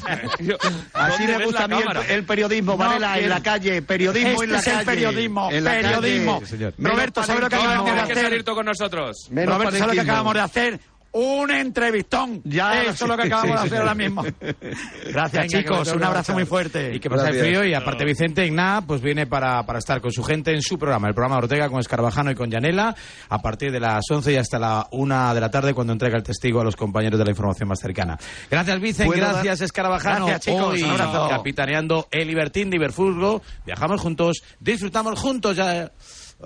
Así 0.93 1.23
¿dónde 1.23 1.37
me 1.37 1.45
gusta 1.45 1.63
a 1.63 1.67
mí 1.69 1.75
el, 1.77 2.11
el 2.11 2.23
periodismo, 2.25 2.71
No 2.73 2.77
Varela, 2.77 3.17
en 3.17 3.29
la 3.29 3.41
calle. 3.41 3.81
Periodismo 3.81 4.29
Este 4.31 4.43
en 4.45 4.51
la 4.51 4.59
es 4.59 4.67
el 4.67 4.73
calle. 4.73 4.85
periodismo, 4.85 5.49
En 5.51 5.63
la 5.63 5.71
calle. 5.71 5.83
periodismo. 5.83 6.39
Sí, 6.41 6.45
señor. 6.47 6.73
Roberto, 6.77 7.23
¿sabes 7.23 7.41
lo 7.43 7.49
que 7.49 7.55
acabamos 7.55 7.85
de 7.85 7.91
Tienes 7.91 8.05
que 8.07 8.11
hacer? 8.13 8.23
salir 8.25 8.43
tú 8.43 8.55
con 8.55 8.65
nosotros. 8.65 9.27
Menos 9.31 9.55
Roberto, 9.55 9.77
¿sabes 9.77 9.87
lo 9.87 9.93
que 10.03 10.09
acabamos 10.09 10.33
de 10.33 10.39
hacer? 10.41 10.79
Un 11.11 11.51
entrevistón. 11.51 12.41
Ya, 12.43 12.83
Eso 12.83 12.93
sí, 12.93 13.03
es 13.03 13.09
lo 13.09 13.17
que 13.17 13.23
acabamos 13.23 13.51
de 13.55 13.57
sí, 13.61 13.65
hacer 13.67 13.69
sí. 13.69 13.75
ahora 13.77 13.95
mismo. 13.95 14.23
Gracias, 15.11 15.47
Venga, 15.47 15.59
chicos. 15.59 15.87
Un 15.93 16.03
abrazo 16.03 16.33
muy 16.33 16.45
fuerte. 16.45 16.93
Y 16.95 16.99
que 16.99 17.09
pasa 17.09 17.29
el 17.29 17.35
Gracias. 17.35 17.45
frío 17.47 17.65
y 17.65 17.73
aparte 17.73 18.05
Vicente 18.05 18.45
Igná 18.45 18.81
pues 18.85 19.01
viene 19.01 19.25
para, 19.25 19.63
para 19.65 19.79
estar 19.79 20.01
con 20.01 20.11
su 20.11 20.23
gente 20.23 20.51
en 20.51 20.61
su 20.61 20.77
programa, 20.77 21.07
el 21.07 21.13
programa 21.13 21.37
Ortega 21.37 21.69
con 21.69 21.79
Escarabajano 21.79 22.31
y 22.31 22.35
con 22.35 22.51
Yanela, 22.51 22.95
a 23.29 23.39
partir 23.41 23.71
de 23.71 23.79
las 23.79 24.03
11 24.09 24.33
y 24.33 24.35
hasta 24.35 24.59
la 24.59 24.87
1 24.91 25.33
de 25.33 25.41
la 25.41 25.49
tarde 25.49 25.73
cuando 25.73 25.93
entrega 25.93 26.17
el 26.17 26.23
testigo 26.23 26.61
a 26.61 26.63
los 26.63 26.75
compañeros 26.75 27.17
de 27.17 27.25
la 27.25 27.31
información 27.31 27.69
más 27.69 27.79
cercana. 27.79 28.17
Gracias 28.51 28.79
Vicente, 28.79 29.05
¿Puedo 29.07 29.21
dar- 29.21 29.33
gracias 29.35 29.61
Escarabajano. 29.61 30.27
Gracias, 30.27 30.53
chicos, 30.55 30.73
Hoy 30.73 30.83
un 30.83 30.91
abrazo. 30.91 31.27
capitaneando 31.29 32.07
el 32.11 32.27
Libertín 32.27 32.69
de 32.69 32.77
Iberfurgo, 32.77 33.41
viajamos 33.65 34.01
juntos, 34.01 34.43
disfrutamos 34.59 35.19
juntos 35.19 35.55
ya 35.55 35.91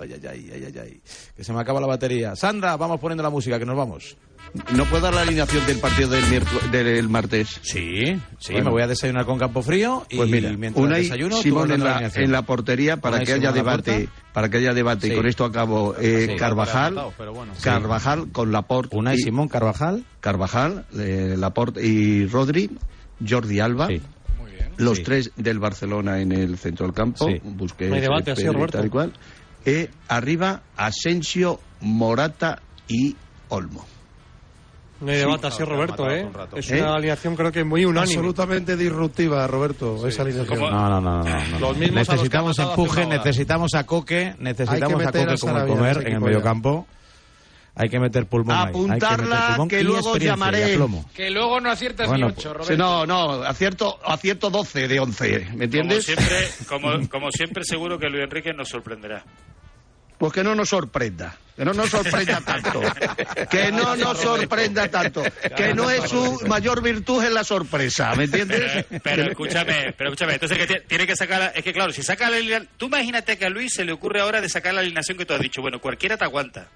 Ay, 0.00 0.10
ay, 0.14 0.20
ay, 0.26 0.50
ay, 0.54 0.64
ay, 0.64 0.78
ay. 0.82 1.00
Que 1.36 1.44
se 1.44 1.52
me 1.52 1.60
acaba 1.60 1.78
la 1.78 1.86
batería. 1.86 2.34
Sandra, 2.34 2.78
vamos 2.78 2.98
poniendo 2.98 3.22
la 3.22 3.28
música, 3.28 3.58
que 3.58 3.66
nos 3.66 3.76
vamos. 3.76 4.16
¿No 4.74 4.84
puedo 4.84 5.02
dar 5.04 5.14
la 5.14 5.22
alineación 5.22 5.64
del 5.66 5.78
partido 5.78 6.10
del, 6.10 6.24
miércoles- 6.26 6.70
del 6.70 7.08
martes? 7.08 7.58
Sí, 7.62 8.20
sí, 8.38 8.52
Bueno. 8.52 8.66
me 8.66 8.70
voy 8.72 8.82
a 8.82 8.86
desayunar 8.86 9.24
con 9.24 9.38
campo 9.38 9.62
frío 9.62 10.04
y 10.10 10.16
Pues 10.18 10.30
mira, 10.30 10.52
mientras 10.52 10.84
Unai 10.84 11.02
desayuno, 11.04 11.36
Simón 11.36 11.72
en 11.72 11.82
la, 11.82 12.10
en 12.14 12.32
la 12.32 12.42
portería 12.42 12.98
para 12.98 13.16
Unai 13.16 13.26
que 13.26 13.32
haya 13.32 13.52
debate, 13.52 13.92
puerta. 13.92 14.12
para 14.34 14.48
que 14.50 14.58
haya 14.58 14.74
debate 14.74 15.06
Sí. 15.06 15.12
y 15.12 15.16
con 15.16 15.26
esto 15.26 15.44
acabo. 15.46 15.94
Eh, 15.98 16.26
Sí. 16.32 16.36
Carvajal, 16.36 17.00
Pero 17.16 17.32
bueno. 17.32 17.52
Sí. 17.56 17.62
Carvajal 17.62 18.30
con 18.30 18.52
Laporte. 18.52 18.94
Unai 18.94 19.14
y- 19.16 19.22
Simón, 19.22 19.48
Carvajal. 19.48 20.04
Carvajal, 20.20 20.84
eh, 20.98 21.34
Laporte 21.38 21.86
y 21.86 22.26
Rodri, 22.26 22.70
Jordi 23.26 23.58
Alba. 23.60 23.88
Los 24.76 24.98
Sí. 24.98 25.02
tres 25.04 25.32
del 25.36 25.58
Barcelona 25.60 26.20
en 26.20 26.32
el 26.32 26.58
centro 26.58 26.84
del 26.86 26.94
campo. 26.94 27.26
Sí. 27.26 27.40
Busquets, 27.42 27.88
No 27.90 27.94
hay 27.96 28.00
debate, 28.02 28.30
eh, 28.30 28.34
así, 28.34 28.44
tal 28.70 28.86
y 28.86 28.88
cual. 28.90 29.12
Eh, 29.64 29.90
arriba, 30.08 30.62
Asensio, 30.76 31.58
Morata 31.80 32.60
y 32.88 33.16
Olmo. 33.48 33.86
No 35.02 35.10
hay 35.10 35.18
debate 35.18 35.48
así, 35.48 35.64
Roberto, 35.64 36.08
¿eh? 36.08 36.30
Es 36.54 36.70
una 36.70 36.78
¿Eh? 36.78 36.94
alineación 36.94 37.34
creo 37.34 37.50
que 37.50 37.64
muy 37.64 37.84
unánime. 37.84 38.14
Absolutamente 38.14 38.76
disruptiva, 38.76 39.46
Roberto, 39.48 40.06
esa 40.06 40.22
alineación. 40.22 40.60
No, 40.60 40.70
no, 40.88 41.00
no, 41.00 41.22
no, 41.22 41.74
que 41.74 41.90
necesitamos 41.90 42.58
empuje, 42.58 43.06
necesitamos 43.06 43.74
a 43.74 43.84
Coque, 43.84 44.34
necesitamos 44.38 45.02
que 45.02 45.08
a 45.08 45.12
Coque 45.12 45.32
a 45.32 45.36
como 45.36 45.66
comer 45.66 45.96
en 45.96 46.02
el 46.02 46.06
equipo 46.12 46.26
medio 46.26 46.38
ya. 46.38 46.44
campo. 46.44 46.86
Hay 47.74 47.88
que 47.88 47.98
meter 47.98 48.26
pulmón 48.26 48.54
ahí, 48.54 48.66
hay 48.66 48.72
que 48.72 48.78
meter 48.78 48.92
Apuntarla, 49.08 49.46
pulmón 49.48 49.68
que 49.68 49.80
y 49.80 49.84
luego 49.84 50.16
llamaré. 50.18 50.78
Que 51.14 51.30
luego 51.30 51.58
no 51.60 51.70
aciertas 51.70 52.06
Bueno, 52.06 52.26
ni 52.26 52.32
ocho, 52.32 52.52
pues, 52.54 52.68
Roberto. 52.68 52.72
Sí, 52.72 52.76
no, 52.78 53.06
no, 53.06 53.42
acierto, 53.42 53.98
acierto 54.04 54.50
12 54.50 54.88
de 54.88 55.00
11, 55.00 55.38
¿me 55.38 55.46
Como 55.50 55.62
entiendes? 55.62 56.04
siempre, 56.04 56.48
como, 56.68 57.08
como 57.08 57.30
siempre, 57.32 57.64
seguro 57.64 57.98
que 57.98 58.08
Luis 58.08 58.24
Enrique 58.24 58.52
nos 58.52 58.68
sorprenderá. 58.68 59.24
Pues 60.22 60.34
que 60.34 60.44
no 60.44 60.54
nos 60.54 60.68
sorprenda, 60.68 61.36
que 61.56 61.64
no 61.64 61.72
nos 61.74 61.90
sorprenda 61.90 62.40
tanto, 62.46 62.80
que 63.50 63.72
no 63.72 63.96
nos 63.96 64.20
sorprenda 64.20 64.86
tanto, 64.88 65.24
que 65.56 65.74
no 65.74 65.90
es 65.90 66.08
su 66.08 66.40
mayor 66.46 66.80
virtud 66.80 67.24
en 67.24 67.34
la 67.34 67.42
sorpresa, 67.42 68.14
¿me 68.14 68.26
entiendes? 68.26 68.84
Pero, 68.88 69.00
pero 69.02 69.22
escúchame, 69.24 69.92
pero 69.98 70.10
escúchame, 70.10 70.34
entonces 70.34 70.56
que 70.58 70.66
ti- 70.68 70.80
tiene 70.86 71.08
que 71.08 71.16
sacar, 71.16 71.40
la- 71.40 71.46
es 71.48 71.64
que 71.64 71.72
claro, 71.72 71.92
si 71.92 72.04
saca 72.04 72.30
la 72.30 72.36
alineación, 72.36 72.68
tú 72.76 72.86
imagínate 72.86 73.36
que 73.36 73.46
a 73.46 73.50
Luis 73.50 73.72
se 73.74 73.84
le 73.84 73.90
ocurre 73.90 74.20
ahora 74.20 74.40
de 74.40 74.48
sacar 74.48 74.72
la 74.74 74.82
alineación 74.82 75.18
que 75.18 75.26
tú 75.26 75.34
has 75.34 75.40
dicho, 75.40 75.60
bueno, 75.60 75.80
cualquiera 75.80 76.16
te 76.16 76.22
aguanta. 76.22 76.68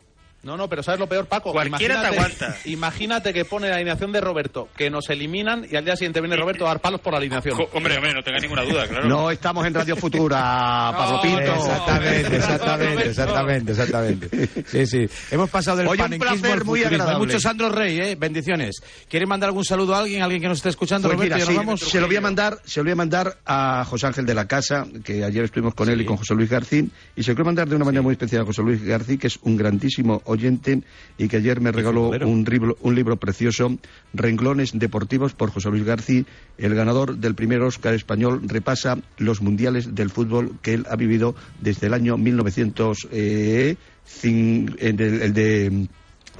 No, 0.47 0.57
no, 0.57 0.68
pero 0.68 0.82
¿sabes 0.82 1.01
lo 1.01 1.09
peor, 1.09 1.26
Paco? 1.26 1.53
Cualquiera 1.53 2.01
te 2.01 2.07
aguanta. 2.07 2.57
Imagínate 2.64 3.32
que 3.34 3.44
pone 3.44 3.68
la 3.68 3.74
alineación 3.76 4.12
de 4.12 4.20
Roberto, 4.20 4.68
que 4.76 4.88
nos 4.88 5.11
eliminan 5.11 5.66
y 5.70 5.74
al 5.76 5.84
día 5.84 5.97
siguiente 5.97 6.20
viene 6.20 6.36
Roberto 6.36 6.64
a 6.64 6.68
dar 6.68 6.80
palos 6.80 7.01
por 7.01 7.12
la 7.12 7.18
alineación. 7.18 7.57
Jo- 7.57 7.68
hombre, 7.74 7.97
hombre, 7.97 8.14
no 8.14 8.22
tenga 8.22 8.38
ninguna 8.38 8.62
duda, 8.62 8.86
claro. 8.86 9.09
No 9.09 9.30
estamos 9.30 9.66
en 9.66 9.74
Radio 9.74 9.97
Futura, 9.97 10.38
Pablo 10.97 11.20
Pinto. 11.20 11.53
Exactamente, 11.55 12.36
exactamente, 12.36 13.09
exactamente, 13.09 13.72
exactamente. 13.72 14.49
Sí, 14.66 14.86
sí. 14.86 15.07
Hemos 15.30 15.51
pasado 15.51 15.78
del 15.78 15.88
Oye, 15.88 16.03
un 16.05 16.18
placer 16.18 16.38
muy 16.40 16.49
futurismo. 16.59 16.74
Hay 16.76 16.84
agradable. 16.84 17.26
mucho 17.26 17.40
Sandro 17.40 17.68
Rey, 17.70 17.99
¿eh? 18.01 18.14
Bendiciones. 18.16 18.76
¿Quiere 19.09 19.26
mandar 19.26 19.49
algún 19.49 19.64
saludo 19.64 19.94
a 19.94 19.99
alguien, 19.99 20.22
alguien 20.22 20.40
que 20.42 20.49
nos 20.49 20.59
esté 20.59 20.68
escuchando, 20.68 21.09
Pues 21.09 21.16
Roberto? 21.18 21.34
mira, 21.34 21.44
¿Ya 21.44 21.51
sí, 21.51 21.57
nos 21.57 21.66
vamos? 21.66 21.80
se 21.80 22.01
lo 22.01 22.07
voy 22.07 22.16
a 22.16 22.20
mandar, 22.20 22.59
se 22.64 22.80
lo 22.80 22.84
voy 22.84 22.92
a 22.92 22.97
mandar 22.97 23.36
a 23.44 23.84
José 23.84 24.07
Ángel 24.07 24.26
de 24.26 24.34
la 24.34 24.47
Casa, 24.47 24.86
que 25.05 25.24
ayer 25.24 25.44
estuvimos 25.44 25.74
con 25.74 25.88
él 25.88 26.01
y 26.01 26.05
con 26.05 26.16
José 26.16 26.34
Luis 26.34 26.51
Garcín, 26.51 26.92
y 27.16 27.22
se 27.22 27.30
lo 27.32 27.34
quiero 27.34 27.47
mandar 27.47 27.68
de 27.68 27.74
una 27.76 27.84
manera 27.84 28.03
muy 28.03 28.12
especial 28.12 28.42
a 28.42 28.44
José 28.44 28.62
Luis 28.62 28.82
Garcín, 28.84 29.18
que 29.18 29.26
es 29.26 29.38
un 29.42 29.57
grandísimo 29.57 30.22
oyente 30.37 30.82
y 31.18 31.28
que 31.28 31.37
ayer 31.39 31.61
me 31.61 31.72
regaló 31.72 32.11
un 32.11 32.45
libro, 32.45 32.76
un 32.80 32.95
libro 32.95 33.16
precioso, 33.16 33.76
Renglones 34.14 34.70
Deportivos 34.78 35.32
por 35.34 35.51
José 35.51 35.70
Luis 35.70 35.84
García, 35.84 36.24
el 36.59 36.74
ganador 36.74 37.16
del 37.16 37.34
primer 37.34 37.61
Oscar 37.62 37.95
español, 37.95 38.43
repasa 38.45 38.99
los 39.18 39.43
mundiales 39.43 39.95
del 39.95 40.11
fútbol 40.11 40.59
que 40.62 40.74
él 40.74 40.87
ha 40.89 40.97
vivido 40.97 41.34
desde 41.61 41.89
el 41.89 41.95
año 41.95 42.16
1900, 42.16 43.09
eh, 43.12 43.76
cin- 44.07 44.76
en 44.78 45.01
el, 45.01 45.22
el 45.22 45.32
de 45.34 45.89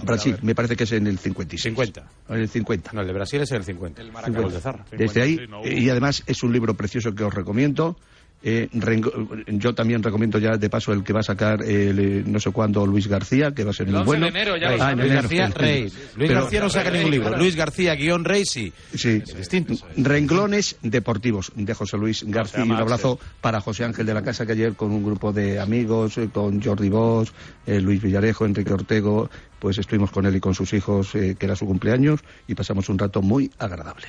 Brasil, 0.05 0.37
me 0.43 0.55
parece 0.55 0.77
que 0.77 0.85
es 0.85 0.93
en 0.93 1.07
el 1.07 1.19
56. 1.19 1.63
50. 1.75 2.07
En 2.29 2.37
el 2.41 2.49
50. 2.49 2.91
No, 2.93 3.01
el 3.01 3.07
de 3.07 3.13
Brasil 3.15 3.41
es 3.41 3.51
el 3.53 3.65
50. 3.65 4.03
El 4.03 4.13
de 4.53 4.61
Zarra. 4.61 4.85
Desde 4.91 5.23
ahí, 5.23 5.39
y 5.65 5.89
además 5.89 6.23
es 6.27 6.43
un 6.43 6.53
libro 6.53 6.75
precioso 6.75 7.15
que 7.15 7.25
os 7.25 7.33
recomiendo. 7.33 7.97
Eh, 8.43 8.69
yo 9.49 9.75
también 9.75 10.03
recomiendo 10.03 10.39
ya 10.39 10.57
de 10.57 10.71
paso 10.71 10.93
el 10.93 11.03
que 11.03 11.13
va 11.13 11.21
a 11.21 11.25
sacar 11.25 11.63
el, 11.65 11.99
eh, 11.99 12.23
no 12.25 12.39
sé 12.39 12.51
cuándo 12.53 12.87
Luis 12.87 13.09
García, 13.09 13.53
que 13.53 13.65
va 13.65 13.71
a 13.71 13.75
ser 13.75 13.87
El 13.89 13.95
muy 13.95 14.01
11 14.03 14.07
bueno. 14.07 14.25
de 14.27 14.29
enero, 14.31 14.57
ya 14.57 14.69
Ah, 14.87 14.93
en. 14.93 14.99
Luis 14.99 15.11
enero, 15.11 15.23
García. 15.23 15.49
Rey. 15.55 15.81
Luis 15.83 15.93
Pero- 16.17 16.41
García 16.43 16.61
no 16.61 16.71
saca 16.71 16.91
ningún 16.91 17.11
libro. 17.11 17.37
Luis 17.37 17.57
García, 17.57 17.95
guion 17.97 18.25
Rey, 18.25 18.45
sí. 18.45 18.73
Sí. 18.95 19.21
distinto. 19.37 19.75
Renglones 19.97 20.77
deportivos 20.83 21.51
de 21.57 21.75
José 21.75 21.97
Luis 21.97 22.23
García. 22.25 22.61
Y 22.65 22.71
un 22.71 22.77
abrazo 22.77 23.19
para 23.41 23.61
José 23.61 23.85
Ángel 23.85 24.07
de 24.07 24.15
la 24.15 24.23
Casa, 24.23 24.47
que 24.47 24.53
ayer 24.53 24.75
con 24.75 24.93
un 24.93 25.03
grupo 25.03 25.33
de 25.33 25.59
amigos, 25.59 26.17
eh, 26.19 26.29
con 26.33 26.63
Jordi 26.63 26.89
Bosch, 26.89 27.31
eh, 27.67 27.81
Luis 27.81 28.01
Villarejo, 28.01 28.45
Enrique 28.47 28.73
Ortego, 28.73 29.29
pues 29.59 29.79
estuvimos 29.79 30.13
con 30.13 30.25
él 30.27 30.37
y 30.37 30.41
con 30.41 30.55
sus 30.55 30.73
hijos, 30.73 31.15
eh, 31.17 31.35
que 31.39 31.47
era 31.47 31.57
su 31.57 31.67
cumpleaños, 31.67 32.21
y 32.47 32.55
pasamos 32.55 32.89
un 32.91 32.99
rato 32.99 33.23
muy 33.23 33.51
agradable. 33.59 34.07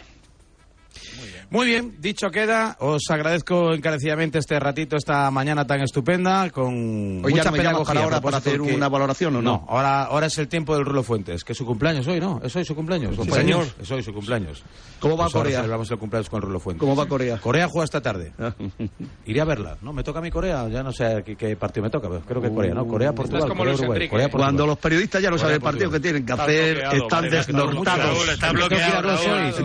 Muy 1.17 1.26
bien, 1.50 1.95
dicho 2.00 2.30
queda, 2.30 2.76
os 2.80 3.04
agradezco 3.10 3.74
encarecidamente 3.74 4.38
este 4.39 4.60
ratito, 4.60 4.98
esta 4.98 5.32
mañana 5.32 5.66
tan 5.66 5.82
estupenda, 5.82 6.50
con 6.50 7.24
Hoy 7.24 7.32
ya 7.34 7.38
mucha 7.38 7.52
no 7.52 7.58
pedagogía. 7.58 7.86
para 7.93 8.04
ahora 8.04 8.22
para 8.22 8.38
hacer 8.38 8.60
que- 8.62 8.76
una 8.76 8.89
valoración, 8.89 9.36
¿o 9.38 9.41
no? 9.41 9.66
ahora, 9.70 10.04
ahora 10.04 10.28
es 10.28 10.38
el 10.38 10.48
tiempo 10.48 10.76
del 10.76 10.86
Rulo 10.86 11.04
Fuentes, 11.04 11.43
que 11.43 11.54
es 11.54 11.58
su 11.58 11.66
cumpleaños 11.66 12.06
hoy, 12.08 12.20
¿no? 12.20 12.41
Es 12.43 12.56
hoy 12.56 12.66
su 12.66 12.76
cumpleaños. 12.76 13.16
Sí, 13.16 13.32
señor. 13.32 13.66
Es 13.82 13.89
hoy 13.91 14.04
su 14.04 14.14
cumpleaños. 14.14 14.64
¿Cómo 15.00 15.16
va 15.16 15.26
Pues 15.26 15.34
Corea? 15.36 15.58
Celebramos 15.60 15.89
el 15.91 15.98
cumpleaños 15.98 16.30
con 16.30 16.41
Rulo 16.41 16.60
Fuentes. 16.60 16.80
¿Cómo 16.82 16.95
va 16.95 17.06
Corea? 17.08 17.38
Corea 17.38 17.68
juega 17.70 17.86
esta 17.86 18.02
tarde. 18.02 18.34
Iré 19.26 19.41
a 19.41 19.45
verla. 19.45 19.78
No, 19.82 19.93
me 19.93 20.04
toca 20.04 20.20
a 20.20 20.22
mi 20.22 20.32
Corea. 20.32 20.68
Ya 20.68 20.84
no 20.84 20.91
sé 20.91 21.24
qué, 21.26 21.36
qué 21.36 21.56
partido 21.56 21.84
me 21.84 21.89
toca. 21.89 22.10
pero 22.10 22.22
Creo 22.22 22.41
que 22.41 22.50
Corea, 22.54 22.74
¿no? 22.74 22.86
Corea, 22.88 23.14
Portugal, 23.14 23.48
Corea, 23.50 23.74
Uruguay. 23.74 23.89
Enrique. 23.98 24.10
Corea, 24.10 24.26
Portugal. 24.28 24.48
Cuando 24.48 24.68
los 24.68 24.78
periodistas 24.80 25.22
ya 25.22 25.30
no 25.30 25.38
saben 25.38 25.56
el 25.56 25.62
partido 25.62 25.89
que 25.91 26.00
tienen 26.00 26.26
que 26.26 26.34
hacer, 26.34 26.84
están 26.93 27.30
desnortados. 27.30 28.28
Está 28.30 28.52
no. 28.52 28.68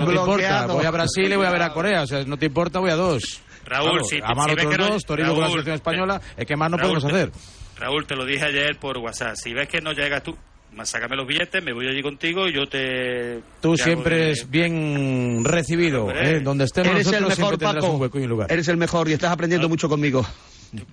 Bloqueado. 0.06 0.74
Voy 0.74 0.84
a 0.86 0.90
Brasil 0.90 1.32
y 1.32 1.36
voy 1.36 1.46
a 1.46 1.50
ver 1.50 1.62
a 1.62 1.71
Corea. 1.72 2.02
O 2.02 2.06
sea, 2.06 2.24
no 2.24 2.36
te 2.36 2.46
importa, 2.46 2.78
voy 2.78 2.90
a 2.90 2.96
dos. 2.96 3.40
Raúl, 3.64 3.90
Claro, 3.90 4.04
si- 4.04 4.20
amar 4.22 4.46
si 4.46 4.52
otros 4.54 4.70
que 4.72 4.78
no- 4.78 4.88
dos, 4.88 5.04
Torino 5.04 5.28
con 5.30 5.36
la 5.40 5.46
Raúl, 5.46 5.52
selección 5.52 5.74
española, 5.76 6.20
es 6.36 6.46
que 6.46 6.56
más 6.56 6.70
no 6.70 6.76
Raúl, 6.76 6.94
podemos 6.94 7.12
te- 7.12 7.20
hacer. 7.20 7.32
Raúl, 7.78 8.06
te 8.06 8.16
lo 8.16 8.24
dije 8.24 8.44
ayer 8.44 8.76
por 8.78 8.98
WhatsApp. 8.98 9.34
Si 9.36 9.52
ves 9.54 9.68
que 9.68 9.80
no 9.80 9.92
llegas 9.92 10.22
tú, 10.22 10.36
más 10.72 10.88
sácame 10.90 11.16
los 11.16 11.26
billetes, 11.26 11.62
me 11.62 11.72
voy 11.72 11.86
allí 11.86 12.02
contigo 12.02 12.48
y 12.48 12.52
yo 12.54 12.66
te. 12.66 13.40
Tú 13.60 13.74
te 13.76 13.82
siempre 13.84 14.16
de- 14.16 14.22
eres 14.24 14.50
bien 14.50 15.44
recibido. 15.44 16.10
¿eh? 16.10 16.40
Donde 16.40 16.64
estemos 16.64 16.90
Eres 16.92 17.06
el 17.08 17.20
mejor, 17.26 17.34
siempre 17.36 17.58
Paco. 17.58 17.90
un 17.92 18.00
hueco 18.00 18.18
y 18.18 18.22
un 18.24 18.28
lugar. 18.30 18.50
Eres 18.52 18.66
el 18.68 18.76
mejor 18.76 19.08
y 19.08 19.12
estás 19.12 19.30
aprendiendo 19.32 19.68
mucho 19.68 19.88
conmigo. 19.88 20.26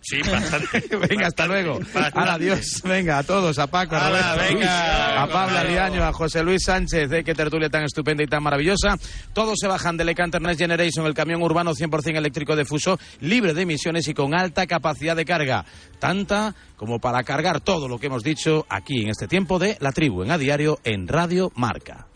Sí, 0.02 0.20
bastante. 0.30 0.98
Venga, 1.10 1.28
hasta 1.28 1.46
luego. 1.46 1.80
Hala, 2.14 2.34
adiós. 2.34 2.82
Venga, 2.84 3.20
a 3.20 3.24
todos, 3.24 3.58
a 3.60 3.68
Paco, 3.68 3.96
a 3.96 4.10
Roberto, 4.10 4.40
venga. 4.40 5.24
a 5.24 5.28
Pablo 5.28 5.58
Ariaño, 5.58 6.04
a 6.04 6.12
José 6.12 6.44
Luis 6.44 6.64
Sánchez, 6.66 7.10
eh, 7.12 7.24
qué 7.24 7.34
tertulia 7.34 7.70
tan 7.70 7.84
estupenda 7.84 8.24
y 8.24 8.28
tan 8.28 8.44
maravillosa. 8.44 8.98
Todos 9.34 9.56
se 9.60 9.68
bajan 9.68 9.96
del 9.96 10.08
Lecanter 10.08 10.42
Next 10.42 10.60
Generation, 10.60 11.06
el 11.06 11.14
camión 11.14 11.42
urbano 11.42 11.74
100% 11.74 12.18
eléctrico 12.18 12.56
de 12.56 12.66
Fuso, 12.66 13.00
libre 13.22 13.54
de 13.54 13.62
emisiones 13.62 14.08
y 14.08 14.14
con 14.14 14.34
alta 14.34 14.68
capacidad 14.68 15.16
de 15.16 15.26
carga. 15.26 15.66
Tanta 16.00 16.56
como 16.76 17.00
para 17.00 17.24
cargar 17.24 17.62
todo 17.62 17.88
lo 17.88 18.00
que 18.00 18.08
hemos 18.08 18.24
dicho 18.24 18.66
aquí 18.70 19.04
en 19.04 19.10
este 19.10 19.28
tiempo 19.28 19.60
de 19.60 19.78
La 19.80 19.92
Tribu, 19.92 20.24
en 20.24 20.32
A 20.32 20.38
Diario, 20.38 20.80
en 20.84 21.08
Radio 21.08 21.52
Marca. 21.56 22.08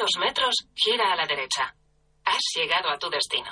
500 0.00 0.20
metros, 0.20 0.54
gira 0.74 1.12
a 1.12 1.16
la 1.16 1.26
derecha. 1.26 1.74
Has 2.24 2.40
llegado 2.56 2.88
a 2.90 2.98
tu 2.98 3.10
destino. 3.10 3.50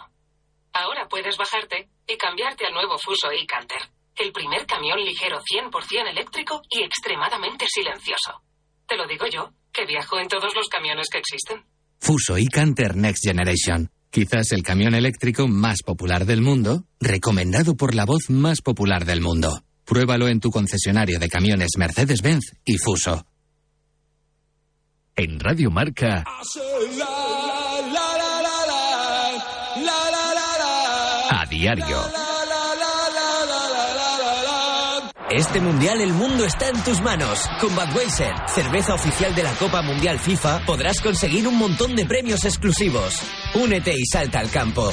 Ahora 0.73 1.07
puedes 1.09 1.37
bajarte 1.37 1.91
y 2.07 2.17
cambiarte 2.17 2.65
al 2.67 2.73
nuevo 2.73 2.97
Fuso 2.99 3.31
e-Canter, 3.31 3.83
el 4.17 4.33
primer 4.33 4.67
camión 4.67 4.99
ligero 4.99 5.41
100% 5.41 6.11
eléctrico 6.11 6.63
y 6.71 6.83
extremadamente 6.83 7.67
silencioso. 7.69 8.43
Te 8.87 8.97
lo 8.97 9.07
digo 9.07 9.27
yo, 9.27 9.51
que 9.73 9.85
viajo 9.85 10.19
en 10.19 10.29
todos 10.29 10.55
los 10.55 10.69
camiones 10.69 11.09
que 11.11 11.19
existen. 11.19 11.65
Fuso 12.01 12.39
y 12.39 12.47
Canter 12.47 12.97
Next 12.97 13.25
Generation. 13.25 13.91
Quizás 14.11 14.53
el 14.53 14.63
camión 14.63 14.95
eléctrico 14.95 15.49
más 15.49 15.83
popular 15.83 16.25
del 16.25 16.41
mundo, 16.41 16.85
recomendado 16.99 17.77
por 17.77 17.95
la 17.95 18.07
voz 18.07 18.31
más 18.31 18.63
popular 18.63 19.05
del 19.05 19.21
mundo. 19.21 19.63
Pruébalo 19.85 20.29
en 20.29 20.41
tu 20.41 20.51
concesionario 20.51 21.19
de 21.19 21.29
camiones 21.29 21.73
Mercedes-Benz 21.77 22.57
y 22.65 22.79
Fuso. 22.79 23.27
En 25.21 25.41
Radio 25.41 25.69
Marca, 25.69 26.25
a 31.29 31.47
diario. 31.51 31.85
Este 35.31 35.61
mundial 35.61 36.01
el 36.03 36.13
mundo 36.13 36.45
está 36.45 36.69
en 36.69 36.85
tus 36.85 37.01
manos. 37.01 37.51
Con 37.61 37.75
Budweiser, 37.75 38.33
cerveza 38.47 38.95
oficial 38.95 39.35
de 39.35 39.43
la 39.43 39.53
Copa 39.55 39.83
Mundial 39.83 40.21
FIFA, 40.21 40.61
podrás 40.65 41.01
conseguir 41.01 41.49
un 41.49 41.59
montón 41.59 41.97
de 41.97 42.07
premios 42.07 42.45
exclusivos. 42.45 43.17
Únete 43.57 43.95
y 43.97 44.07
salta 44.07 44.39
al 44.39 44.53
campo. 44.53 44.93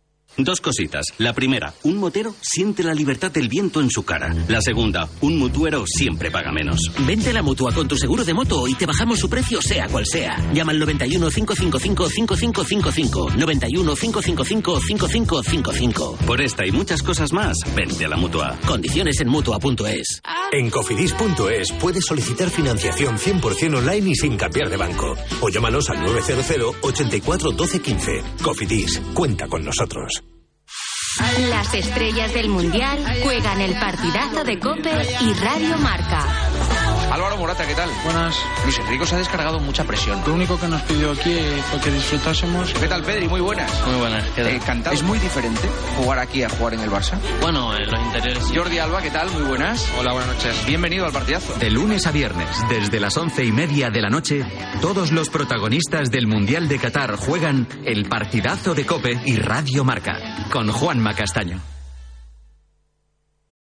Dos 0.37 0.61
cositas. 0.61 1.05
La 1.17 1.33
primera, 1.33 1.73
un 1.83 1.97
motero 1.97 2.33
siente 2.41 2.83
la 2.83 2.93
libertad 2.93 3.31
del 3.31 3.49
viento 3.49 3.81
en 3.81 3.89
su 3.89 4.03
cara. 4.03 4.33
La 4.47 4.61
segunda, 4.61 5.07
un 5.21 5.37
mutuero 5.37 5.83
siempre 5.85 6.31
paga 6.31 6.51
menos. 6.51 6.79
Vente 7.05 7.29
a 7.29 7.33
la 7.33 7.41
mutua 7.41 7.73
con 7.73 7.87
tu 7.87 7.97
seguro 7.97 8.23
de 8.23 8.33
moto 8.33 8.67
y 8.67 8.75
te 8.75 8.85
bajamos 8.85 9.19
su 9.19 9.29
precio 9.29 9.61
sea 9.61 9.87
cual 9.87 10.05
sea. 10.05 10.37
Llama 10.53 10.71
al 10.71 10.79
91 10.79 11.29
555 11.29 12.09
5555. 12.09 13.29
91 13.37 13.95
555 13.95 14.79
5555. 14.79 16.17
Por 16.25 16.41
esta 16.41 16.65
y 16.65 16.71
muchas 16.71 17.03
cosas 17.03 17.33
más, 17.33 17.57
vente 17.75 18.05
a 18.05 18.09
la 18.09 18.17
mutua. 18.17 18.57
Condiciones 18.65 19.19
en 19.21 19.27
mutua.es. 19.27 20.21
En 20.51 20.69
cofidis.es 20.69 21.71
puedes 21.73 22.05
solicitar 22.05 22.49
financiación 22.49 23.17
100% 23.17 23.77
online 23.77 24.11
y 24.11 24.15
sin 24.15 24.37
cambiar 24.37 24.69
de 24.69 24.77
banco. 24.77 25.15
O 25.41 25.49
llámanos 25.49 25.89
al 25.89 26.01
900 26.01 26.75
84 26.81 27.51
12 27.51 27.81
15. 27.81 28.23
Cofidis, 28.41 29.01
cuenta 29.13 29.47
con 29.47 29.63
nosotros. 29.63 30.20
Las 31.19 31.73
estrellas 31.73 32.33
del 32.33 32.47
Mundial 32.47 33.03
juegan 33.21 33.59
el 33.59 33.73
partidazo 33.73 34.45
de 34.45 34.59
Cope 34.59 34.91
y 35.21 35.33
Radio 35.33 35.77
Marca. 35.79 36.25
Álvaro 37.11 37.35
Morata, 37.35 37.67
¿qué 37.67 37.75
tal? 37.75 37.89
Buenas. 38.05 38.37
Luis 38.63 38.79
Enrico 38.79 39.05
se 39.05 39.15
ha 39.15 39.17
descargado 39.17 39.59
mucha 39.59 39.83
presión. 39.83 40.21
Lo 40.25 40.33
único 40.33 40.57
que 40.57 40.67
nos 40.69 40.81
pidió 40.83 41.11
aquí 41.11 41.35
fue 41.69 41.81
que 41.81 41.91
disfrutásemos. 41.91 42.71
¿Qué 42.73 42.87
tal, 42.87 43.03
Pedri? 43.03 43.27
Muy 43.27 43.41
buenas. 43.41 43.69
Muy 43.85 43.95
buenas. 43.95 44.23
¿qué 44.29 44.41
tal? 44.43 44.51
Eh, 44.53 44.55
encantado. 44.55 44.95
¿Es 44.95 45.03
muy 45.03 45.19
diferente 45.19 45.67
jugar 45.97 46.19
aquí 46.19 46.41
a 46.43 46.49
jugar 46.49 46.75
en 46.75 46.79
el 46.79 46.89
Barça? 46.89 47.17
Bueno, 47.41 47.75
en 47.75 47.91
los 47.91 48.01
interiores. 48.01 48.45
sí. 48.45 48.55
Jordi 48.55 48.79
Alba, 48.79 49.01
¿qué 49.01 49.11
tal? 49.11 49.29
Muy 49.31 49.43
buenas. 49.43 49.91
Hola, 49.99 50.13
buenas 50.13 50.35
noches. 50.35 50.65
Bienvenido 50.65 51.05
al 51.05 51.11
partidazo. 51.11 51.53
De 51.59 51.69
lunes 51.69 52.07
a 52.07 52.11
viernes, 52.11 52.47
desde 52.69 53.01
las 53.01 53.17
once 53.17 53.43
y 53.43 53.51
media 53.51 53.89
de 53.89 54.01
la 54.01 54.09
noche, 54.09 54.45
todos 54.79 55.11
los 55.11 55.29
protagonistas 55.29 56.11
del 56.11 56.27
Mundial 56.27 56.69
de 56.69 56.79
Qatar 56.79 57.17
juegan 57.17 57.67
el 57.83 58.07
partidazo 58.07 58.73
de 58.73 58.85
Cope 58.85 59.19
y 59.25 59.35
Radio 59.35 59.83
Marca, 59.83 60.47
con 60.49 60.71
Juanma 60.71 61.13
Castaño. 61.13 61.70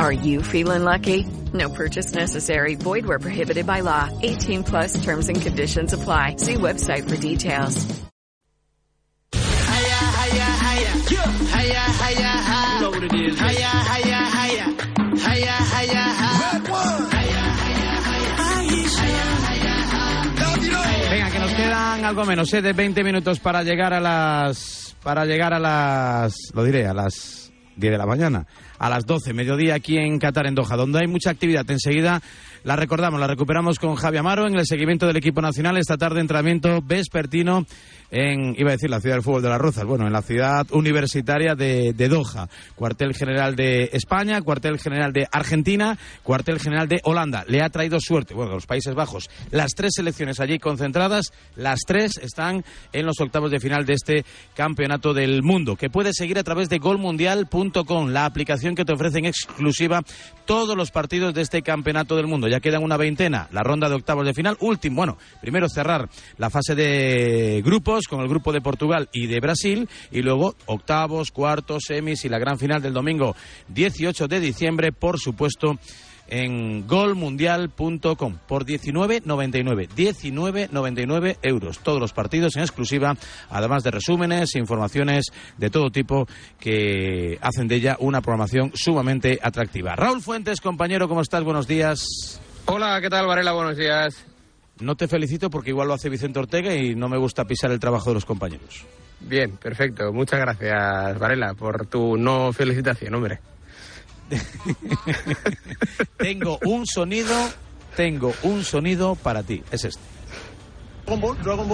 Are 0.00 0.12
you 0.12 0.42
feeling 0.42 0.82
lucky? 0.82 1.26
No 1.52 1.68
purchase 1.68 2.14
necessary. 2.14 2.74
Void 2.74 3.04
where 3.04 3.18
prohibited 3.18 3.66
by 3.66 3.80
law. 3.80 4.08
18 4.22 4.64
plus 4.64 5.04
terms 5.04 5.28
and 5.28 5.42
conditions 5.42 5.92
apply. 5.92 6.36
See 6.36 6.54
website 6.54 7.06
for 7.06 7.18
details. 7.18 7.86
You 11.04 11.18
know 12.80 12.90
what 12.90 13.02
it 13.02 13.12
is. 13.12 13.38
Venga, 21.10 21.30
que 21.30 21.38
nos 21.40 21.52
quedan 21.52 22.04
algo 22.06 22.24
menos 22.24 22.54
¿eh? 22.54 22.62
de 22.62 22.72
20 22.72 23.04
minutos 23.04 23.38
para 23.38 23.62
llegar 23.62 23.92
a 23.92 24.00
las. 24.00 24.96
Para 25.02 25.26
llegar 25.26 25.52
a 25.52 25.58
las. 25.58 26.34
Lo 26.54 26.64
diré, 26.64 26.86
a 26.86 26.94
las 26.94 27.52
10 27.76 27.92
de 27.92 27.98
la 27.98 28.06
mañana. 28.06 28.46
A 28.80 28.88
las 28.88 29.04
12, 29.04 29.34
mediodía 29.34 29.74
aquí 29.74 29.98
en 29.98 30.18
Qatar, 30.18 30.46
en 30.46 30.54
Doha, 30.54 30.74
donde 30.74 31.00
hay 31.00 31.06
mucha 31.06 31.28
actividad. 31.28 31.70
Enseguida 31.70 32.22
la 32.62 32.76
recordamos, 32.76 33.18
la 33.18 33.26
recuperamos 33.26 33.78
con 33.78 33.94
Javi 33.94 34.18
Amaro 34.18 34.46
en 34.46 34.54
el 34.54 34.66
seguimiento 34.66 35.06
del 35.06 35.16
equipo 35.16 35.40
nacional. 35.40 35.78
Esta 35.78 35.96
tarde, 35.96 36.20
entrenamiento 36.20 36.82
vespertino 36.82 37.66
en, 38.10 38.54
iba 38.58 38.70
a 38.70 38.72
decir, 38.72 38.90
la 38.90 39.00
ciudad 39.00 39.16
del 39.16 39.22
fútbol 39.22 39.42
de 39.42 39.48
las 39.48 39.60
Rozas, 39.60 39.84
bueno, 39.84 40.06
en 40.06 40.12
la 40.12 40.22
ciudad 40.22 40.66
universitaria 40.72 41.54
de, 41.54 41.92
de 41.92 42.08
Doha. 42.08 42.48
Cuartel 42.74 43.14
general 43.14 43.56
de 43.56 43.90
España, 43.92 44.42
cuartel 44.42 44.78
general 44.78 45.12
de 45.12 45.26
Argentina, 45.30 45.96
cuartel 46.22 46.58
general 46.58 46.88
de 46.88 47.00
Holanda. 47.04 47.44
Le 47.46 47.62
ha 47.62 47.70
traído 47.70 47.98
suerte, 48.00 48.34
bueno, 48.34 48.52
los 48.52 48.66
Países 48.66 48.94
Bajos. 48.94 49.30
Las 49.50 49.70
tres 49.74 49.92
selecciones 49.94 50.40
allí 50.40 50.58
concentradas, 50.58 51.32
las 51.56 51.80
tres 51.86 52.18
están 52.18 52.64
en 52.92 53.06
los 53.06 53.20
octavos 53.20 53.50
de 53.50 53.60
final 53.60 53.86
de 53.86 53.94
este 53.94 54.24
campeonato 54.54 55.14
del 55.14 55.42
mundo, 55.42 55.76
que 55.76 55.90
puedes 55.90 56.16
seguir 56.16 56.38
a 56.38 56.44
través 56.44 56.68
de 56.68 56.78
golmundial.com, 56.78 58.08
la 58.08 58.24
aplicación 58.24 58.74
que 58.74 58.84
te 58.84 58.92
ofrece 58.92 59.18
en 59.18 59.26
exclusiva 59.26 60.02
todos 60.44 60.76
los 60.76 60.90
partidos 60.90 61.32
de 61.32 61.42
este 61.42 61.62
campeonato 61.62 62.16
del 62.16 62.26
mundo. 62.26 62.48
Ya 62.50 62.60
quedan 62.60 62.82
una 62.82 62.96
veintena, 62.96 63.48
la 63.52 63.62
ronda 63.62 63.88
de 63.88 63.94
octavos 63.94 64.26
de 64.26 64.34
final, 64.34 64.56
último, 64.60 64.96
bueno, 64.96 65.16
primero 65.40 65.68
cerrar 65.68 66.08
la 66.36 66.50
fase 66.50 66.74
de 66.74 67.62
grupos 67.64 68.08
con 68.08 68.20
el 68.20 68.28
grupo 68.28 68.52
de 68.52 68.60
Portugal 68.60 69.08
y 69.12 69.26
de 69.26 69.40
Brasil 69.40 69.88
y 70.10 70.22
luego 70.22 70.56
octavos, 70.66 71.30
cuartos, 71.30 71.84
semis 71.86 72.24
y 72.24 72.28
la 72.28 72.38
gran 72.38 72.58
final 72.58 72.82
del 72.82 72.92
domingo 72.92 73.36
18 73.68 74.26
de 74.26 74.40
diciembre, 74.40 74.92
por 74.92 75.18
supuesto 75.18 75.78
en 76.30 76.86
golmundial.com 76.86 78.38
por 78.46 78.64
19.99 78.64 79.88
19.99 79.88 81.36
euros 81.42 81.80
todos 81.80 82.00
los 82.00 82.12
partidos 82.12 82.56
en 82.56 82.62
exclusiva 82.62 83.16
además 83.50 83.82
de 83.82 83.90
resúmenes 83.90 84.54
informaciones 84.54 85.26
de 85.58 85.70
todo 85.70 85.90
tipo 85.90 86.26
que 86.58 87.38
hacen 87.42 87.68
de 87.68 87.76
ella 87.76 87.96
una 88.00 88.22
programación 88.22 88.72
sumamente 88.74 89.38
atractiva 89.42 89.96
Raúl 89.96 90.22
Fuentes 90.22 90.60
compañero 90.60 91.08
cómo 91.08 91.20
estás 91.20 91.44
buenos 91.44 91.66
días 91.66 92.40
Hola, 92.66 93.00
¿qué 93.00 93.10
tal, 93.10 93.26
Varela? 93.26 93.52
Buenos 93.52 93.76
días. 93.76 94.24
no 94.80 94.94
te 94.94 95.08
felicito 95.08 95.50
porque 95.50 95.70
igual 95.70 95.88
lo 95.88 95.94
hace 95.94 96.08
Vicente 96.08 96.38
Ortega 96.38 96.74
y 96.74 96.94
no 96.94 97.08
me 97.08 97.18
gusta 97.18 97.44
pisar 97.44 97.72
el 97.72 97.80
trabajo 97.80 98.10
de 98.10 98.14
los 98.14 98.24
compañeros 98.24 98.86
Bien, 99.20 99.50
perfecto. 99.56 100.12
Muchas 100.12 100.40
gracias, 100.40 101.18
Varela, 101.18 101.54
por 101.54 101.86
tu 101.86 102.16
no 102.16 102.52
felicitación, 102.52 103.14
hombre. 103.14 103.40
tengo 106.18 106.58
un 106.64 106.86
sonido, 106.86 107.34
tengo 107.96 108.34
un 108.42 108.64
sonido 108.64 109.14
para 109.16 109.42
ti. 109.42 109.62
Es 109.70 109.84
este. 109.84 110.02
Dragon 111.04 111.20
Ball, 111.20 111.36
Dragon 111.42 111.68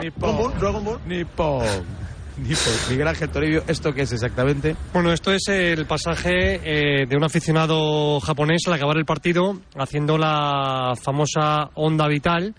Nippon, 0.00 0.58
Dragon 0.58 0.84
Ball. 0.84 1.00
Nippon. 1.06 1.98
Miguel 2.90 3.08
Ángel 3.08 3.28
Toribio, 3.30 3.62
¿esto 3.66 3.92
qué 3.92 4.02
es 4.02 4.12
exactamente? 4.12 4.76
Bueno, 4.92 5.12
esto 5.12 5.32
es 5.32 5.48
el 5.48 5.86
pasaje 5.86 6.60
eh, 6.62 7.06
de 7.06 7.16
un 7.16 7.24
aficionado 7.24 8.20
japonés 8.20 8.62
al 8.66 8.74
acabar 8.74 8.96
el 8.96 9.04
partido 9.04 9.60
haciendo 9.76 10.18
la 10.18 10.94
famosa 11.00 11.70
onda 11.74 12.06
vital 12.06 12.54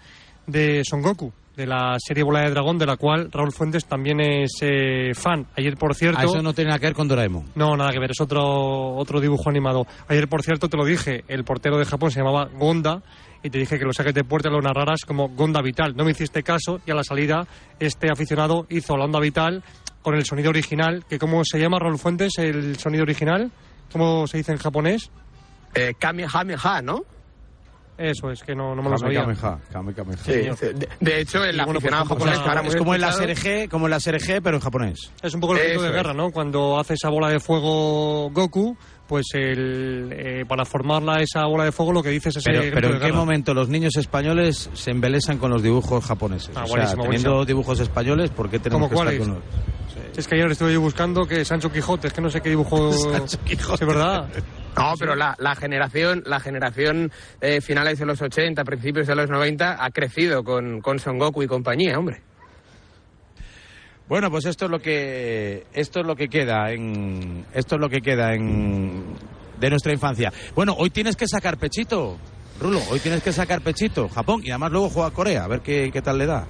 de 0.48 0.84
Son 0.84 1.02
Goku, 1.02 1.32
de 1.56 1.68
la 1.68 1.96
serie 2.00 2.24
Bola 2.24 2.42
de 2.42 2.52
Dragón, 2.52 2.78
de 2.78 2.86
la 2.86 2.98
cual 2.98 3.32
Raúl 3.32 3.52
Fuentes 3.52 3.86
también 3.86 4.20
es 4.20 4.52
eh, 4.62 5.14
fan. 5.14 5.46
Ayer, 5.56 5.78
por 5.78 5.96
cierto... 5.96 6.20
Ah, 6.20 6.26
eso 6.26 6.42
no 6.42 6.54
tiene 6.54 6.70
nada 6.70 6.80
que 6.80 6.88
ver 6.88 6.96
con 6.96 7.08
Doraemon. 7.08 7.52
No, 7.56 7.78
nada 7.78 7.92
que 7.92 8.00
ver, 8.00 8.12
es 8.12 8.22
otro, 8.22 8.96
otro 8.96 9.22
dibujo 9.22 9.50
animado. 9.50 9.86
Ayer, 10.08 10.28
por 10.28 10.44
cierto, 10.44 10.68
te 10.68 10.78
lo 10.78 10.86
dije, 10.86 11.24
el 11.28 11.44
portero 11.44 11.78
de 11.78 11.86
Japón 11.86 12.12
se 12.12 12.20
llamaba 12.20 12.50
Gonda 12.54 13.02
y 13.44 13.50
te 13.50 13.58
dije 13.58 13.78
que 13.80 13.86
los 13.86 13.96
saques 13.96 14.14
de 14.14 14.24
puerta 14.24 14.50
lo 14.50 14.62
narraras 14.62 15.02
como 15.06 15.30
Gonda 15.30 15.62
Vital. 15.62 15.96
No 15.96 16.04
me 16.04 16.12
hiciste 16.12 16.44
caso 16.44 16.80
y 16.86 16.92
a 16.92 16.96
la 16.96 17.04
salida 17.04 17.48
este 17.80 18.12
aficionado 18.12 18.66
hizo 18.70 18.98
la 18.98 19.06
onda 19.06 19.20
vital 19.20 19.64
con 20.02 20.16
el 20.16 20.26
sonido 20.26 20.50
original, 20.50 21.04
que 21.10 21.20
¿cómo 21.20 21.42
se 21.44 21.60
llama, 21.60 21.78
Raúl 21.80 21.98
Fuentes, 22.00 22.34
el 22.38 22.78
sonido 22.78 23.04
original? 23.04 23.52
¿Cómo 23.92 24.28
se 24.28 24.38
dice 24.38 24.52
en 24.54 24.58
japonés? 24.58 25.10
Eh, 25.74 25.94
Kamehameha, 26.00 26.82
¿no? 26.82 27.02
Eso 27.98 28.32
es, 28.32 28.42
que 28.44 28.56
no, 28.56 28.74
no 28.76 28.82
me 28.82 28.90
lo 28.92 28.96
Kame, 28.96 29.14
sabía. 29.16 29.22
Kameha, 29.22 29.60
Kame, 29.74 29.94
Kameha. 29.94 30.18
Sí, 30.20 30.32
de, 30.32 30.88
de 31.02 31.20
hecho, 31.20 31.44
el 31.44 31.58
bueno, 31.58 31.72
aficionado 31.80 32.04
ejemplo, 32.06 32.16
japonés 32.26 32.40
que 32.40 32.48
ahora 32.48 32.62
hemos 32.62 32.74
Es 32.74 32.80
como 32.80 32.96
en 32.96 33.02
la 33.02 33.10
escuchado- 33.10 33.36
SRG, 33.36 33.70
como 33.70 33.86
en 33.88 33.92
la 33.92 34.00
SRG, 34.00 34.42
pero 34.42 34.56
en 34.56 34.62
japonés. 34.64 35.12
Es 35.22 35.34
un 35.34 35.42
poco 35.42 35.58
el 35.58 35.64
grito 35.68 35.82
de 35.82 35.92
guerra, 35.92 36.14
¿no? 36.14 36.32
Cuando 36.32 36.80
hace 36.80 36.94
esa 36.94 37.10
bola 37.10 37.28
de 37.28 37.42
fuego 37.42 38.30
Goku, 38.32 38.78
pues 39.10 39.26
el, 39.34 40.10
eh, 40.12 40.46
para 40.48 40.66
formarla 40.66 41.20
esa 41.20 41.44
bola 41.48 41.64
de 41.66 41.72
fuego 41.72 41.92
lo 41.92 42.04
que 42.04 42.12
dices 42.12 42.38
es 42.38 42.44
Pero, 42.44 42.62
pero 42.72 42.94
¿en 42.94 43.02
qué 43.02 43.12
momento 43.12 43.56
los 43.56 43.68
niños 43.68 43.98
españoles 43.98 44.70
se 44.74 44.92
embelesan 44.92 45.40
con 45.40 45.50
los 45.50 45.64
dibujos 45.64 46.06
japoneses? 46.06 46.56
Ah, 46.56 46.64
o 46.64 46.68
sea, 46.68 46.86
teniendo 46.86 47.06
buenísimo. 47.06 47.46
dibujos 47.46 47.80
españoles, 47.80 48.30
¿por 48.30 48.52
qué 48.52 48.60
tenemos 48.60 48.88
¿Cómo 48.88 49.02
que 49.02 49.16
estar 49.16 49.28
con 49.28 49.36
los... 49.36 49.44
Es 50.16 50.28
que 50.28 50.36
ayer 50.36 50.52
estuve 50.52 50.74
yo 50.74 50.82
buscando 50.82 51.26
que 51.26 51.44
Sancho 51.44 51.72
Quijote, 51.72 52.08
es 52.08 52.14
que 52.14 52.22
no 52.22 52.30
sé 52.30 52.42
qué 52.42 52.50
dibujo. 52.50 52.92
Es 53.46 53.80
verdad. 53.80 54.28
No, 54.78 54.94
pero 55.00 55.16
la, 55.16 55.36
la 55.40 55.56
generación, 55.56 56.22
la 56.26 56.40
generación 56.40 57.12
eh, 57.42 57.62
finales 57.62 57.98
de 57.98 58.06
los 58.06 58.22
80, 58.22 58.64
principios 58.64 59.08
de 59.08 59.16
los 59.16 59.30
90 59.30 59.84
ha 59.84 59.90
crecido 59.90 60.44
con, 60.44 60.82
con 60.82 61.00
Son 61.00 61.18
Goku 61.18 61.42
y 61.42 61.48
compañía, 61.48 61.98
hombre. 61.98 62.22
Bueno, 64.10 64.30
pues 64.32 64.46
esto 64.46 64.66
es 64.66 64.72
lo 64.72 64.80
que 64.80 65.64
esto 65.74 66.00
es 66.02 66.06
lo 66.06 66.16
que 66.16 66.28
queda 66.28 66.72
en 66.72 67.46
esto 67.54 67.76
es 67.76 67.82
lo 67.82 67.90
que 67.90 68.02
queda 68.02 68.34
en 68.34 69.04
de 69.60 69.70
nuestra 69.70 69.94
infancia. 69.94 70.34
Bueno, 70.56 70.74
hoy 70.78 70.90
tienes 70.90 71.16
que 71.16 71.28
sacar 71.28 71.58
pechito, 71.58 72.18
Rulo. 72.60 72.82
Hoy 72.90 73.00
tienes 73.00 73.22
que 73.22 73.32
sacar 73.32 73.62
pechito, 73.62 74.10
Japón 74.10 74.42
y 74.44 74.50
además 74.50 74.72
luego 74.72 74.90
juega 74.90 75.12
Corea, 75.12 75.44
a 75.44 75.48
ver 75.48 75.62
qué, 75.62 75.92
qué 75.94 76.02
tal 76.02 76.18
le 76.18 76.26
da. 76.26 76.48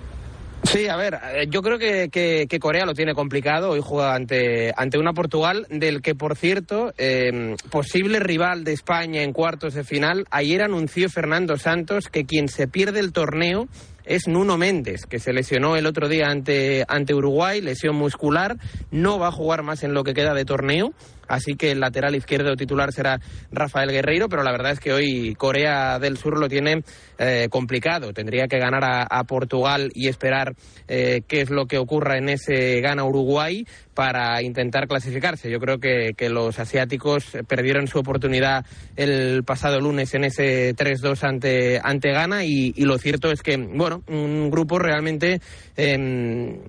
Sí, 0.64 0.88
a 0.90 0.98
ver, 0.98 1.18
eh, 1.36 1.48
yo 1.50 1.62
creo 1.62 1.78
que, 1.80 2.10
que- 2.10 2.60
Corea 2.60 2.86
lo 2.86 2.94
tiene 2.94 3.14
complicado. 3.14 3.72
Hoy 3.72 3.80
juega 3.82 4.14
ante, 4.14 4.74
ante 4.76 4.98
una 5.00 5.14
Portugal 5.14 5.66
del 5.70 6.02
que, 6.02 6.16
por 6.16 6.36
cierto, 6.36 6.94
eh, 6.98 7.56
posible 7.72 8.20
rival 8.20 8.66
de 8.66 8.74
España 8.74 9.24
en 9.24 9.32
cuartos 9.32 9.74
de 9.74 9.86
final. 9.86 10.26
Ayer 10.32 10.62
anunció 10.62 11.10
Fernando 11.10 11.58
Santos 11.58 12.10
que 12.10 12.26
quien 12.26 12.50
se 12.50 12.68
pierde 12.68 13.00
el 13.00 13.14
torneo 13.14 13.68
es 14.10 14.28
Nuno 14.28 14.58
Méndez, 14.58 15.06
que 15.06 15.20
se 15.20 15.32
lesionó 15.32 15.76
el 15.76 15.86
otro 15.86 16.10
día 16.10 16.30
ante, 16.30 16.84
ante 16.88 17.14
Uruguay, 17.14 17.62
lesión 17.62 17.96
muscular. 17.96 18.58
No 18.90 19.20
va 19.20 19.28
a 19.28 19.32
jugar 19.32 19.62
más 19.62 19.84
en 19.84 19.94
lo 19.94 20.04
que 20.04 20.16
queda 20.16 20.34
de 20.34 20.46
torneo. 20.46 20.94
Así 21.30 21.54
que 21.54 21.72
el 21.72 21.80
lateral 21.80 22.16
izquierdo 22.16 22.56
titular 22.56 22.92
será 22.92 23.20
Rafael 23.52 23.92
Guerreiro, 23.92 24.28
pero 24.28 24.44
la 24.44 24.52
verdad 24.52 24.72
es 24.72 24.80
que 24.80 24.92
hoy 24.92 25.36
Corea 25.36 26.00
del 26.00 26.18
Sur 26.18 26.38
lo 26.38 26.50
tiene 26.50 26.84
eh, 27.18 27.48
complicado. 27.50 28.12
Tendría 28.14 28.48
que 28.48 28.58
ganar 28.58 28.84
a, 28.84 29.24
Portugal 29.30 29.92
y 29.94 30.08
esperar 30.08 30.56
eh, 30.88 31.22
qué 31.28 31.42
es 31.42 31.52
lo 31.52 31.68
que 31.68 31.78
ocurra 31.78 32.18
en 32.18 32.30
ese 32.30 32.82
gana 32.82 33.04
Uruguay 33.04 33.66
para 33.94 34.42
intentar 34.42 34.88
clasificarse. 34.88 35.52
Yo 35.52 35.60
creo 35.60 35.78
que, 35.78 36.30
los 36.30 36.58
asiáticos 36.58 37.38
perdieron 37.48 37.88
su 37.88 38.00
oportunidad 38.00 38.66
el 38.96 39.44
pasado 39.44 39.80
lunes 39.80 40.14
en 40.14 40.24
ese 40.24 40.74
3-2 40.74 41.24
ante, 41.24 41.82
ante 41.84 42.12
Ghana 42.12 42.46
y, 42.46 42.72
lo 42.86 42.98
cierto 42.98 43.30
es 43.30 43.42
que, 43.44 43.58
bueno, 43.58 44.02
un 44.08 44.50
grupo 44.50 44.80
realmente 44.80 45.42
eh, 45.76 46.60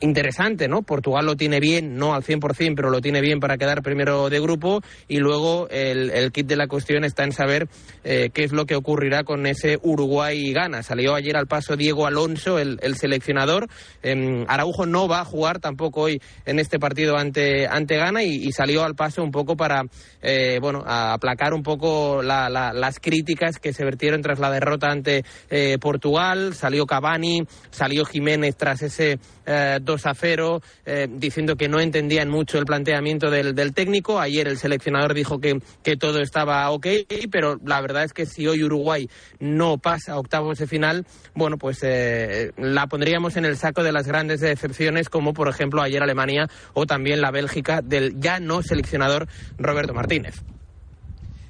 interesante, 0.00 0.66
¿no? 0.66 0.80
Portugal 0.80 1.26
lo 1.26 1.36
tiene 1.36 1.60
bien, 1.60 1.94
no 1.94 2.14
al 2.14 2.22
100%, 2.22 2.72
pero 2.74 2.88
lo 2.88 3.02
tiene 3.02 3.20
bien 3.20 3.38
para 3.38 3.58
quedar 3.58 3.82
primero 3.82 4.07
de 4.30 4.40
grupo 4.40 4.80
y 5.08 5.18
luego 5.18 5.68
el, 5.70 6.10
el 6.10 6.32
kit 6.32 6.46
de 6.46 6.56
la 6.56 6.66
cuestión 6.66 7.04
está 7.04 7.24
en 7.24 7.32
saber 7.32 7.68
eh, 8.04 8.30
qué 8.32 8.44
es 8.44 8.52
lo 8.52 8.64
que 8.66 8.74
ocurrirá 8.76 9.24
con 9.24 9.46
ese 9.46 9.78
Uruguay-Ghana. 9.82 10.82
Salió 10.82 11.14
ayer 11.14 11.36
al 11.36 11.46
paso 11.46 11.76
Diego 11.76 12.06
Alonso, 12.06 12.58
el, 12.58 12.78
el 12.82 12.96
seleccionador. 12.96 13.68
Eh, 14.02 14.44
Araujo 14.48 14.86
no 14.86 15.08
va 15.08 15.20
a 15.20 15.24
jugar 15.24 15.58
tampoco 15.60 16.02
hoy 16.02 16.20
en 16.46 16.58
este 16.58 16.78
partido 16.78 17.16
ante, 17.16 17.66
ante 17.66 17.96
Ghana 17.96 18.22
y, 18.22 18.46
y 18.46 18.52
salió 18.52 18.84
al 18.84 18.94
paso 18.94 19.22
un 19.22 19.30
poco 19.30 19.56
para, 19.56 19.82
eh, 20.22 20.58
bueno, 20.60 20.82
aplacar 20.86 21.52
un 21.54 21.62
poco 21.62 22.22
la- 22.22 22.48
la- 22.48 22.72
las 22.72 22.98
críticas 23.00 23.58
que 23.58 23.72
se 23.72 23.84
vertieron 23.84 24.22
tras 24.22 24.38
la 24.38 24.50
derrota 24.50 24.88
ante 24.90 25.24
eh, 25.50 25.76
Portugal. 25.80 26.54
Salió 26.54 26.86
Cavani, 26.86 27.42
salió 27.70 28.04
Jiménez 28.04 28.56
tras 28.56 28.82
ese 28.82 29.18
eh, 29.46 29.78
2 29.80 30.06
a 30.06 30.14
0, 30.14 30.60
eh, 30.86 31.08
diciendo 31.10 31.56
que 31.56 31.68
no 31.68 31.80
entendían 31.80 32.28
mucho 32.28 32.58
el 32.58 32.64
planteamiento 32.66 33.30
del, 33.30 33.54
del 33.54 33.72
técnico. 33.74 33.97
Ayer 34.20 34.48
el 34.48 34.58
seleccionador 34.58 35.14
dijo 35.14 35.40
que, 35.40 35.60
que 35.82 35.96
todo 35.96 36.20
estaba 36.20 36.70
ok, 36.70 36.86
pero 37.30 37.58
la 37.64 37.80
verdad 37.80 38.04
es 38.04 38.12
que 38.12 38.26
si 38.26 38.46
hoy 38.46 38.62
Uruguay 38.62 39.08
no 39.38 39.78
pasa 39.78 40.12
a 40.12 40.18
octavos 40.18 40.58
de 40.58 40.66
final, 40.66 41.06
bueno, 41.34 41.58
pues 41.58 41.80
eh, 41.82 42.52
la 42.56 42.86
pondríamos 42.86 43.36
en 43.36 43.44
el 43.44 43.56
saco 43.56 43.82
de 43.82 43.92
las 43.92 44.06
grandes 44.06 44.40
decepciones, 44.40 45.08
como 45.08 45.34
por 45.34 45.48
ejemplo 45.48 45.82
ayer 45.82 46.02
Alemania 46.02 46.48
o 46.74 46.86
también 46.86 47.20
la 47.20 47.30
Bélgica 47.30 47.82
del 47.82 48.18
ya 48.20 48.40
no 48.40 48.62
seleccionador 48.62 49.28
Roberto 49.58 49.94
Martínez. 49.94 50.42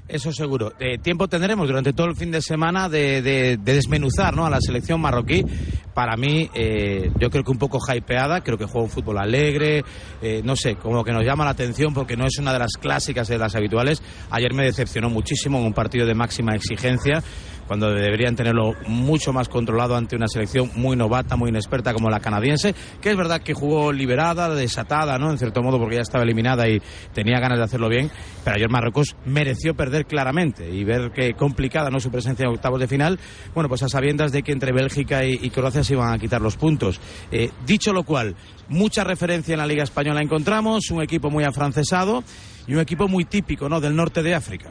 Eso 0.08 0.32
seguro. 0.32 0.72
Eh, 0.80 0.96
tiempo 0.96 1.28
tendremos 1.28 1.68
durante 1.68 1.92
todo 1.92 2.06
el 2.06 2.16
fin 2.16 2.30
de 2.30 2.40
semana 2.40 2.88
de, 2.88 3.20
de- 3.20 3.58
de 3.58 3.74
desmenuzar 3.74 4.34
¿no? 4.34 4.46
a 4.46 4.50
la 4.50 4.58
selección 4.60 5.00
marroquí. 5.02 5.44
Para 5.92 6.16
mí, 6.16 6.48
eh, 6.54 7.10
yo 7.18 7.28
creo 7.28 7.44
que 7.44 7.50
un 7.50 7.58
poco 7.58 7.78
hypeada, 7.92 8.40
creo 8.42 8.56
que 8.56 8.64
juega 8.64 8.84
un 8.84 8.90
fútbol 8.90 9.18
alegre, 9.18 9.84
eh, 10.22 10.40
no 10.44 10.54
sé, 10.56 10.76
como 10.76 11.04
que 11.04 11.12
nos 11.12 11.24
llama 11.24 11.44
la 11.44 11.50
atención 11.50 11.92
porque 11.92 12.16
no 12.16 12.24
es 12.24 12.38
una 12.38 12.52
de 12.52 12.60
las 12.60 12.72
clásicas 12.80 13.28
de 13.28 13.36
las 13.36 13.54
habituales. 13.54 14.02
Ayer 14.30 14.54
me 14.54 14.64
decepcionó 14.64 15.10
muchísimo 15.10 15.58
en 15.58 15.66
un 15.66 15.72
partido 15.74 16.06
de 16.06 16.14
máxima 16.14 16.54
exigencia 16.54 17.22
cuando 17.68 17.92
deberían 17.92 18.34
tenerlo 18.34 18.74
mucho 18.86 19.32
más 19.32 19.48
controlado 19.48 19.94
ante 19.94 20.16
una 20.16 20.26
selección 20.26 20.70
muy 20.74 20.96
novata, 20.96 21.36
muy 21.36 21.50
inexperta 21.50 21.92
como 21.92 22.08
la 22.08 22.18
canadiense, 22.18 22.74
que 23.00 23.10
es 23.10 23.16
verdad 23.16 23.42
que 23.42 23.52
jugó 23.52 23.92
liberada, 23.92 24.52
desatada, 24.54 25.18
¿no? 25.18 25.30
En 25.30 25.38
cierto 25.38 25.62
modo, 25.62 25.78
porque 25.78 25.96
ya 25.96 26.02
estaba 26.02 26.24
eliminada 26.24 26.66
y 26.66 26.80
tenía 27.12 27.38
ganas 27.38 27.58
de 27.58 27.64
hacerlo 27.64 27.88
bien, 27.88 28.10
pero 28.42 28.56
ayer 28.56 28.70
Marruecos 28.70 29.16
mereció 29.26 29.74
perder 29.74 30.06
claramente 30.06 30.68
y 30.70 30.82
ver 30.82 31.12
que 31.12 31.34
complicada 31.34 31.90
no 31.90 32.00
su 32.00 32.10
presencia 32.10 32.44
en 32.44 32.54
octavos 32.54 32.80
de 32.80 32.88
final, 32.88 33.20
bueno, 33.54 33.68
pues 33.68 33.82
a 33.82 33.88
sabiendas 33.88 34.32
de 34.32 34.42
que 34.42 34.52
entre 34.52 34.72
Bélgica 34.72 35.24
y, 35.24 35.50
Croacia 35.50 35.84
se 35.84 35.92
iban 35.92 36.14
a 36.14 36.18
quitar 36.18 36.40
los 36.40 36.56
puntos. 36.56 37.00
Eh, 37.30 37.50
dicho 37.66 37.92
lo 37.92 38.04
cual, 38.04 38.34
mucha 38.68 39.04
referencia 39.04 39.52
en 39.52 39.58
la 39.58 39.66
Liga 39.66 39.84
Española 39.84 40.22
encontramos, 40.22 40.90
un 40.90 41.02
equipo 41.02 41.30
muy 41.30 41.44
afrancesado 41.44 42.24
y 42.66 42.74
un 42.74 42.80
equipo 42.80 43.08
muy 43.08 43.24
típico, 43.24 43.68
¿no? 43.68 43.80
Del 43.80 43.94
norte 43.94 44.22
de 44.22 44.34
África. 44.34 44.70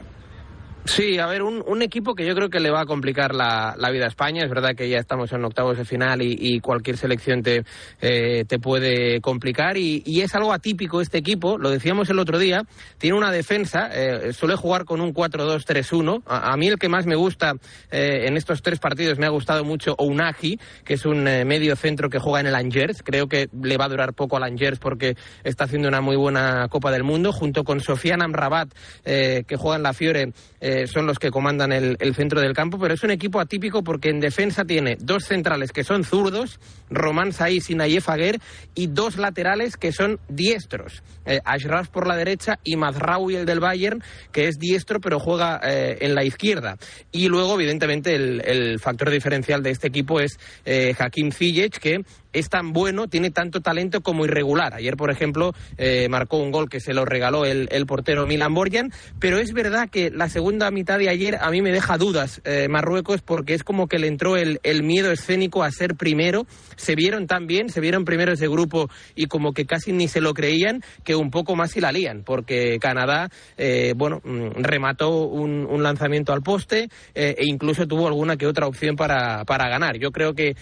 Sí, 0.88 1.18
a 1.18 1.26
ver, 1.26 1.42
un, 1.42 1.82
equipo 1.82 2.14
que 2.14 2.26
yo 2.26 2.34
creo 2.34 2.48
que 2.48 2.60
le 2.60 2.70
va 2.70 2.80
a 2.80 2.86
complicar 2.86 3.34
la, 3.34 3.74
la 3.76 3.90
vida 3.90 4.06
a 4.06 4.08
España. 4.08 4.42
Es 4.42 4.48
verdad 4.48 4.70
que 4.74 4.88
ya 4.88 4.96
estamos 4.96 5.30
en 5.32 5.44
octavos 5.44 5.76
de 5.76 5.84
final 5.84 6.22
y, 6.22 6.60
cualquier 6.60 6.96
selección 6.96 7.42
te, 7.42 7.62
eh, 8.00 8.44
te 8.46 8.58
puede 8.58 9.20
complicar. 9.20 9.76
Y, 9.76 10.02
y 10.06 10.22
es 10.22 10.34
algo 10.34 10.50
atípico 10.50 11.02
este 11.02 11.18
equipo, 11.18 11.58
lo 11.58 11.68
decíamos 11.70 12.08
el 12.08 12.18
otro 12.18 12.38
día. 12.38 12.62
Tiene 12.96 13.18
una 13.18 13.30
defensa, 13.30 13.90
eh, 13.92 14.32
suele 14.32 14.56
jugar 14.56 14.86
con 14.86 15.02
un 15.02 15.12
4-2-3-1. 15.12 16.22
A, 16.26 16.52
a 16.52 16.56
mí 16.56 16.68
el 16.68 16.78
que 16.78 16.88
más 16.88 17.04
me 17.04 17.16
gusta 17.16 17.52
eh, 17.90 18.26
en 18.26 18.38
estos 18.38 18.62
tres 18.62 18.78
partidos 18.78 19.18
me 19.18 19.26
ha 19.26 19.30
gustado 19.30 19.64
mucho 19.64 19.94
Ounagi, 19.98 20.58
que 20.86 20.94
es 20.94 21.04
un 21.04 21.22
medio 21.22 21.76
centro 21.76 22.08
que 22.08 22.18
juega 22.18 22.40
en 22.40 22.46
el 22.46 22.54
Angers. 22.54 23.02
Creo 23.02 23.28
que 23.28 23.50
le 23.62 23.76
va 23.76 23.84
a 23.84 23.88
durar 23.88 24.14
poco 24.14 24.38
al 24.38 24.42
Angers 24.42 24.78
porque 24.78 25.16
está 25.44 25.64
haciendo 25.64 25.86
una 25.86 26.00
muy 26.00 26.16
buena 26.16 26.66
Copa 26.68 26.90
del 26.90 27.04
Mundo, 27.04 27.30
junto 27.30 27.62
con 27.62 27.80
Sofiane 27.80 28.24
Amrabat, 28.24 28.70
que 29.04 29.56
juega 29.56 29.76
en 29.76 29.82
la 29.82 29.92
Fiore. 29.92 30.32
Eh, 30.60 30.86
son 30.86 31.06
los 31.06 31.18
que 31.18 31.30
comandan 31.30 31.72
el, 31.72 31.96
el 32.00 32.14
centro 32.14 32.40
del 32.40 32.52
campo, 32.52 32.78
pero 32.78 32.94
es 32.94 33.02
un 33.02 33.10
equipo 33.10 33.40
atípico 33.40 33.82
porque 33.82 34.10
en 34.10 34.20
defensa 34.20 34.64
tiene 34.64 34.96
dos 35.00 35.24
centrales 35.24 35.72
que 35.72 35.84
son 35.84 36.04
zurdos, 36.04 36.60
Román 36.90 37.32
Saiz 37.32 37.70
y 37.70 37.74
Nayef 37.74 38.08
Aguer, 38.08 38.40
y 38.74 38.86
dos 38.88 39.16
laterales 39.16 39.76
que 39.76 39.92
son 39.92 40.18
diestros, 40.28 41.02
eh, 41.26 41.40
Ashraf 41.44 41.88
por 41.88 42.06
la 42.06 42.16
derecha 42.16 42.58
y 42.64 42.76
Mazraoui 42.76 43.36
el 43.36 43.46
del 43.46 43.60
Bayern, 43.60 44.02
que 44.32 44.48
es 44.48 44.58
diestro 44.58 45.00
pero 45.00 45.18
juega 45.18 45.60
eh, 45.62 45.98
en 46.00 46.14
la 46.14 46.24
izquierda. 46.24 46.76
Y 47.12 47.28
luego, 47.28 47.54
evidentemente, 47.54 48.14
el, 48.14 48.78
factor 48.78 49.10
diferencial 49.10 49.62
de 49.62 49.70
este 49.70 49.88
equipo 49.88 50.20
es 50.20 50.38
eh, 50.64 50.94
Hakim 50.98 51.32
Ziyech, 51.32 51.78
que 51.78 52.02
es 52.38 52.48
tan 52.48 52.72
bueno, 52.72 53.08
tiene 53.08 53.30
tanto 53.30 53.60
talento 53.60 54.00
como 54.00 54.24
irregular. 54.24 54.74
Ayer, 54.74 54.96
por 54.96 55.10
ejemplo, 55.10 55.54
eh, 55.76 56.08
marcó 56.08 56.38
un 56.38 56.50
gol 56.50 56.68
que 56.68 56.80
se 56.80 56.94
lo 56.94 57.04
regaló 57.04 57.44
el, 57.44 57.68
el 57.70 57.86
portero 57.86 58.26
Milan 58.26 58.54
Borjan, 58.54 58.92
pero 59.18 59.38
es 59.38 59.52
verdad 59.52 59.88
que 59.88 60.10
la 60.10 60.28
segunda 60.28 60.70
mitad 60.70 60.98
de 60.98 61.08
ayer 61.08 61.36
a 61.40 61.50
mí 61.50 61.62
me 61.62 61.72
deja 61.72 61.98
dudas 61.98 62.40
eh, 62.44 62.68
Marruecos 62.68 63.22
porque 63.22 63.54
es 63.54 63.64
como 63.64 63.88
que 63.88 63.98
le 63.98 64.08
entró 64.08 64.36
el, 64.36 64.60
el 64.62 64.82
miedo 64.82 65.12
escénico 65.12 65.62
a 65.62 65.70
ser 65.70 65.94
primero. 65.94 66.46
Se 66.76 66.94
vieron 66.94 67.26
tan 67.26 67.46
bien, 67.46 67.68
se 67.68 67.80
vieron 67.80 68.04
primeros 68.04 68.38
de 68.38 68.48
grupo 68.48 68.88
y 69.14 69.26
como 69.26 69.52
que 69.52 69.66
casi 69.66 69.92
ni 69.92 70.08
se 70.08 70.20
lo 70.20 70.34
creían 70.34 70.82
que 71.04 71.14
un 71.14 71.30
poco 71.30 71.56
más 71.56 71.76
y 71.76 71.80
la 71.80 71.92
lían, 71.92 72.22
porque 72.24 72.78
Canadá, 72.80 73.28
eh, 73.56 73.94
bueno, 73.96 74.20
mm, 74.24 74.62
remató 74.62 75.26
un, 75.26 75.68
lanzamiento 75.78 76.32
al 76.32 76.42
poste 76.42 76.88
e 77.14 77.36
incluso 77.44 77.86
tuvo 77.86 78.08
alguna 78.08 78.36
que 78.36 78.46
otra 78.46 78.66
opción 78.66 78.96
para, 78.96 79.44
para 79.44 79.68
ganar. 79.68 79.96
Yo 79.96 80.10
creo 80.10 80.34
que 80.34 80.56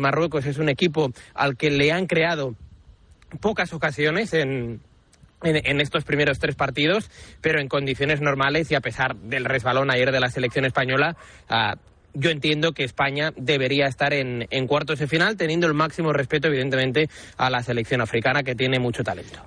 Marruecos 0.00 0.46
es 0.46 0.58
un 0.58 0.68
equipo 0.68 1.10
al 1.34 1.56
que 1.56 1.70
le 1.70 1.92
han 1.92 2.06
creado 2.06 2.54
pocas 3.40 3.72
ocasiones 3.72 4.32
en, 4.34 4.80
en, 5.42 5.80
estos 5.80 6.04
primeros 6.04 6.38
tres 6.38 6.54
partidos, 6.54 7.10
pero 7.40 7.60
en 7.60 7.68
condiciones 7.68 8.20
normales 8.20 8.70
y 8.70 8.74
a 8.74 8.80
pesar 8.80 9.16
del 9.16 9.44
resbalón 9.44 9.90
ayer 9.90 10.12
de 10.12 10.20
la 10.20 10.30
selección 10.30 10.64
española, 10.64 11.16
ah, 11.48 11.76
yo 12.12 12.30
entiendo 12.30 12.72
que 12.72 12.84
España 12.84 13.32
debería 13.36 13.86
estar 13.86 14.12
en, 14.12 14.46
en 14.50 14.66
cuartos 14.66 14.98
de 14.98 15.06
final, 15.06 15.36
teniendo 15.36 15.66
el 15.66 15.74
máximo 15.74 16.12
respeto, 16.12 16.48
evidentemente, 16.48 17.08
a 17.36 17.50
la 17.50 17.62
selección 17.62 18.00
africana, 18.00 18.42
que 18.42 18.56
tiene 18.56 18.80
mucho 18.80 19.04
talento. 19.04 19.40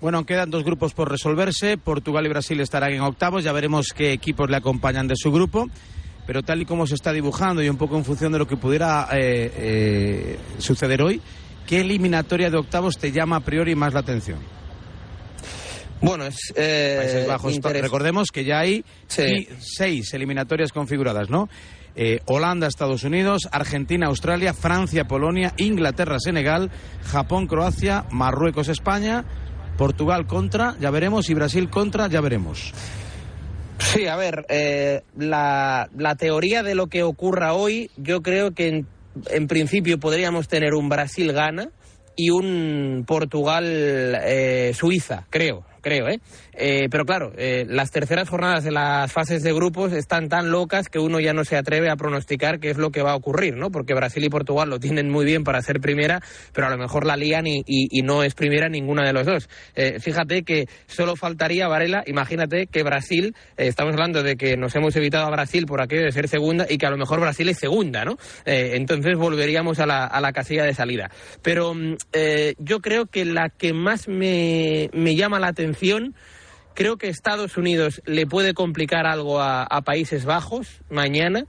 Bueno, 0.00 0.24
quedan 0.24 0.50
dos 0.50 0.64
grupos 0.64 0.92
por 0.92 1.10
resolverse. 1.10 1.78
Portugal 1.78 2.26
y 2.26 2.28
Brasil 2.28 2.60
estarán 2.60 2.92
en 2.92 3.00
octavos. 3.00 3.44
Ya 3.44 3.52
veremos 3.52 3.94
qué 3.94 4.12
equipos 4.12 4.50
le 4.50 4.56
acompañan 4.56 5.08
de 5.08 5.16
su 5.16 5.32
grupo. 5.32 5.68
Pero 6.26 6.42
tal 6.42 6.62
y 6.62 6.64
como 6.64 6.86
se 6.86 6.94
está 6.94 7.12
dibujando 7.12 7.62
y 7.62 7.68
un 7.68 7.76
poco 7.76 7.96
en 7.96 8.04
función 8.04 8.32
de 8.32 8.38
lo 8.38 8.46
que 8.46 8.56
pudiera 8.56 9.08
eh, 9.12 9.52
eh, 9.56 10.38
suceder 10.58 11.02
hoy, 11.02 11.20
¿qué 11.66 11.80
eliminatoria 11.80 12.50
de 12.50 12.56
octavos 12.56 12.96
te 12.98 13.12
llama 13.12 13.36
a 13.36 13.40
priori 13.40 13.74
más 13.74 13.92
la 13.92 14.00
atención? 14.00 14.38
Bueno, 16.00 16.24
es. 16.26 16.52
eh, 16.56 16.96
Países 16.98 17.26
Bajos. 17.26 17.58
Recordemos 17.82 18.28
que 18.32 18.44
ya 18.44 18.60
hay 18.60 18.84
sí, 19.06 19.48
seis 19.58 20.12
eliminatorias 20.14 20.72
configuradas, 20.72 21.30
¿no? 21.30 21.48
eh, 21.96 22.20
Holanda, 22.26 22.66
Estados 22.66 23.04
Unidos, 23.04 23.48
Argentina, 23.52 24.06
Australia, 24.08 24.54
Francia, 24.54 25.04
Polonia, 25.04 25.54
Inglaterra, 25.56 26.18
Senegal, 26.18 26.70
Japón, 27.04 27.46
Croacia, 27.46 28.04
Marruecos, 28.10 28.68
España, 28.68 29.24
Portugal 29.78 30.26
contra, 30.26 30.76
ya 30.80 30.90
veremos, 30.90 31.30
y 31.30 31.34
Brasil 31.34 31.70
contra, 31.70 32.08
ya 32.08 32.20
veremos. 32.20 32.72
Sí, 33.78 34.06
a 34.06 34.16
ver, 34.16 34.44
eh, 34.48 35.02
la, 35.16 35.88
la 35.96 36.14
teoría 36.14 36.62
de 36.62 36.74
lo 36.74 36.88
que 36.88 37.02
ocurra 37.02 37.54
hoy, 37.54 37.90
yo 37.96 38.20
creo 38.22 38.52
que 38.52 38.84
en, 39.30 39.48
principio 39.48 39.98
podríamos 39.98 40.48
tener 40.48 40.74
un 40.74 40.88
Brasil-Gana 40.88 41.70
y 42.16 42.30
un 42.30 43.04
Portugal-Suiza, 43.06 45.26
creo, 45.30 45.64
creo, 45.80 46.08
¿eh? 46.08 46.20
Eh, 46.56 46.88
pero 46.90 47.04
claro, 47.04 47.32
eh, 47.36 47.66
las 47.68 47.90
terceras 47.90 48.28
jornadas 48.28 48.64
de 48.64 48.70
las 48.70 49.12
fases 49.12 49.42
de 49.42 49.52
grupos 49.52 49.92
están 49.92 50.28
tan 50.28 50.50
locas 50.50 50.88
que 50.88 50.98
uno 50.98 51.20
ya 51.20 51.32
no 51.32 51.44
se 51.44 51.56
atreve 51.56 51.90
a 51.90 51.96
pronosticar 51.96 52.60
qué 52.60 52.70
es 52.70 52.76
lo 52.78 52.90
que 52.90 53.02
va 53.02 53.12
a 53.12 53.16
ocurrir, 53.16 53.56
¿no? 53.56 53.70
Porque 53.70 53.94
Brasil 53.94 54.22
y 54.24 54.28
Portugal 54.28 54.70
lo 54.70 54.78
tienen 54.78 55.10
muy 55.10 55.24
bien 55.24 55.44
para 55.44 55.60
ser 55.62 55.80
primera, 55.80 56.20
pero 56.52 56.66
a 56.66 56.70
lo 56.70 56.78
mejor 56.78 57.06
la 57.06 57.16
lían 57.16 57.46
y, 57.46 57.62
y- 57.66 58.02
no 58.04 58.22
es 58.22 58.34
primera 58.34 58.68
ninguna 58.68 59.06
de 59.06 59.12
los 59.14 59.24
dos. 59.26 59.48
Eh, 59.74 59.98
fíjate 59.98 60.42
que 60.42 60.66
solo 60.86 61.16
faltaría, 61.16 61.68
Varela, 61.68 62.04
imagínate 62.06 62.66
que 62.66 62.82
Brasil, 62.82 63.34
estamos 63.56 63.94
hablando 63.94 64.22
de 64.22 64.36
que 64.36 64.56
nos 64.58 64.74
hemos 64.76 64.94
evitado 64.96 65.26
a 65.26 65.30
Brasil 65.30 65.64
por 65.64 65.80
aquello 65.80 66.04
de 66.04 66.12
ser 66.12 66.28
segunda 66.28 66.66
y 66.68 66.76
que 66.76 66.84
a 66.86 66.90
lo 66.90 66.98
mejor 66.98 67.20
Brasil 67.20 67.48
es 67.48 67.58
segunda, 67.58 68.04
¿no? 68.04 68.18
Entonces 68.44 69.16
volveríamos 69.16 69.78
a 69.78 69.86
la, 69.86 70.04
a 70.04 70.20
la 70.20 70.32
casilla 70.32 70.64
de 70.64 70.74
salida. 70.74 71.10
Pero 71.42 71.72
mm, 71.74 71.96
yo 72.58 72.80
creo 72.80 73.06
que 73.06 73.24
la 73.24 73.48
que 73.48 73.72
más 73.72 74.06
me, 74.06 74.90
me 74.92 75.16
llama 75.16 75.40
la 75.40 75.48
atención 75.48 76.14
Creo 76.74 76.96
que 76.96 77.08
Estados 77.08 77.56
Unidos 77.56 78.02
le 78.04 78.26
puede 78.26 78.52
complicar 78.52 79.06
algo 79.06 79.40
a, 79.40 79.66
Países 79.84 80.24
Bajos 80.24 80.80
mañana. 80.90 81.44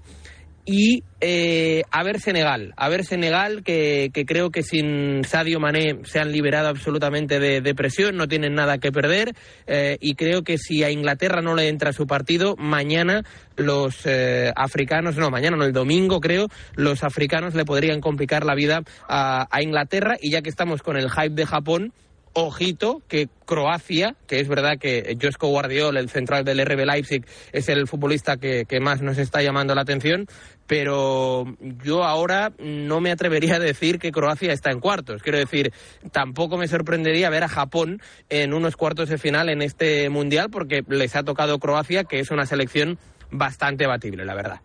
Y 0.67 1.03
eh, 1.21 1.84
a 1.91 2.01
ver 2.01 2.19
Senegal, 2.19 2.73
a 2.76 2.89
ver 2.89 3.05
Senegal, 3.05 3.61
que, 3.63 4.09
que 4.11 4.26
creo 4.26 4.49
que 4.49 4.63
sin 4.63 5.23
Sadio 5.23 5.59
Mané 5.59 5.99
se 6.05 6.19
han 6.19 6.32
liberado 6.32 6.69
absolutamente 6.69 7.39
de, 7.39 7.76
presión, 7.76 8.17
no 8.17 8.28
tienen 8.28 8.55
nada 8.55 8.80
que 8.80 8.91
perder. 8.91 9.36
eh, 9.67 9.97
y 10.01 10.15
creo 10.15 10.43
que 10.43 10.57
si 10.57 10.84
a 10.84 10.89
Inglaterra 10.89 11.43
no 11.43 11.53
le 11.53 11.69
entra 11.69 11.93
su 11.93 12.07
partido, 12.07 12.55
mañana 12.57 13.23
los 13.55 14.07
eh, 14.07 14.51
africanos, 14.55 15.17
no, 15.17 15.30
mañana 15.30 15.55
no, 15.55 15.65
el 15.65 15.73
domingo 15.73 16.19
creo, 16.19 16.47
los 16.76 17.03
africanos 17.03 17.53
le 17.53 17.63
podrían 17.63 18.01
complicar 18.01 18.43
la 18.43 18.55
vida 18.55 18.82
a 19.07 19.61
Inglaterra. 19.61 20.17
Y 20.19 20.32
ya 20.32 20.41
que 20.41 20.49
estamos 20.49 20.82
con 20.82 20.97
el 20.97 21.11
hype 21.11 21.36
de 21.36 21.45
Japón, 21.45 21.93
ojito 22.36 23.02
que 23.08 23.30
Croacia, 23.46 24.16
que 24.28 24.40
es 24.40 24.48
verdad 24.48 24.78
que 24.78 25.18
Josko 25.20 25.48
Guardiol, 25.48 25.98
el 25.98 26.10
central 26.10 26.44
del 26.44 26.64
RB 26.64 26.86
Leipzig, 26.86 27.26
es 27.54 27.70
el 27.70 27.88
futbolista 27.88 28.38
que, 28.38 28.66
que 28.66 28.80
más 28.80 29.02
nos 29.02 29.18
está 29.18 29.42
llamando 29.42 29.74
la 29.74 29.82
atención, 29.82 30.28
pero 30.68 31.46
yo 31.84 32.04
ahora 32.04 32.52
no 32.60 33.00
me 33.00 33.12
atrevería 33.12 33.56
a 33.56 33.60
decir 33.60 34.00
que 34.00 34.12
Croacia 34.12 34.52
está 34.52 34.72
en 34.72 34.82
cuartos. 34.82 35.24
Quiero 35.24 35.38
decir, 35.38 35.72
tampoco 36.12 36.58
me 36.58 36.68
sorprendería 36.68 37.30
ver 37.30 37.44
a 37.44 37.48
Japón 37.48 38.02
en 38.30 38.54
unos 38.54 38.76
cuartos 38.76 39.10
de 39.10 39.18
final 39.18 39.50
en 39.50 39.62
este 39.62 40.10
mundial, 40.10 40.50
porque 40.52 40.84
les 40.88 41.16
ha 41.16 41.24
tocado 41.24 41.58
Croacia, 41.60 42.04
que 42.04 42.20
es 42.20 42.32
una 42.32 42.46
selección 42.46 42.98
bastante 43.32 43.88
batible, 43.88 44.26
la 44.26 44.36
verdad. 44.36 44.62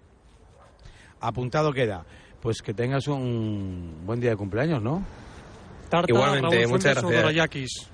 Apuntado 1.20 1.72
queda. 1.72 2.04
Pues 2.40 2.62
que 2.62 2.72
tengas 2.72 3.06
un 3.06 4.00
buen 4.06 4.18
día 4.18 4.30
de 4.30 4.36
cumpleaños, 4.36 4.82
¿no? 4.82 5.04
Tarta, 5.90 6.10
Igualmente, 6.12 6.56
Raúl 6.56 6.68
muchas 6.68 6.82
Fuentes 6.94 7.04
o 7.04 7.08
gracias. 7.08 7.22
Dorayakis. 7.22 7.90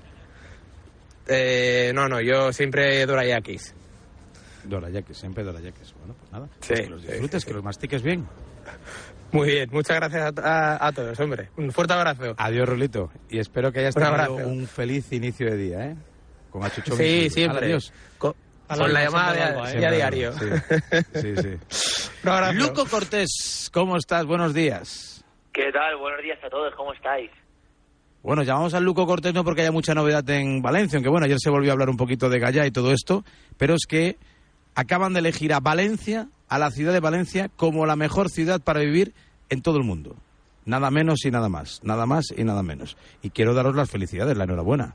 Eh, 1.27 1.91
no, 1.93 2.07
no, 2.07 2.21
yo 2.21 2.53
siempre 2.53 3.05
Dorayakis. 3.05 3.73
Dorayakis, 4.63 5.17
siempre 5.17 5.43
Dorayakis. 5.43 5.93
Bueno, 5.99 6.15
pues 6.19 6.31
nada. 6.31 6.47
Sí, 6.61 6.67
Pues 6.69 6.81
que 6.81 6.89
los 6.89 7.01
disfrutes, 7.01 7.45
que 7.45 7.53
los 7.53 7.63
mastiques 7.63 8.01
bien. 8.03 8.25
Muy 9.31 9.47
bien, 9.49 9.69
muchas 9.71 9.97
gracias 9.97 10.33
a, 10.37 10.75
a- 10.77 10.87
a 10.87 10.91
todos, 10.93 11.19
hombre. 11.19 11.49
Un 11.57 11.71
fuerte 11.71 11.93
abrazo. 11.93 12.33
Adiós, 12.37 12.67
Rolito. 12.69 13.11
Y 13.29 13.39
espero 13.39 13.71
que 13.73 13.79
hayas 13.79 13.95
Un 13.95 14.01
tenido 14.03 14.15
abrazo. 14.23 14.47
un 14.47 14.67
feliz 14.67 15.11
inicio 15.11 15.47
de 15.51 15.57
día, 15.57 15.85
¿eh? 15.87 15.95
Con 16.49 16.63
Achucho 16.63 16.95
Sí, 16.95 17.29
siempre. 17.29 17.65
Adiós. 17.65 17.91
Con, 18.17 18.33
con 18.67 18.93
la 18.93 19.03
llamada 19.03 19.33
de- 19.33 19.79
¿eh? 19.81 19.85
a 19.85 19.91
diario. 19.91 20.31
Sí, 20.33 20.45
sí. 21.15 21.35
sí. 21.35 21.57
Luco 22.53 22.85
Cortés, 22.85 23.69
¿cómo 23.73 23.97
estás? 23.97 24.25
Buenos 24.25 24.53
días. 24.53 25.25
¿Qué 25.51 25.71
tal? 25.73 25.97
Buenos 25.97 26.21
días 26.21 26.39
a 26.43 26.49
todos, 26.49 26.73
¿cómo 26.75 26.93
estáis? 26.93 27.29
Bueno, 28.27 28.43
llamamos 28.43 28.73
al 28.73 28.83
Luco 28.83 29.07
Cortés 29.07 29.33
no 29.33 29.45
porque 29.45 29.61
haya 29.61 29.71
mucha 29.71 29.93
novedad 29.93 30.29
en 30.31 30.61
Valencia, 30.61 30.97
aunque 30.97 31.09
bueno, 31.09 31.23
ayer 31.23 31.37
se 31.39 31.49
volvió 31.49 31.71
a 31.71 31.73
hablar 31.75 31.87
un 31.87 31.95
poquito 31.95 32.27
de 32.27 32.39
Gallá 32.39 32.65
y 32.65 32.71
todo 32.71 32.91
esto, 32.91 33.23
pero 33.57 33.73
es 33.73 33.85
que 33.87 34.17
acaban 34.75 35.13
de 35.13 35.19
elegir 35.19 35.53
a 35.53 35.61
Valencia, 35.61 36.27
a 36.49 36.59
la 36.59 36.69
ciudad 36.69 36.91
de 36.91 36.99
Valencia, 36.99 37.49
como 37.55 37.85
la 37.85 37.95
mejor 37.95 38.27
ciudad 38.27 38.59
para 38.61 38.81
vivir 38.81 39.13
en 39.49 39.61
todo 39.61 39.77
el 39.77 39.85
mundo. 39.85 40.17
Nada 40.65 40.91
menos 40.91 41.23
y 41.23 41.31
nada 41.31 41.47
más, 41.47 41.81
nada 41.85 42.05
más 42.05 42.25
y 42.35 42.43
nada 42.43 42.63
menos. 42.63 42.97
Y 43.21 43.29
quiero 43.29 43.53
daros 43.53 43.77
las 43.77 43.89
felicidades, 43.89 44.35
la 44.35 44.43
enhorabuena. 44.43 44.93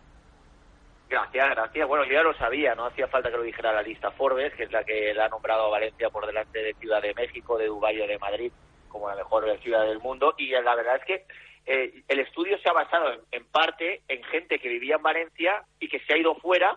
Gracias, 1.09 1.49
gracias. 1.53 1.89
Bueno, 1.89 2.05
yo 2.05 2.13
ya 2.13 2.23
lo 2.23 2.35
sabía, 2.35 2.75
no 2.75 2.85
hacía 2.85 3.09
falta 3.09 3.31
que 3.31 3.39
lo 3.39 3.45
dijera 3.45 3.73
la 3.73 3.81
lista 3.81 4.11
Forbes, 4.11 4.53
que 4.59 4.65
es 4.65 4.73
la 4.73 4.85
que 4.85 5.15
la 5.15 5.25
ha 5.25 5.29
nombrado 5.31 5.69
a 5.69 5.71
Valencia 5.71 6.11
por 6.11 6.27
delante 6.27 6.59
de 6.59 6.75
Ciudad 6.75 7.01
de 7.01 7.15
México, 7.15 7.57
de 7.57 7.69
Dubái 7.69 7.99
o 7.99 8.07
de 8.07 8.19
Madrid 8.19 8.53
como 8.93 9.09
la 9.09 9.17
mejor 9.17 9.59
ciudad 9.61 9.87
del 9.87 10.01
mundo. 10.01 10.35
Y 10.37 10.51
la 10.51 10.77
verdad 10.77 10.97
es 10.97 11.05
que 11.07 11.25
eh, 11.67 12.03
el 12.09 12.21
estudio 12.21 12.59
se 12.59 12.69
ha 12.69 12.73
basado 12.73 13.23
en, 13.31 13.45
parte 13.47 14.03
en 14.09 14.23
gente 14.25 14.59
que 14.59 14.69
vivía 14.69 14.97
en 14.97 15.03
Valencia 15.03 15.65
y 15.79 15.89
que 15.89 16.01
se 16.01 16.13
ha 16.13 16.17
ido 16.19 16.35
fuera 16.37 16.77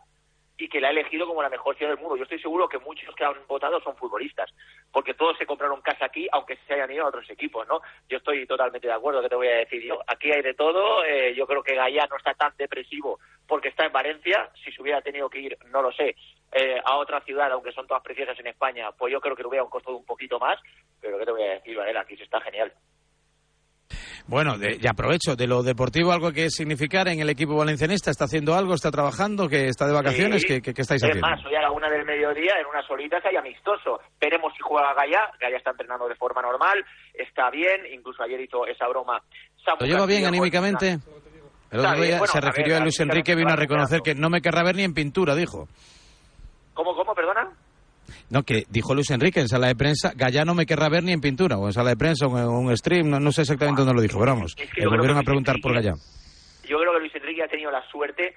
y 0.57 0.69
que 0.69 0.79
la 0.79 0.88
ha 0.88 0.91
elegido 0.91 1.27
como 1.27 1.41
la 1.41 1.49
mejor 1.49 1.75
ciudad 1.75 1.91
del 1.91 1.99
mundo. 1.99 2.15
Yo 2.15 2.23
estoy 2.23 2.39
seguro 2.39 2.69
que 2.69 2.79
muchos 2.79 3.13
que 3.15 3.25
han 3.25 3.36
votado 3.47 3.81
son 3.81 3.95
futbolistas, 3.97 4.49
porque 4.91 5.13
todos 5.13 5.38
se 5.38 5.45
compraron 5.45 5.81
casa 5.81 6.05
aquí, 6.05 6.27
aunque 6.31 6.57
se 6.65 6.73
hayan 6.73 6.91
ido 6.91 7.03
a 7.03 7.09
otros 7.09 7.29
equipos, 7.29 7.67
¿no? 7.67 7.81
Yo 8.07 8.17
estoy 8.17 8.45
totalmente 8.45 8.88
de 8.88 8.93
acuerdo, 8.93 9.21
¿qué 9.21 9.29
te 9.29 9.36
voy 9.36 9.47
a 9.47 9.57
decir 9.57 9.83
yo? 9.83 9.99
Aquí 10.07 10.31
hay 10.31 10.41
de 10.41 10.53
todo, 10.53 11.03
eh, 11.03 11.33
yo 11.36 11.45
creo 11.45 11.61
que 11.61 11.75
Gallá 11.75 12.07
no 12.09 12.15
está 12.17 12.33
tan 12.33 12.53
depresivo 12.57 13.19
porque 13.47 13.67
está 13.69 13.86
en 13.86 13.91
Valencia, 13.91 14.49
si 14.63 14.71
se 14.71 14.81
hubiera 14.81 15.01
tenido 15.01 15.29
que 15.29 15.39
ir, 15.39 15.57
no 15.67 15.81
lo 15.81 15.91
sé, 15.91 16.15
eh, 16.53 16.79
a 16.83 16.95
otra 16.95 17.19
ciudad, 17.21 17.51
aunque 17.51 17.73
son 17.73 17.86
todas 17.86 18.03
preciosas 18.03 18.39
en 18.39 18.47
España, 18.47 18.91
pues 18.93 19.11
yo 19.11 19.19
creo 19.19 19.36
que 19.36 19.43
le 19.43 19.49
hubiera 19.49 19.65
costado 19.65 19.97
un 19.97 20.05
poquito 20.05 20.39
más, 20.39 20.57
pero 21.01 21.19
¿qué 21.19 21.25
te 21.25 21.31
voy 21.31 21.43
a 21.43 21.55
decir, 21.55 21.75
Varela? 21.75 22.01
Aquí 22.01 22.15
se 22.15 22.23
está 22.23 22.39
genial. 22.39 22.71
Bueno, 24.28 24.57
de- 24.57 24.80
y 24.82 24.88
aprovecho, 24.88 25.36
de 25.36 25.45
lo 25.45 25.61
deportivo, 25.61 26.11
algo 26.11 26.32
que 26.32 26.49
significar 26.49 27.07
en 27.07 27.19
el 27.19 27.30
equipo 27.30 27.55
valencianista, 27.55 28.09
¿está 28.09 28.26
haciendo 28.26 28.55
algo? 28.55 28.73
¿Está 28.73 28.89
trabajando? 28.89 29.47
¿Que 29.47 29.67
está 29.67 29.86
de 29.86 29.93
vacaciones? 29.93 30.41
Sí. 30.41 30.47
¿Qué, 30.47 30.61
qué- 30.63 30.73
qué 30.73 30.82
estáis 30.82 31.03
es 31.03 31.09
haciendo? 31.09 31.28
más, 31.28 31.45
hoy 31.45 31.53
a 31.53 31.61
la 31.61 31.71
una 31.71 31.88
del 31.89 32.05
mediodía, 32.05 32.53
en 32.59 32.65
unas 32.65 32.89
horitas 32.89 33.23
hay 33.23 33.36
amistoso. 33.36 33.99
Veremos 34.19 34.51
si 34.57 34.61
juega 34.63 34.95
Gaya. 34.95 35.30
Gaya 35.39 35.57
está 35.57 35.71
entrenando 35.71 36.07
de 36.07 36.15
forma 36.15 36.41
normal, 36.41 36.84
está 37.13 37.51
bien, 37.51 37.82
incluso 37.93 38.23
ayer 38.23 38.41
hizo 38.41 38.65
esa 38.65 38.88
broma. 38.88 39.21
Samu 39.63 39.78
¿Lo 39.82 39.86
lleva 39.86 40.05
bien 40.07 40.26
anímicamente? 40.26 40.93
El 41.71 41.80
Está 41.80 41.89
otro 41.89 42.01
bien, 42.01 42.07
día 42.07 42.17
bueno, 42.19 42.32
se 42.32 42.38
a 42.38 42.41
ver, 42.41 42.49
refirió 42.49 42.78
a 42.78 42.80
Luis 42.80 42.99
anímicamente 42.99 43.32
Enrique, 43.32 43.36
vino 43.36 43.51
a 43.51 43.55
reconocer 43.55 44.01
que 44.01 44.15
no 44.15 44.30
me 44.32 44.41
querrá 44.41 44.63
ver 44.63 44.76
ni 44.76 44.84
en 44.84 44.93
pintura, 44.95 45.36
dijo. 45.36 45.67
¿Cómo, 46.73 46.95
cómo, 46.95 47.13
perdona? 47.13 47.51
No, 48.30 48.43
que 48.43 48.63
dijo 48.69 48.93
Luis 48.95 49.11
Enrique 49.11 49.39
en 49.39 49.47
sala 49.47 49.67
de 49.67 49.76
prensa, 49.76 50.11
Gallá 50.15 50.43
no 50.45 50.55
me 50.55 50.65
querrá 50.65 50.89
ver 50.89 51.03
ni 51.03 51.11
en 51.11 51.21
pintura, 51.21 51.57
o 51.57 51.67
en 51.67 51.73
sala 51.73 51.91
de 51.91 51.97
prensa, 51.97 52.26
o 52.26 52.38
en 52.38 52.47
un 52.47 52.76
stream, 52.76 53.09
no, 53.09 53.19
no 53.19 53.32
sé 53.32 53.41
exactamente 53.41 53.82
dónde 53.82 53.93
lo 53.95 54.01
dijo, 54.01 54.17
pero 54.19 54.34
vamos, 54.34 54.55
Es 54.57 54.69
que 54.73 54.82
le 54.82 54.88
volvieron 54.88 55.17
que 55.17 55.21
a 55.21 55.23
preguntar 55.23 55.55
por 55.61 55.73
Gallá. 55.73 55.93
Yo 56.67 56.80
creo 56.80 56.93
que 56.93 56.99
Luis 56.99 57.15
Enrique 57.15 57.43
ha 57.43 57.47
tenido 57.47 57.69
la 57.71 57.88
suerte 57.89 58.34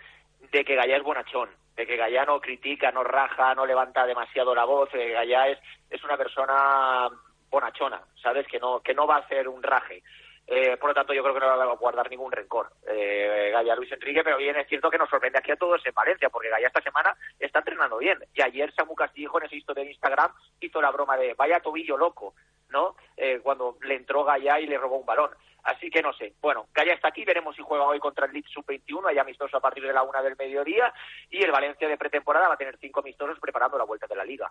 de 0.53 0.65
que 0.65 0.75
Gallá 0.77 0.97
es 0.99 1.03
bonachón, 1.03 1.49
de 1.77 1.87
que 1.87 1.97
Gallá 1.97 2.25
no 2.27 2.39
critica, 2.41 2.91
no 2.91 3.03
raja, 3.03 3.55
no 3.55 3.65
levanta 3.65 4.05
demasiado 4.05 4.55
la 4.55 4.65
voz. 4.65 4.91
eh, 4.95 5.13
Gallá 5.13 5.49
es, 5.49 5.59
es 5.91 6.05
una 6.05 6.17
persona 6.17 7.09
bonachona, 7.51 8.01
¿sabes? 8.23 8.47
Que 8.47 8.59
no, 8.59 8.81
que 8.81 8.93
no 8.93 9.07
va 9.07 9.17
a 9.17 9.21
hacer 9.21 9.49
un 9.49 9.63
raje. 9.63 10.03
Eh, 10.51 10.79
por 10.79 10.89
lo 10.89 10.95
tanto, 10.95 11.13
yo 11.13 11.23
creo 11.23 11.35
que 11.35 11.41
no 11.41 11.47
va 11.47 11.63
a 11.63 11.77
guardar 11.77 12.09
ningún 12.09 12.33
rencor 12.33 12.71
eh, 12.87 13.51
Gallá 13.53 13.75
a 13.75 13.77
Luis 13.77 13.93
Enrique, 13.93 14.25
pero 14.25 14.39
bien 14.39 14.57
es 14.57 14.67
cierto 14.67 14.89
que 14.89 14.97
nos 14.97 15.11
sorprende 15.11 15.39
aquí 15.39 15.51
a 15.51 15.57
todos 15.57 15.85
en 15.85 15.93
Valencia, 15.93 16.31
porque 16.31 16.49
Gallá 16.49 16.69
esta 16.69 16.81
semana 16.81 17.15
está 17.39 17.59
entrenando 17.59 17.99
bien. 17.99 18.19
Y 18.33 18.41
ayer 18.41 18.73
Samu 18.73 18.95
Castillo 18.95 19.31
en 19.39 19.45
ese 19.45 19.57
historia 19.57 19.85
de 19.85 19.91
Instagram 19.91 20.33
hizo 20.61 20.81
la 20.81 20.91
broma 20.91 21.19
de 21.19 21.35
vaya 21.35 21.61
tobillo 21.61 21.99
loco, 21.99 22.35
¿no? 22.71 22.97
Eh, 23.19 23.41
cuando 23.43 23.77
le 23.83 23.97
entró 23.97 24.25
Gallá 24.25 24.59
y 24.59 24.67
le 24.67 24.79
robó 24.79 24.97
un 24.97 25.05
balón. 25.05 25.31
Así 25.65 25.91
que 25.91 26.01
no 26.01 26.15
sé. 26.15 26.33
Bueno, 26.41 26.69
Gallá 26.73 26.95
está 26.95 27.09
aquí, 27.09 27.27
veremos 27.27 27.55
si 27.55 27.63
juega 27.63 27.85
hoy 27.85 27.99
contra 27.99 28.25
el 28.25 28.33
Leeds 28.33 28.51
Sub-21, 28.51 29.07
hay 29.07 29.19
amistoso 29.19 29.59
a 29.59 29.61
partir 29.61 29.85
de 29.85 29.93
la 29.93 30.03
una 30.03 30.23
del 30.23 30.37
mediodía, 30.37 30.95
y 31.29 31.43
el 31.43 31.53
Valencia 31.53 31.87
de 31.87 31.99
pretemporada 31.99 32.49
va 32.49 32.55
a 32.55 32.59
tener 32.59 32.79
cinco 32.79 33.01
amistosos 33.01 33.39
preparando 33.39 33.77
la 33.77 33.85
vuelta 33.85 34.07
de 34.07 34.17
la 34.17 34.25
Liga. 34.25 34.51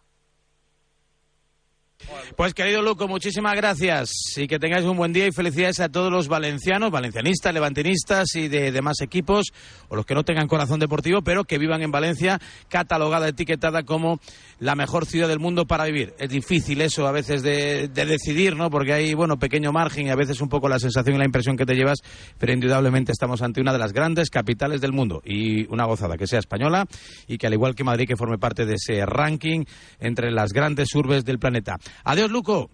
Pues 2.35 2.53
querido 2.53 2.81
Luco, 2.81 3.07
muchísimas 3.07 3.55
gracias 3.55 4.11
y 4.37 4.47
que 4.47 4.59
tengáis 4.59 4.85
un 4.85 4.95
buen 4.95 5.11
día 5.11 5.25
y 5.25 5.31
felicidades 5.31 5.79
a 5.79 5.89
todos 5.89 6.11
los 6.11 6.27
valencianos, 6.27 6.91
valencianistas, 6.91 7.53
levantinistas 7.53 8.35
y 8.35 8.47
de 8.47 8.71
demás 8.71 9.01
equipos, 9.01 9.47
o 9.89 9.95
los 9.95 10.05
que 10.05 10.13
no 10.13 10.23
tengan 10.23 10.47
corazón 10.47 10.79
deportivo, 10.79 11.21
pero 11.23 11.45
que 11.45 11.57
vivan 11.57 11.81
en 11.81 11.91
Valencia, 11.91 12.39
catalogada, 12.69 13.27
etiquetada 13.27 13.83
como 13.83 14.19
la 14.59 14.75
mejor 14.75 15.05
ciudad 15.05 15.27
del 15.27 15.39
mundo 15.39 15.65
para 15.65 15.85
vivir. 15.85 16.13
Es 16.19 16.29
difícil 16.29 16.81
eso 16.81 17.07
a 17.07 17.11
veces 17.11 17.41
de, 17.41 17.87
de 17.87 18.05
decidir, 18.05 18.55
¿no? 18.55 18.69
Porque 18.69 18.93
hay, 18.93 19.13
bueno, 19.15 19.37
pequeño 19.37 19.71
margen 19.71 20.07
y 20.07 20.09
a 20.11 20.15
veces 20.15 20.39
un 20.39 20.49
poco 20.49 20.69
la 20.69 20.79
sensación 20.79 21.15
y 21.15 21.19
la 21.19 21.25
impresión 21.25 21.57
que 21.57 21.65
te 21.65 21.73
llevas, 21.73 21.99
pero 22.37 22.53
indudablemente 22.53 23.11
estamos 23.11 23.41
ante 23.41 23.61
una 23.61 23.73
de 23.73 23.79
las 23.79 23.93
grandes 23.93 24.29
capitales 24.29 24.81
del 24.81 24.93
mundo 24.93 25.21
y 25.25 25.65
una 25.73 25.85
gozada 25.85 26.17
que 26.17 26.27
sea 26.27 26.39
española 26.39 26.85
y 27.27 27.37
que 27.37 27.47
al 27.47 27.53
igual 27.53 27.73
que 27.73 27.83
Madrid 27.83 28.07
que 28.07 28.15
forme 28.15 28.37
parte 28.37 28.65
de 28.65 28.75
ese 28.75 29.05
ranking 29.05 29.63
entre 29.99 30.31
las 30.31 30.53
grandes 30.53 30.93
urbes 30.93 31.25
del 31.25 31.39
planeta. 31.39 31.77
Adiós, 32.03 32.29
Luco. 32.31 32.69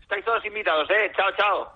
Estáis 0.00 0.24
todos 0.24 0.44
invitados, 0.44 0.88
¿eh? 0.90 1.10
Chao, 1.16 1.26
chao. 1.36 1.72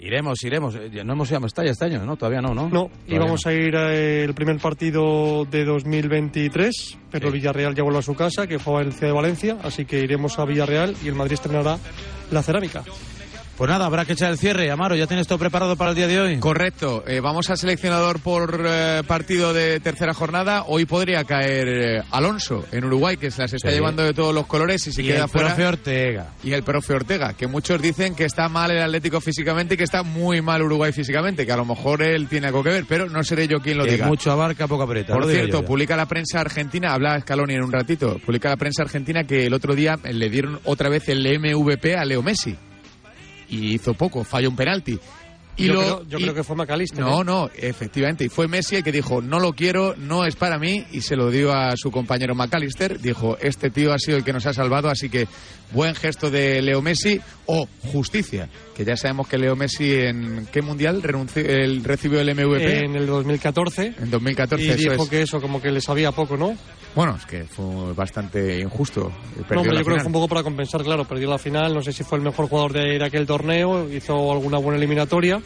Iremos, 0.00 0.42
iremos. 0.44 0.76
Eh, 0.76 0.90
No 1.04 1.14
hemos 1.14 1.28
ido 1.28 1.38
a 1.38 1.40
Mestalla 1.40 1.70
este 1.72 1.86
año, 1.86 2.04
¿no? 2.06 2.16
Todavía 2.16 2.40
no, 2.40 2.54
¿no? 2.54 2.68
No, 2.68 2.88
íbamos 3.08 3.44
a 3.46 3.52
ir 3.52 3.74
eh, 3.74 4.22
el 4.24 4.32
primer 4.34 4.58
partido 4.58 5.44
de 5.44 5.64
2023, 5.64 6.98
pero 7.10 7.28
el 7.28 7.34
Villarreal 7.34 7.74
ya 7.74 7.82
vuelve 7.82 7.98
a 7.98 8.02
su 8.02 8.14
casa, 8.14 8.46
que 8.46 8.58
fue 8.60 8.82
en 8.82 8.92
Ciudad 8.92 9.08
de 9.12 9.16
Valencia, 9.16 9.56
así 9.62 9.84
que 9.86 9.98
iremos 9.98 10.38
a 10.38 10.44
Villarreal 10.44 10.94
y 11.02 11.08
el 11.08 11.14
Madrid 11.16 11.34
estrenará 11.34 11.78
la 12.30 12.42
cerámica. 12.42 12.84
Pues 13.58 13.68
nada, 13.68 13.86
habrá 13.86 14.04
que 14.04 14.12
echar 14.12 14.30
el 14.30 14.38
cierre. 14.38 14.70
Amaro, 14.70 14.94
¿ya 14.94 15.08
tienes 15.08 15.26
todo 15.26 15.36
preparado 15.36 15.74
para 15.74 15.90
el 15.90 15.96
día 15.96 16.06
de 16.06 16.20
hoy? 16.20 16.38
Correcto. 16.38 17.02
Eh, 17.08 17.18
vamos 17.18 17.50
al 17.50 17.58
seleccionador 17.58 18.20
por 18.20 18.62
eh, 18.64 19.02
partido 19.04 19.52
de 19.52 19.80
tercera 19.80 20.14
jornada. 20.14 20.62
Hoy 20.68 20.84
podría 20.84 21.24
caer 21.24 21.68
eh, 21.68 22.02
Alonso 22.12 22.64
en 22.70 22.84
Uruguay, 22.84 23.16
que 23.16 23.32
se 23.32 23.42
las 23.42 23.52
está 23.52 23.70
Sí. 23.70 23.74
llevando 23.74 24.04
de 24.04 24.14
todos 24.14 24.32
los 24.32 24.46
colores 24.46 24.86
y 24.86 24.92
se 24.92 25.02
Y 25.02 25.06
queda 25.08 25.24
el 25.24 25.28
fuera. 25.28 25.48
profe 25.48 25.66
Ortega. 25.66 26.28
Y 26.44 26.52
el 26.52 26.62
profe 26.62 26.94
Ortega, 26.94 27.32
que 27.32 27.48
muchos 27.48 27.82
dicen 27.82 28.14
que 28.14 28.26
está 28.26 28.48
mal 28.48 28.70
el 28.70 28.80
Atlético 28.80 29.20
físicamente 29.20 29.74
y 29.74 29.76
que 29.76 29.82
está 29.82 30.04
muy 30.04 30.40
mal 30.40 30.62
Uruguay 30.62 30.92
físicamente, 30.92 31.44
que 31.44 31.50
a 31.50 31.56
lo 31.56 31.64
mejor 31.64 32.00
él 32.04 32.28
tiene 32.28 32.46
algo 32.46 32.62
que 32.62 32.70
ver, 32.70 32.84
pero 32.88 33.08
no 33.08 33.24
seré 33.24 33.48
yo 33.48 33.58
quien 33.58 33.76
lo 33.78 33.84
Que 33.86 33.90
diga. 33.92 34.06
mucho 34.06 34.30
abarca, 34.30 34.68
poco 34.68 34.84
aprieta. 34.84 35.14
Por 35.14 35.26
cierto, 35.28 35.64
publica 35.64 35.96
la 35.96 36.06
prensa 36.06 36.40
argentina, 36.40 36.94
habla 36.94 37.18
Scaloni 37.22 37.54
en 37.54 37.64
un 37.64 37.72
ratito, 37.72 38.20
publica 38.24 38.50
la 38.50 38.56
prensa 38.56 38.82
argentina 38.84 39.24
que 39.24 39.46
el 39.46 39.52
otro 39.52 39.74
día 39.74 39.98
le 40.04 40.30
dieron 40.30 40.60
otra 40.62 40.88
vez 40.88 41.08
el 41.08 41.26
MVP 41.40 41.96
a 41.96 42.04
Leo 42.04 42.22
Messi. 42.22 42.56
Y 43.48 43.74
hizo 43.74 43.94
poco, 43.94 44.24
falló 44.24 44.48
un 44.50 44.56
penalti. 44.56 44.98
Y 45.56 45.66
yo 45.66 45.72
lo- 45.74 45.80
creo, 45.80 46.02
yo 46.08 46.18
y- 46.18 46.22
creo 46.22 46.34
que 46.34 46.44
fue 46.44 46.54
McAllister. 46.54 47.00
No, 47.00 47.24
no, 47.24 47.50
efectivamente. 47.56 48.24
Y 48.24 48.28
fue 48.28 48.46
Messi 48.46 48.76
el 48.76 48.84
que 48.84 48.92
dijo, 48.92 49.20
no 49.20 49.40
lo 49.40 49.54
quiero, 49.54 49.96
no 49.96 50.24
es 50.24 50.36
para 50.36 50.56
mí, 50.56 50.84
y 50.92 51.00
se 51.00 51.16
lo 51.16 51.32
dio 51.32 51.52
a 51.52 51.76
su 51.76 51.90
compañero 51.90 52.36
McAllister. 52.36 53.00
Dijo, 53.00 53.36
este 53.40 53.68
tío 53.70 53.92
ha 53.92 53.98
sido 53.98 54.16
el 54.18 54.22
que 54.22 54.32
nos 54.32 54.46
ha 54.46 54.52
salvado, 54.52 54.88
así 54.88 55.08
que 55.08 55.26
buen 55.72 55.96
gesto 55.96 56.30
de 56.30 56.62
Leo 56.62 56.80
Messi 56.80 57.20
o 57.46 57.66
justicia. 57.92 58.48
Que 58.76 58.84
ya 58.84 58.96
sabemos 58.96 59.26
que 59.26 59.36
Leo 59.36 59.56
Messi 59.56 59.94
en 59.94 60.46
qué 60.52 60.62
mundial 60.62 61.02
renunció- 61.02 61.44
él 61.44 61.82
recibió 61.82 62.20
el 62.20 62.28
MVP. 62.28 62.84
En 62.84 62.94
el 62.94 63.06
2014. 63.08 63.94
En 64.00 64.10
2014, 64.12 64.64
Y 64.64 64.68
eso 64.68 64.90
dijo 64.92 65.02
es. 65.04 65.08
que 65.10 65.22
eso, 65.22 65.40
como 65.40 65.60
que 65.60 65.72
le 65.72 65.80
sabía 65.80 66.12
poco, 66.12 66.36
¿no? 66.36 66.56
Bueno, 66.94 67.16
es 67.16 67.26
que 67.26 67.44
fue 67.44 67.92
bastante 67.94 68.60
injusto. 68.60 69.02
No, 69.02 69.38
yo 69.38 69.44
creo 69.44 69.62
que 69.62 69.84
final. 69.84 70.00
fue 70.00 70.06
un 70.06 70.12
poco 70.12 70.28
para 70.28 70.42
compensar, 70.42 70.82
claro, 70.82 71.04
perdió 71.04 71.28
la 71.28 71.38
final, 71.38 71.74
no 71.74 71.82
sé 71.82 71.92
si 71.92 72.02
fue 72.02 72.18
el 72.18 72.24
mejor 72.24 72.48
jugador 72.48 72.72
de, 72.72 72.98
de 72.98 73.04
aquel 73.04 73.26
torneo, 73.26 73.88
hizo 73.92 74.32
alguna 74.32 74.58
buena 74.58 74.78
eliminatoria, 74.78 75.40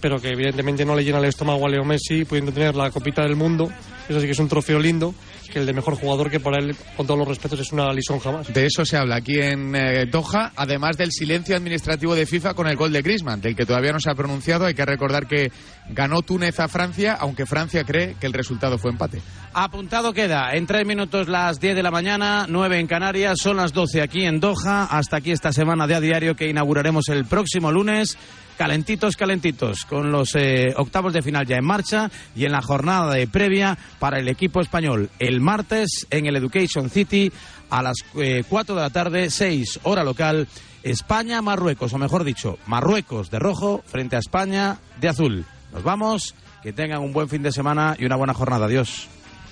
pero 0.00 0.20
que 0.20 0.28
evidentemente 0.28 0.84
no 0.84 0.94
le 0.94 1.04
llena 1.04 1.18
el 1.18 1.26
estómago 1.26 1.66
a 1.66 1.68
Leo 1.68 1.84
Messi, 1.84 2.24
pudiendo 2.24 2.52
tener 2.52 2.74
la 2.74 2.90
copita 2.90 3.22
del 3.22 3.36
mundo, 3.36 3.68
eso 4.08 4.20
sí 4.20 4.26
que 4.26 4.32
es 4.32 4.38
un 4.38 4.48
trofeo 4.48 4.78
lindo, 4.78 5.14
que 5.52 5.60
el 5.60 5.66
de 5.66 5.72
mejor 5.72 5.94
jugador, 5.94 6.30
que 6.30 6.40
para 6.40 6.58
él, 6.58 6.74
con 6.96 7.06
todos 7.06 7.18
los 7.18 7.28
respetos, 7.28 7.60
es 7.60 7.72
una 7.72 7.92
lisón 7.92 8.18
jamás. 8.18 8.52
De 8.52 8.66
eso 8.66 8.84
se 8.84 8.96
habla 8.96 9.16
aquí 9.16 9.38
en 9.38 9.74
eh, 9.76 10.06
Doha, 10.06 10.52
además 10.56 10.96
del 10.96 11.12
silencio 11.12 11.56
administrativo 11.56 12.14
de 12.14 12.26
FIFA 12.26 12.54
con 12.54 12.66
el 12.66 12.76
gol 12.76 12.92
de 12.92 13.02
Griezmann, 13.02 13.40
del 13.40 13.54
que 13.54 13.66
todavía 13.66 13.92
no 13.92 14.00
se 14.00 14.10
ha 14.10 14.14
pronunciado. 14.14 14.64
Hay 14.64 14.74
que 14.74 14.84
recordar 14.84 15.26
que 15.26 15.52
ganó 15.90 16.22
Túnez 16.22 16.58
a 16.58 16.68
Francia, 16.68 17.16
aunque 17.20 17.46
Francia 17.46 17.84
cree 17.84 18.16
que 18.18 18.26
el 18.26 18.32
resultado 18.32 18.78
fue 18.78 18.90
empate. 18.90 19.20
Apuntado 19.54 20.14
queda, 20.14 20.54
en 20.54 20.66
tres 20.66 20.86
minutos 20.86 21.28
las 21.28 21.60
10 21.60 21.76
de 21.76 21.82
la 21.82 21.90
mañana, 21.90 22.46
9 22.48 22.80
en 22.80 22.86
Canarias, 22.86 23.36
son 23.38 23.58
las 23.58 23.74
12 23.74 24.00
aquí 24.00 24.24
en 24.24 24.40
Doha. 24.40 24.84
Hasta 24.84 25.18
aquí 25.18 25.30
esta 25.30 25.52
semana 25.52 25.86
de 25.86 25.94
a 25.94 26.00
diario 26.00 26.34
que 26.34 26.48
inauguraremos 26.48 27.10
el 27.10 27.26
próximo 27.26 27.70
lunes. 27.70 28.16
Calentitos, 28.56 29.14
calentitos, 29.14 29.84
con 29.84 30.10
los 30.10 30.34
eh, 30.36 30.72
octavos 30.74 31.12
de 31.12 31.20
final 31.20 31.46
ya 31.46 31.56
en 31.56 31.66
marcha 31.66 32.10
y 32.34 32.46
en 32.46 32.52
la 32.52 32.62
jornada 32.62 33.12
de 33.12 33.26
previa 33.26 33.76
para 33.98 34.18
el 34.18 34.28
equipo 34.28 34.62
español 34.62 35.10
el 35.18 35.42
martes 35.42 36.06
en 36.08 36.24
el 36.24 36.36
Education 36.36 36.88
City 36.88 37.30
a 37.68 37.82
las 37.82 37.96
eh, 38.16 38.44
4 38.48 38.74
de 38.74 38.80
la 38.80 38.90
tarde, 38.90 39.28
6 39.28 39.80
hora 39.82 40.02
local. 40.02 40.48
España-Marruecos, 40.82 41.92
o 41.92 41.98
mejor 41.98 42.24
dicho, 42.24 42.58
Marruecos 42.66 43.30
de 43.30 43.38
rojo 43.38 43.82
frente 43.84 44.16
a 44.16 44.20
España 44.20 44.78
de 44.98 45.08
azul. 45.10 45.44
Nos 45.74 45.82
vamos, 45.82 46.34
que 46.62 46.72
tengan 46.72 47.02
un 47.02 47.12
buen 47.12 47.28
fin 47.28 47.42
de 47.42 47.52
semana 47.52 47.96
y 47.98 48.06
una 48.06 48.16
buena 48.16 48.32
jornada. 48.32 48.64
Adiós. 48.64 49.08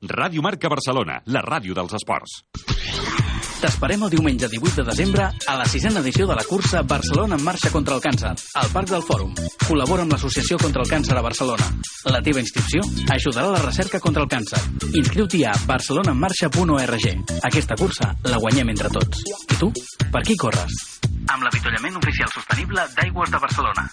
Ràdio 0.00 0.40
Marca 0.40 0.68
Barcelona, 0.72 1.18
la 1.28 1.42
ràdio 1.44 1.74
dels 1.76 1.92
esports. 1.92 2.38
T'esperem 3.60 4.06
el 4.06 4.08
diumenge 4.14 4.48
18 4.48 4.80
de 4.80 4.84
desembre 4.86 5.26
a 5.28 5.56
la 5.60 5.66
sisena 5.68 6.00
edició 6.00 6.24
de 6.26 6.38
la 6.38 6.44
cursa 6.48 6.80
Barcelona 6.80 7.36
en 7.36 7.44
marxa 7.44 7.68
contra 7.68 7.98
el 7.98 8.00
càncer, 8.00 8.30
al 8.56 8.70
Parc 8.72 8.88
del 8.88 9.04
Fòrum. 9.04 9.34
Col·labora 9.66 10.06
amb 10.06 10.14
l'Associació 10.16 10.56
contra 10.56 10.80
el 10.80 10.88
Càncer 10.88 11.18
a 11.18 11.20
Barcelona. 11.20 11.68
La 12.08 12.22
teva 12.24 12.40
inscripció 12.40 12.80
ajudarà 13.12 13.50
a 13.50 13.58
la 13.58 13.62
recerca 13.66 14.00
contra 14.00 14.24
el 14.24 14.30
càncer. 14.32 14.62
Inscriu-t'hi 14.88 15.44
a 15.44 15.52
barcelonaenmarxa.org. 15.68 17.36
Aquesta 17.52 17.76
cursa 17.76 18.14
la 18.24 18.40
guanyem 18.40 18.72
entre 18.72 18.88
tots. 18.88 19.20
I 19.52 19.60
tu? 19.60 19.68
Per 20.08 20.24
qui 20.24 20.38
corres? 20.40 20.80
Amb 21.28 21.44
l'avituallament 21.44 22.00
oficial 22.00 22.32
sostenible 22.32 22.88
d'Aigües 22.96 23.36
de 23.36 23.44
Barcelona. 23.44 23.84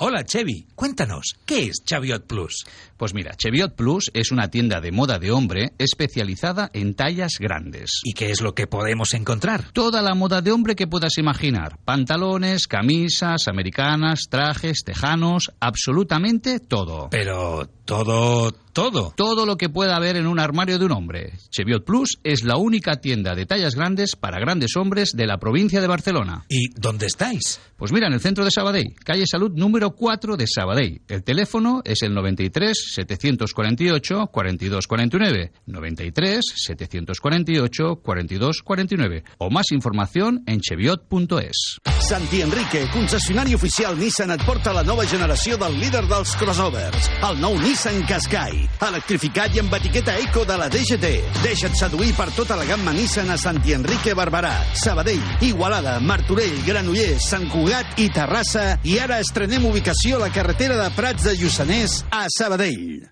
Hola, 0.00 0.22
Chevy. 0.24 0.64
Cuéntanos, 0.76 1.34
¿qué 1.44 1.64
es 1.64 1.82
Chaviot 1.84 2.24
Plus? 2.24 2.64
Pues 2.96 3.14
mira, 3.14 3.32
Cheviot 3.36 3.74
Plus 3.74 4.12
es 4.14 4.30
una 4.30 4.48
tienda 4.48 4.80
de 4.80 4.92
moda 4.92 5.18
de 5.18 5.32
hombre 5.32 5.72
especializada 5.76 6.70
en 6.72 6.94
tallas 6.94 7.32
grandes. 7.40 8.02
¿Y 8.04 8.12
qué 8.12 8.30
es 8.30 8.40
lo 8.40 8.54
que 8.54 8.68
podemos 8.68 9.12
encontrar? 9.14 9.72
Toda 9.72 10.00
la 10.00 10.14
moda 10.14 10.40
de 10.40 10.52
hombre 10.52 10.76
que 10.76 10.86
puedas 10.86 11.18
imaginar. 11.18 11.80
Pantalones, 11.84 12.68
camisas, 12.68 13.48
americanas, 13.48 14.28
trajes, 14.30 14.84
tejanos, 14.84 15.50
absolutamente 15.58 16.60
todo. 16.60 17.08
Pero 17.10 17.68
todo, 17.84 18.52
todo. 18.72 19.12
Todo 19.16 19.46
lo 19.46 19.56
que 19.56 19.68
pueda 19.68 19.96
haber 19.96 20.16
en 20.16 20.26
un 20.26 20.38
armario 20.38 20.78
de 20.78 20.84
un 20.84 20.92
hombre. 20.92 21.32
Cheviot 21.50 21.84
Plus 21.84 22.18
es 22.24 22.44
la 22.44 22.56
única 22.56 23.00
tienda 23.00 23.34
de 23.34 23.46
tallas 23.46 23.74
grandes 23.74 24.16
para 24.16 24.40
grandes 24.40 24.76
hombres 24.76 25.12
de 25.14 25.26
la 25.26 25.38
provincia 25.38 25.80
de 25.80 25.86
Barcelona. 25.86 26.44
¿Y 26.48 26.68
dónde 26.74 27.06
estáis? 27.06 27.60
Pues 27.76 27.92
mira, 27.92 28.08
en 28.08 28.14
el 28.14 28.20
centro 28.20 28.44
de 28.44 28.50
Sabadell, 28.50 28.94
calle 29.04 29.24
Salud 29.26 29.52
número 29.54 29.92
4 29.92 30.36
de 30.36 30.46
Sabadell. 30.46 31.00
El 31.08 31.22
teléfono 31.22 31.80
es 31.84 32.02
el 32.02 32.12
93 32.14 32.76
748 32.94 34.26
4249. 34.32 35.52
93 35.66 36.44
748 36.56 38.00
4249. 38.02 39.24
O 39.38 39.50
más 39.50 39.66
información 39.70 40.42
en 40.46 40.60
cheviot.es. 40.60 41.78
Santi 42.00 42.40
Enrique, 42.40 42.88
concessionari 42.92 43.54
oficial 43.54 43.98
Nissan, 43.98 44.30
et 44.32 44.42
porta 44.46 44.72
la 44.72 44.82
nova 44.82 45.04
generació 45.06 45.58
del 45.60 45.78
líder 45.78 46.06
dels 46.08 46.34
crossovers, 46.40 47.10
el 47.28 47.40
nou 47.42 47.58
Nissan 47.60 48.00
Qashqai, 48.08 48.57
electrificat 48.86 49.54
i 49.56 49.62
amb 49.62 49.74
etiqueta 49.78 50.14
eco 50.22 50.44
de 50.48 50.56
la 50.60 50.68
DGT. 50.72 51.10
Deixa't 51.42 51.76
seduir 51.78 52.12
per 52.16 52.28
tota 52.36 52.56
la 52.58 52.66
gamma 52.68 52.94
Nissan 52.96 53.30
a 53.30 53.38
Santi 53.40 53.74
Enrique 53.76 54.14
Barberà, 54.18 54.54
Sabadell, 54.78 55.22
Igualada, 55.44 55.98
Martorell, 56.00 56.58
Granollers, 56.66 57.28
Sant 57.30 57.48
Cugat 57.52 57.98
i 58.02 58.08
Terrassa 58.14 58.66
i 58.84 58.98
ara 59.02 59.20
estrenem 59.24 59.66
ubicació 59.68 60.18
a 60.18 60.26
la 60.26 60.32
carretera 60.34 60.78
de 60.80 60.88
Prats 60.96 61.28
de 61.28 61.36
Lluçanès 61.38 62.02
a 62.10 62.26
Sabadell. 62.38 63.06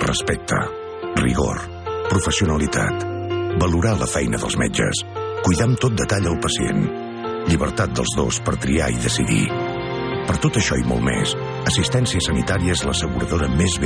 Respecte, 0.00 0.58
rigor, 1.20 1.60
professionalitat, 2.10 3.04
valorar 3.60 3.98
la 4.00 4.08
feina 4.10 4.40
dels 4.40 4.56
metges, 4.58 5.04
cuidar 5.44 5.68
amb 5.70 5.78
tot 5.80 5.94
detall 5.98 6.26
el 6.32 6.40
pacient, 6.42 6.86
llibertat 7.50 7.92
dels 7.96 8.16
dos 8.18 8.40
per 8.46 8.56
triar 8.62 8.90
i 8.90 8.98
decidir. 9.02 9.44
Per 10.26 10.36
tot 10.42 10.58
això 10.60 10.76
i 10.78 10.84
molt 10.86 11.02
més, 11.02 11.32
Assistència 11.66 12.20
Sanitària 12.22 12.74
és 12.74 12.82
l'asseguradora 12.86 13.48
més 13.54 13.74
ben 13.74 13.78